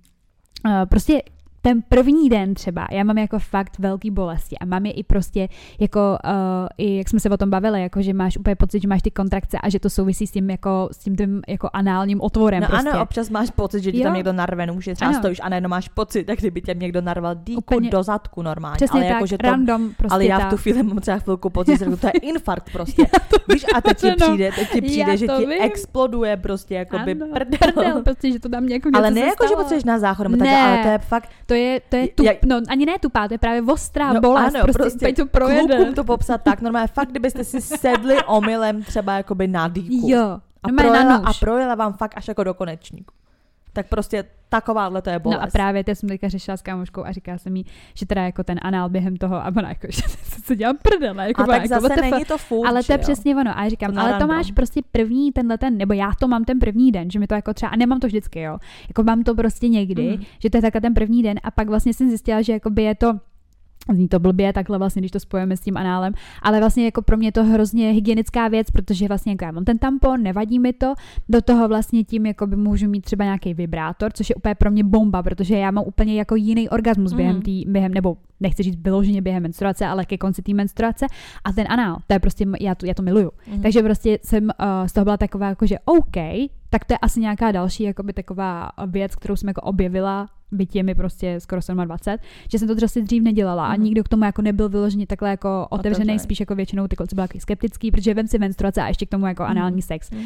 uh, 0.67 0.73
prostě 0.89 1.23
ten 1.63 1.83
první 1.89 2.29
den 2.29 2.55
třeba, 2.55 2.87
já 2.91 3.05
mám 3.05 3.19
jako 3.19 3.39
fakt 3.39 3.79
velký 3.79 4.11
bolesti 4.11 4.59
a 4.59 4.65
mám 4.65 4.87
je 4.87 4.93
i 4.93 5.03
prostě 5.03 5.49
jako, 5.81 6.19
uh, 6.25 6.31
i 6.79 6.97
jak 6.97 7.09
jsme 7.09 7.21
se 7.21 7.31
o 7.31 7.37
tom 7.37 7.51
bavili, 7.51 7.83
jako 7.83 8.03
že 8.03 8.15
máš 8.15 8.37
úplně 8.39 8.57
pocit, 8.57 8.83
že 8.83 8.89
máš 8.89 9.03
ty 9.03 9.11
kontrakce 9.11 9.59
a 9.59 9.69
že 9.69 9.81
to 9.81 9.91
souvisí 9.91 10.27
s 10.27 10.31
tím 10.31 10.51
jako, 10.51 10.89
s 10.93 10.99
tím, 10.99 11.17
tím 11.17 11.43
jako 11.49 11.71
análním 11.73 12.21
otvorem 12.21 12.61
No 12.63 12.69
prostě. 12.69 12.89
ano, 12.91 13.03
občas 13.03 13.31
máš 13.31 13.51
pocit, 13.51 13.83
že 13.83 13.93
ti 13.93 14.03
tam 14.03 14.15
někdo 14.15 14.33
narve 14.33 14.67
nůže, 14.67 14.95
třeba 14.95 15.09
Ano. 15.09 15.19
stojíš 15.19 15.41
a 15.43 15.49
najednou 15.49 15.69
máš 15.69 15.89
pocit, 15.89 16.29
jak 16.29 16.39
kdyby 16.39 16.63
tě 16.63 16.75
někdo 16.75 17.01
narval 17.01 17.35
dýku 17.35 17.81
do 17.81 18.03
zadku 18.03 18.43
normálně. 18.43 18.77
Přesně 18.77 19.01
ale 19.01 19.09
tak, 19.09 19.15
jako, 19.15 19.27
že 19.27 19.39
to, 19.39 19.47
random 19.47 19.91
prostě 19.99 20.15
ale 20.15 20.25
já 20.27 20.39
v 20.39 20.51
tu 20.51 20.57
chvíli 20.57 20.83
mám 20.83 20.99
třeba 20.99 21.19
chvilku 21.19 21.51
pocit, 21.51 21.79
že 21.79 21.85
to 21.85 22.07
je 22.07 22.11
infarkt 22.23 22.73
prostě. 22.73 23.07
Víš, 23.53 23.65
a 23.75 23.81
teď 23.81 23.99
ti 24.01 24.07
no. 24.11 24.17
přijde, 24.17 24.51
teď 24.57 24.73
ti 24.73 24.81
přijde, 24.83 25.17
že 25.17 25.27
ti 25.27 25.47
exploduje 25.61 26.37
prostě 26.37 26.75
jako 26.75 26.99
by 26.99 27.15
prdel. 27.15 27.59
prdel, 27.75 28.03
prostě, 28.03 28.33
že 28.33 28.39
to 28.41 28.49
tam 28.49 28.65
jako 28.69 28.89
Ale 28.95 29.11
ne 29.11 29.21
jako, 29.21 29.47
že 29.49 29.55
potřebuješ 29.57 29.85
na 29.85 29.99
záchod, 29.99 30.29
Ne. 30.29 30.63
ale 30.63 30.79
to 30.83 30.89
je 30.89 30.99
fakt, 30.99 31.29
To 31.53 31.57
je, 31.57 31.81
to 31.89 31.97
je 31.97 32.09
tup, 32.09 32.27
Jak- 32.27 32.45
no 32.45 32.61
ani 32.69 32.87
ne 32.87 32.99
tupá, 33.01 33.29
to 33.29 33.35
je 33.35 33.39
právě 33.39 33.63
ostrá 33.63 34.13
no 34.13 34.21
bolest, 34.21 34.55
ano, 34.55 34.65
prostě, 34.65 34.83
prostě 34.83 35.13
to 35.13 35.27
projede. 35.27 35.77
klukům 35.77 35.95
to 35.95 36.05
popsat 36.05 36.43
tak, 36.43 36.61
normálně 36.61 36.89
fakt, 36.89 37.09
kdybyste 37.11 37.45
si 37.45 37.61
sedli 37.61 38.17
omylem 38.27 38.83
třeba 38.83 39.13
jakoby 39.17 39.49
na 39.49 39.69
dýku. 39.69 40.09
Jo, 40.11 40.39
a, 40.63 40.69
projela, 40.77 41.05
na 41.05 41.17
a 41.17 41.27
nůž. 41.27 41.39
projela 41.41 41.75
vám 41.75 41.93
fakt 41.93 42.13
až 42.17 42.29
jako 42.29 42.45
do 42.45 42.55
konečníku. 42.55 43.15
Tak 43.73 43.89
prostě 43.89 44.25
takováhle 44.49 45.03
to 45.03 45.11
je 45.11 45.19
bolest. 45.19 45.41
No 45.41 45.47
a 45.47 45.51
právě 45.51 45.85
teď 45.85 45.99
jsem 45.99 46.09
teďka 46.09 46.29
řešila 46.29 46.57
s 46.57 46.63
kámoškou 46.63 47.05
a 47.05 47.13
říká 47.13 47.39
se 47.39 47.51
mi, 47.51 47.65
že 47.95 48.07
teda 48.07 48.23
jako 48.23 48.45
ten 48.45 48.59
anál 48.63 48.89
během 48.89 49.17
toho, 49.17 49.37
a 49.37 49.53
ona 49.57 49.69
jako, 49.69 49.87
že 49.91 50.03
se 50.45 50.57
dělám 50.57 50.77
prdele. 50.83 51.29
Jako 51.29 51.43
a 51.43 51.47
tak 51.47 51.63
jako, 51.63 51.81
zase 51.81 52.01
není 52.01 52.25
to 52.25 52.39
furt, 52.39 52.69
ale 52.69 52.83
to 52.83 52.93
je 52.93 52.99
přesně 52.99 53.37
ono. 53.37 53.59
A 53.59 53.63
já 53.65 53.69
říkám, 53.69 53.93
To 53.93 54.01
ale 54.01 54.19
to 54.19 54.27
máš 54.27 54.51
prostě 54.51 54.81
první 54.93 55.33
tenhle 55.33 55.59
ten, 55.59 55.79
nebo 55.79 55.93
já 55.93 56.13
to 56.21 56.29
mám 56.29 56.45
ten 56.45 56.59
první 56.59 56.93
den, 56.93 57.11
že 57.11 57.19
mi 57.19 57.27
to 57.27 57.35
jako 57.35 57.55
třeba, 57.55 57.71
a 57.71 57.77
nemám 57.77 58.01
to 58.01 58.07
vždycky, 58.07 58.41
jo. 58.41 58.59
Jako 58.89 59.03
mám 59.03 59.23
to 59.23 59.35
prostě 59.35 59.69
někdy, 59.69 60.17
mm. 60.17 60.25
že 60.39 60.51
to 60.51 60.57
je 60.57 60.63
takhle 60.63 60.81
ten 60.81 60.95
první 60.95 61.23
den 61.23 61.37
a 61.43 61.51
pak 61.51 61.69
vlastně 61.69 61.95
jsem 61.95 62.09
zjistila, 62.09 62.43
že 62.43 62.53
jakoby 62.53 62.83
je 62.83 62.95
to 62.95 63.21
Zní 63.95 64.09
to 64.09 64.19
blbě 64.21 64.53
takhle 64.53 64.79
vlastně, 64.79 65.03
když 65.03 65.11
to 65.11 65.21
spojíme 65.21 65.57
s 65.57 65.61
tím 65.61 65.77
análem, 65.77 66.13
ale 66.43 66.59
vlastně 66.61 66.85
jako 66.85 67.03
pro 67.03 67.17
mě 67.17 67.29
je 67.29 67.33
to 67.33 67.45
hrozně 67.45 67.91
hygienická 67.91 68.49
věc, 68.49 68.71
protože 68.71 69.09
vlastně 69.09 69.33
jako 69.33 69.45
já 69.45 69.51
mám 69.53 69.65
ten 69.65 69.79
tampon, 69.79 70.23
nevadí 70.23 70.59
mi 70.59 70.73
to, 70.73 70.95
do 71.29 71.43
toho 71.43 71.69
vlastně 71.69 72.05
tím 72.05 72.27
jako 72.27 72.47
by 72.47 72.57
můžu 72.57 72.89
mít 72.89 73.01
třeba 73.05 73.25
nějaký 73.25 73.55
vibrátor, 73.55 74.13
což 74.13 74.29
je 74.31 74.35
úplně 74.35 74.55
pro 74.55 74.71
mě 74.71 74.85
bomba, 74.85 75.23
protože 75.23 75.57
já 75.57 75.71
mám 75.71 75.85
úplně 75.87 76.15
jako 76.15 76.37
jiný 76.37 76.69
orgasmus 76.69 77.13
během 77.13 77.35
Mhm. 77.37 77.43
tý, 77.43 77.65
během, 77.69 77.95
nebo 77.95 78.17
nechci 78.41 78.63
říct 78.63 78.79
vyloženě 78.83 79.23
během 79.23 79.43
menstruace, 79.43 79.87
ale 79.87 80.05
ke 80.05 80.19
konci 80.19 80.43
té 80.43 80.55
menstruace 80.55 81.07
a 81.45 81.53
ten 81.53 81.67
anál, 81.69 81.97
to 82.07 82.15
je 82.15 82.19
prostě, 82.21 82.47
já 82.61 82.75
to, 82.75 82.87
já 82.87 82.95
to 82.95 83.03
miluju. 83.03 83.31
Mhm. 83.51 83.63
Takže 83.63 83.83
prostě 83.83 84.19
jsem 84.25 84.45
uh, 84.45 84.51
z 84.87 84.93
toho 84.93 85.05
byla 85.05 85.17
taková 85.17 85.49
jako, 85.49 85.67
že 85.67 85.77
OK, 85.85 86.17
tak 86.73 86.85
to 86.85 86.95
je 86.95 86.99
asi 86.99 87.21
nějaká 87.21 87.53
další 87.53 87.83
jakoby 87.83 88.13
taková 88.13 88.71
věc, 88.87 89.17
kterou 89.17 89.37
jsem 89.37 89.49
jako 89.49 89.61
objevila, 89.61 90.29
byť 90.53 90.77
je 90.77 90.83
mi 90.83 90.95
prostě 90.95 91.41
skoro 91.41 91.61
27, 91.85 92.19
že 92.53 92.59
jsem 92.59 92.69
to 92.69 92.77
prostě 92.77 93.01
dřív 93.01 93.23
nedělala 93.23 93.67
a 93.67 93.73
Mhm. 93.73 93.83
nikdo 93.83 94.05
k 94.05 94.09
tomu 94.09 94.25
jako 94.25 94.43
nebyl 94.43 94.69
vyloženě 94.69 95.07
takhle 95.07 95.31
jako 95.31 95.67
otevřený, 95.71 96.19
spíš 96.19 96.41
jako 96.41 96.55
většinou 96.55 96.89
ty 96.89 96.97
kluci 96.97 97.15
byli 97.15 97.29
taky 97.29 97.41
skeptický, 97.41 97.91
protože 97.91 98.15
vem 98.15 98.27
si 98.29 98.39
menstruace 98.39 98.83
a 98.83 98.89
ještě 98.89 99.07
k 99.07 99.11
tomu 99.11 99.27
jako 99.27 99.43
anální 99.43 99.83
sex. 99.83 100.11
Mhm. 100.11 100.23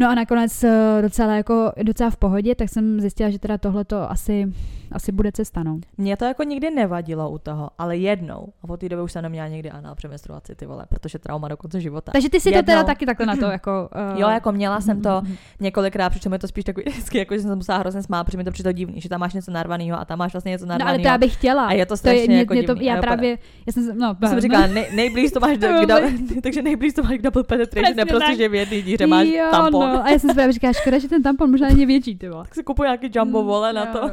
No 0.00 0.08
a 0.10 0.14
nakonec 0.14 0.64
eh, 0.64 0.98
docela 1.02 1.36
jako 1.36 1.72
docela 1.82 2.10
v 2.10 2.16
pohodě, 2.16 2.54
tak 2.54 2.68
jsem 2.68 3.00
zjistila, 3.00 3.30
že 3.30 3.38
teda 3.38 3.58
tohle 3.58 3.84
to 3.84 4.10
asi, 4.10 4.52
asi 4.92 5.12
bude 5.12 5.32
cesta, 5.32 5.62
no. 5.62 5.78
Mně 5.98 6.16
to 6.16 6.24
jako 6.24 6.42
nikdy 6.42 6.70
nevadilo 6.70 7.30
u 7.30 7.38
toho, 7.38 7.70
ale 7.78 7.96
jednou, 7.96 8.52
a 8.62 8.68
od 8.68 8.80
té 8.80 8.88
doby 8.88 9.02
už 9.02 9.12
jsem 9.12 9.22
neměla 9.22 9.48
nikdy 9.48 9.70
anál 9.70 9.94
při 9.94 10.08
menstruaci, 10.08 10.54
ty 10.54 10.66
vole, 10.66 10.86
protože 10.88 11.18
trauma 11.18 11.48
do 11.48 11.56
konce 11.56 11.80
života. 11.80 12.12
Takže 12.12 12.30
ty 12.30 12.40
si 12.40 12.50
to 12.50 12.56
Jednou. 12.56 12.72
teda 12.72 12.84
taky 12.84 13.06
takhle 13.06 13.26
na 13.26 13.36
to 13.36 13.44
jako... 13.52 13.88
Uh, 14.12 14.20
Jo, 14.20 14.28
jako 14.28 14.52
měla 14.52 14.80
jsem 14.80 15.02
to 15.02 15.20
mhm. 15.24 15.36
několikrát, 15.60 16.10
přičem 16.10 16.32
je 16.32 16.38
to 16.38 16.48
spíš 16.48 16.64
takový 16.64 16.84
vždycky, 16.90 17.18
jako 17.18 17.34
že 17.34 17.40
jsem 17.40 17.50
se 17.50 17.56
musela 17.56 17.78
hrozně 17.78 18.02
smát, 18.02 18.24
protože 18.24 18.38
mi 18.38 18.44
to 18.44 18.50
přišlo 18.50 18.72
divný, 18.72 19.00
že 19.00 19.08
tam 19.08 19.20
máš 19.20 19.34
něco 19.34 19.50
narvaného 19.50 20.00
a 20.00 20.04
tam 20.04 20.18
máš 20.18 20.32
vlastně 20.32 20.50
něco 20.50 20.66
No 20.66 20.72
ale 20.72 20.78
narvaného. 20.78 21.02
to 21.02 21.08
já 21.08 21.18
bych 21.18 21.34
chtěla. 21.34 21.66
A 21.66 21.72
je 21.72 21.86
to 21.86 21.88
to 21.88 21.94
je, 21.94 21.96
strašně 21.96 22.26
mě, 22.26 22.38
jako 22.38 22.54
mě 22.54 22.62
to, 22.62 22.74
divný. 22.74 22.86
Já 22.86 23.00
právě, 23.00 23.38
já 23.66 23.72
jsem, 23.72 23.84
se- 23.84 23.94
no, 23.94 24.16
jsem 24.24 24.34
no. 24.34 24.40
říkala, 24.40 24.66
nej, 24.66 24.86
nejblíž 24.94 25.32
to 25.32 25.40
máš, 25.40 25.58
do, 25.58 25.68
To 25.80 25.84
kdo, 25.84 25.94
takže 26.42 26.62
nejblíž 26.62 26.94
to 26.94 27.02
máš 27.02 27.18
k 27.18 27.22
double 27.22 27.44
penetration, 27.44 27.96
ne 27.96 28.04
prostě, 28.04 28.36
že 28.36 28.48
v 28.48 28.54
jedné 28.54 28.82
díře 28.82 29.06
máš 29.06 29.28
jo, 29.28 29.48
tampon. 29.50 29.92
No. 29.92 30.04
A 30.04 30.10
já 30.10 30.18
jsem 30.18 30.30
si 30.30 30.34
právě 30.34 30.52
říkala, 30.52 30.72
škoda, 30.72 30.98
že 30.98 31.08
ten 31.08 31.22
tampon 31.22 31.50
možná 31.50 31.68
není 31.68 31.86
větší, 31.86 32.16
ty 32.16 32.28
vole. 32.28 32.44
Tak 32.44 32.54
si 32.54 32.62
kupuji 32.62 32.86
nějaký 32.86 33.10
jumbo 33.14 33.44
vole 33.44 33.72
na 33.72 33.86
to. 33.86 34.10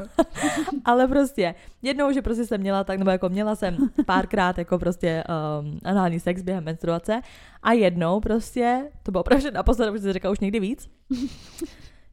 Ale 0.86 1.08
prostě, 1.08 1.56
jednou, 1.82 2.12
že 2.12 2.22
prostě 2.22 2.46
jsem 2.46 2.62
měla 2.62 2.84
tak, 2.84 3.00
nebo 3.00 3.12
jako 3.12 3.30
měla 3.30 3.56
jsem 3.56 3.78
párkrát 4.06 4.58
jako 4.58 4.80
prostě 4.80 5.24
um, 5.62 5.80
anální 5.84 6.20
sex 6.20 6.42
během 6.42 6.64
menstruace 6.64 7.22
a 7.64 7.72
jednou 7.74 8.20
prostě, 8.20 8.90
to 9.04 9.12
bylo 9.12 9.22
opravdu 9.22 9.52
naposledy, 9.52 9.92
protože 9.92 10.04
jsem 10.04 10.14
říkala 10.14 10.32
už 10.32 10.40
někdy 10.40 10.60
víc, 10.60 10.90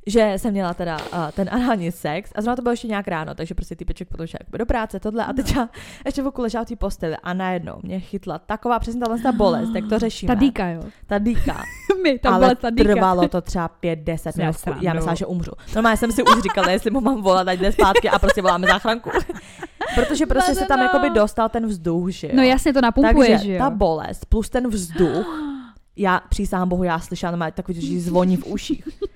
že 0.06 0.32
jsem 0.36 0.52
měla 0.52 0.74
teda 0.74 0.96
uh, 0.96 1.30
ten 1.34 1.48
anální 1.52 1.92
sex 1.92 2.30
a 2.34 2.40
zrovna 2.42 2.56
to 2.56 2.62
bylo 2.62 2.72
ještě 2.72 2.88
nějak 2.88 3.08
ráno, 3.08 3.34
takže 3.34 3.54
prostě 3.54 3.76
typeček 3.76 4.08
potom 4.08 4.26
šel 4.26 4.38
do 4.58 4.66
práce, 4.66 5.00
tohle 5.00 5.24
a 5.24 5.32
teď 5.32 5.56
já 5.56 5.68
ještě 6.06 6.22
v 6.22 6.38
ležela 6.38 6.64
v 6.64 6.68
té 6.68 6.76
posteli 6.76 7.16
a 7.22 7.34
najednou 7.34 7.74
mě 7.82 8.00
chytla 8.00 8.38
taková 8.38 8.78
přesně 8.78 9.00
ta 9.22 9.32
bolest, 9.32 9.74
jak 9.74 9.84
to 9.88 9.98
řešíme. 10.04 10.34
Ta 10.34 10.40
dýka, 10.40 10.66
jo. 10.68 10.82
Ta 11.06 11.18
dýka. 11.18 11.62
My, 12.02 12.18
ta 12.18 12.30
ale 12.30 12.40
bolest, 12.40 12.58
ta 12.58 12.70
dýka. 12.70 12.92
trvalo 12.92 13.28
to 13.28 13.40
třeba 13.40 13.70
5-10 13.82 14.16
Jsem 14.16 14.32
minut. 14.36 14.82
Já 14.82 14.92
myslela, 14.94 15.14
že 15.14 15.26
umřu. 15.26 15.52
Normálně 15.74 15.96
jsem 15.96 16.12
si 16.12 16.22
už 16.22 16.42
říkala, 16.42 16.70
jestli 16.70 16.90
mu 16.90 17.00
mám 17.00 17.22
volat, 17.22 17.48
ať 17.48 17.58
jde 17.58 17.72
zpátky 17.72 18.10
a 18.10 18.18
prostě 18.18 18.42
voláme 18.42 18.66
záchranku. 18.66 19.10
Protože 19.94 20.26
prostě 20.26 20.54
se 20.54 20.64
tam 20.66 20.78
No. 20.78 20.84
jakoby 20.84 21.10
dostal 21.10 21.48
ten 21.48 21.66
vzduch, 21.66 22.10
že 22.10 22.26
jo. 22.26 22.32
No 22.36 22.42
jasně, 22.42 22.72
to 22.72 22.80
napumpuje, 22.80 23.28
Takže 23.28 23.44
že 23.46 23.52
jo. 23.52 23.58
ta 23.58 23.70
bolest 23.70 24.26
plus 24.26 24.50
ten 24.50 24.68
vzduch, 24.68 25.26
já 25.96 26.20
přísahám 26.28 26.68
bohu, 26.68 26.82
já 26.82 26.98
slyšela 27.00 27.30
normálně 27.30 27.52
takový, 27.52 27.80
že 27.80 28.00
zvoní 28.00 28.36
v 28.36 28.46
uších. 28.46 28.88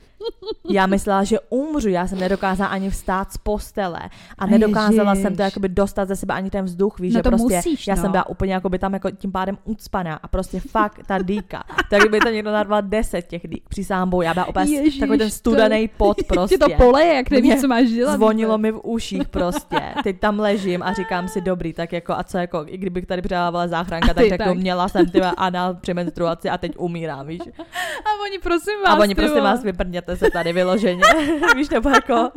Já 0.71 0.87
myslela, 0.87 1.25
že 1.25 1.39
umřu, 1.49 1.89
já 1.89 2.07
jsem 2.07 2.19
nedokázala 2.19 2.71
ani 2.71 2.91
vstát 2.91 3.33
z 3.33 3.39
postele 3.39 4.01
a 4.39 4.47
nedokázala 4.47 5.15
jsem 5.15 5.23
to 5.37 5.43
Ježiš. 5.43 5.53
jakoby 5.53 5.69
dostat 5.69 6.09
ze 6.09 6.17
sebe 6.17 6.35
ani 6.35 6.51
ten 6.51 6.65
vzduch, 6.65 7.01
víš, 7.01 7.15
No 7.15 7.19
že 7.19 7.23
to 7.23 7.29
prostě 7.31 7.57
musíš, 7.57 7.87
já 7.87 7.95
no. 7.95 8.03
jsem 8.03 8.11
byla 8.11 8.29
úplně 8.29 8.53
jakoby 8.55 8.79
tam 8.79 8.93
jako 8.95 9.11
tím 9.11 9.33
pádem 9.33 9.59
ucpaná 9.65 10.15
a 10.23 10.29
prostě 10.29 10.61
fakt 10.61 11.01
ta 11.07 11.19
dýka. 11.19 11.65
Tak 11.91 12.11
by 12.11 12.19
to 12.21 12.29
někdo 12.29 12.53
narval 12.53 12.83
deset 12.83 13.27
těch 13.27 13.49
dýk, 13.49 13.69
přísahám 13.69 14.11
bohu, 14.11 14.23
já 14.23 14.35
byla 14.35 14.47
úplně 14.49 14.77
Ježiš, 14.77 14.99
takový 14.99 15.19
ten 15.19 15.29
to- 15.29 15.35
studený 15.35 15.89
pot 15.97 16.17
Ti 16.19 16.25
prostě. 16.25 16.59
to 16.59 16.67
poleje, 16.77 17.15
jak 17.15 17.31
nevíš, 17.31 17.61
co 17.61 17.69
máš 17.69 17.89
dělat. 17.89 18.13
Zvonilo 18.15 18.59
mi 18.59 18.73
v 18.73 18.81
uších 18.85 19.29
prostě. 19.29 19.81
Teď 20.05 20.21
tam 20.21 20.41
ležím 20.41 20.83
a 20.83 20.93
říkám 20.93 21.29
si 21.29 21.41
dobrý, 21.41 21.73
tak 21.73 21.93
jako 21.93 22.13
a 22.13 22.23
co 22.25 22.39
jako, 22.39 22.65
i 22.67 22.79
kdybych 22.79 23.07
tady 23.07 23.23
přidávala 23.23 23.69
záchranka, 23.69 24.15
tak 24.15 24.29
řeknu, 24.29 24.47
tak. 24.47 24.55
měla 24.57 24.89
jsem 24.89 25.11
ty 25.11 25.21
anál 25.21 25.75
při 25.75 25.95
menstruaci 25.95 26.51
a 26.51 26.59
teď 26.59 26.73
umírám, 26.79 27.27
víš. 27.27 27.43
A 28.09 28.23
oni 28.23 28.39
prosím 28.39 28.75
vás, 28.85 28.95
A 28.99 29.01
oni 29.01 29.15
ty 29.15 29.21
prostě 29.21 29.39
vole. 29.41 29.51
Vyprdněte 30.09 30.17
se 30.17 30.31
tady 30.31 30.53
vyloženě. 30.53 31.03
víš, 31.57 31.69
nebo 31.69 31.89
jako, 31.89 32.31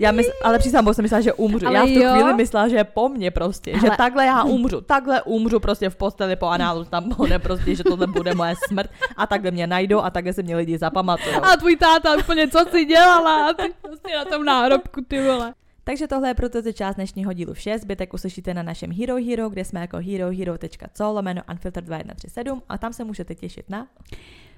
já 0.00 0.12
mysl, 0.12 0.30
ale 0.42 0.58
přísám, 0.58 0.94
jsem 0.94 1.02
myslela, 1.02 1.20
že 1.20 1.32
umřu. 1.32 1.66
Ale 1.66 1.76
já 1.76 1.84
v 1.84 1.94
tu 1.94 2.00
jo. 2.00 2.12
chvíli 2.12 2.34
myslela, 2.34 2.68
že 2.68 2.76
je 2.76 2.84
po 2.84 3.08
mně 3.08 3.30
prostě, 3.30 3.72
že 3.72 3.78
Hele. 3.78 3.96
takhle 3.96 4.26
já 4.26 4.44
umřu, 4.44 4.80
takhle 4.80 5.22
umřu 5.22 5.60
prostě 5.60 5.90
v 5.90 5.96
posteli 5.96 6.36
po 6.36 6.46
análu 6.46 6.84
tampone 6.84 7.38
prostě, 7.38 7.74
že 7.74 7.84
tohle 7.84 8.06
bude 8.06 8.34
moje 8.34 8.54
smrt 8.68 8.90
a 9.16 9.26
takhle 9.26 9.50
mě 9.50 9.66
najdou 9.66 10.00
a 10.00 10.10
takhle 10.10 10.32
se 10.32 10.42
mě 10.42 10.56
lidi 10.56 10.78
zapamatují. 10.78 11.34
A 11.34 11.56
tvůj 11.56 11.76
táta 11.76 12.16
úplně, 12.16 12.48
co 12.48 12.58
si 12.70 12.84
dělala? 12.84 13.50
A 13.50 13.52
ty 13.52 13.72
prostě 13.82 14.16
na 14.16 14.24
tom 14.24 14.44
náhrobku, 14.44 15.00
ty 15.08 15.22
vole. 15.22 15.54
Takže 15.84 16.08
tohle 16.08 16.28
je 16.28 16.34
proto 16.34 16.62
to 16.62 16.72
část 16.72 16.94
dnešního 16.94 17.32
dílu 17.32 17.54
6. 17.54 17.82
Zbytek 17.82 18.14
uslyšíte 18.14 18.54
na 18.54 18.62
našem 18.62 18.92
Hero 18.92 19.16
Hero, 19.16 19.48
kde 19.48 19.64
jsme 19.64 19.80
jako 19.80 19.96
herohero.co 19.96 21.12
lomeno 21.12 21.42
unfilter 21.50 21.84
2137 21.84 22.62
a 22.68 22.78
tam 22.78 22.92
se 22.92 23.04
můžete 23.04 23.34
těšit 23.34 23.70
na 23.70 23.86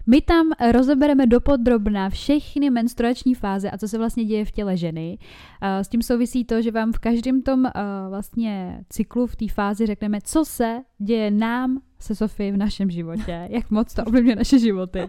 My 0.07 0.21
tam 0.21 0.47
rozebereme 0.73 1.27
dopodrobna 1.27 2.11
všechny 2.11 2.71
menstruační 2.71 3.35
fáze 3.35 3.71
a 3.71 3.79
co 3.79 3.89
se 3.89 3.99
vlastně 3.99 4.25
děje 4.25 4.45
v 4.45 4.51
těle 4.51 4.77
ženy. 4.77 5.19
Eh, 5.63 5.85
S 5.85 5.89
tím 5.89 6.03
souvisí 6.03 6.45
to, 6.45 6.63
že 6.63 6.71
vám 6.71 6.93
v 6.93 6.99
každém 6.99 7.43
tom 7.43 7.67
eh, 7.67 7.71
vlastně 8.09 8.85
cyklu 8.89 9.27
v 9.27 9.37
té 9.37 9.49
fázi 9.49 9.87
řekneme, 9.87 10.19
co 10.25 10.45
se 10.45 10.81
děje 10.99 11.31
nám 11.31 11.81
se 11.99 12.15
Sofii 12.15 12.53
v 12.53 12.57
našem 12.57 12.91
životě, 12.91 13.47
jak 13.51 13.71
moc 13.71 13.95
to 13.95 14.05
ovlivňuje 14.05 14.37
naše 14.37 14.59
životy. 14.59 15.09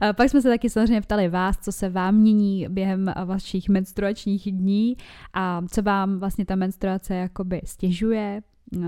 A 0.00 0.12
pak 0.12 0.30
jsme 0.30 0.42
se 0.42 0.48
taky 0.48 0.70
samozřejmě 0.70 1.00
ptali 1.00 1.28
vás, 1.28 1.58
co 1.58 1.72
se 1.72 1.88
vám 1.88 2.14
mění 2.14 2.66
během 2.68 3.12
vašich 3.24 3.68
menstruačních 3.68 4.52
dní 4.52 4.96
a 5.34 5.62
co 5.70 5.82
vám 5.82 6.18
vlastně 6.18 6.44
ta 6.44 6.56
menstruace 6.56 7.14
jakoby 7.14 7.60
stěžuje, 7.64 8.42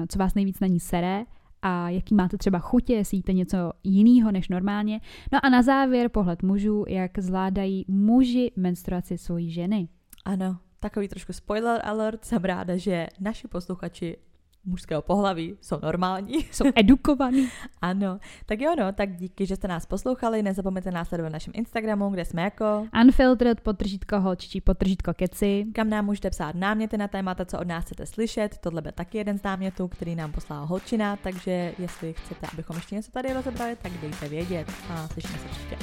co 0.09 0.19
vás 0.19 0.35
nejvíc 0.35 0.61
na 0.61 0.67
ní 0.67 0.81
sere 0.81 1.25
a 1.63 1.89
jaký 1.89 2.15
máte 2.15 2.39
třeba 2.39 2.59
chutě, 2.59 2.95
jestli 2.95 3.17
jíte 3.17 3.33
něco 3.33 3.73
jiného 3.85 4.33
než 4.33 4.49
normálně. 4.49 5.01
No 5.33 5.39
a 5.43 5.49
na 5.49 5.63
závěr 5.63 6.09
pohled 6.09 6.43
mužů, 6.43 6.85
jak 6.89 7.19
zvládají 7.19 7.85
muži 7.89 8.53
menstruaci 8.57 9.19
svojí 9.19 9.51
ženy. 9.51 9.89
Ano, 10.25 10.59
takový 10.81 11.09
trošku 11.09 11.33
spoiler 11.33 11.81
alert, 11.85 12.25
jsem 12.25 12.45
ráda, 12.45 12.77
že 12.77 13.07
naši 13.21 13.49
posluchači 13.49 14.17
mužského 14.65 15.03
pohlaví 15.03 15.57
jsou 15.61 15.79
normální. 15.83 16.35
Jsou 16.51 16.65
edukovaní. 16.75 17.49
ano. 17.81 18.19
Tak 18.47 18.61
jo, 18.61 18.75
no, 18.79 18.93
tak 18.93 19.17
díky, 19.17 19.47
že 19.47 19.57
jste 19.57 19.69
nás 19.69 19.87
poslouchali. 19.87 20.43
Nezapomeňte 20.43 20.91
nás 20.91 21.09
sledovat 21.09 21.29
na 21.29 21.33
našem 21.33 21.53
Instagramu, 21.57 22.11
kde 22.11 22.25
jsme 22.25 22.43
jako 22.43 22.87
Unfiltered, 23.05 23.61
potržítko 23.61 24.21
holčičí, 24.21 24.61
potržítko 24.61 25.15
keci. 25.15 25.67
Kam 25.75 25.91
nám 25.91 26.05
můžete 26.05 26.31
psát 26.31 26.55
náměty 26.55 26.97
na 26.97 27.09
témata, 27.09 27.45
co 27.45 27.59
od 27.59 27.67
nás 27.67 27.85
chcete 27.85 28.07
slyšet. 28.07 28.59
Tohle 28.59 28.83
byl 28.83 28.93
taky 28.93 29.19
jeden 29.19 29.39
z 29.39 29.43
námětů, 29.43 29.89
který 29.89 30.15
nám 30.15 30.33
poslala 30.33 30.65
holčina, 30.65 31.17
takže 31.17 31.73
jestli 31.79 32.13
chcete, 32.13 32.47
abychom 32.53 32.77
ještě 32.77 32.95
něco 32.95 33.11
tady 33.13 33.33
rozebrali, 33.33 33.77
tak 33.83 33.93
dejte 33.93 34.29
vědět 34.29 34.67
a 34.91 35.09
slyšíme 35.09 35.39
se 35.39 35.49
příště. 35.49 35.77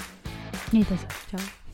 Mějte 0.71 0.97
se. 0.97 1.07
Čau. 1.29 1.68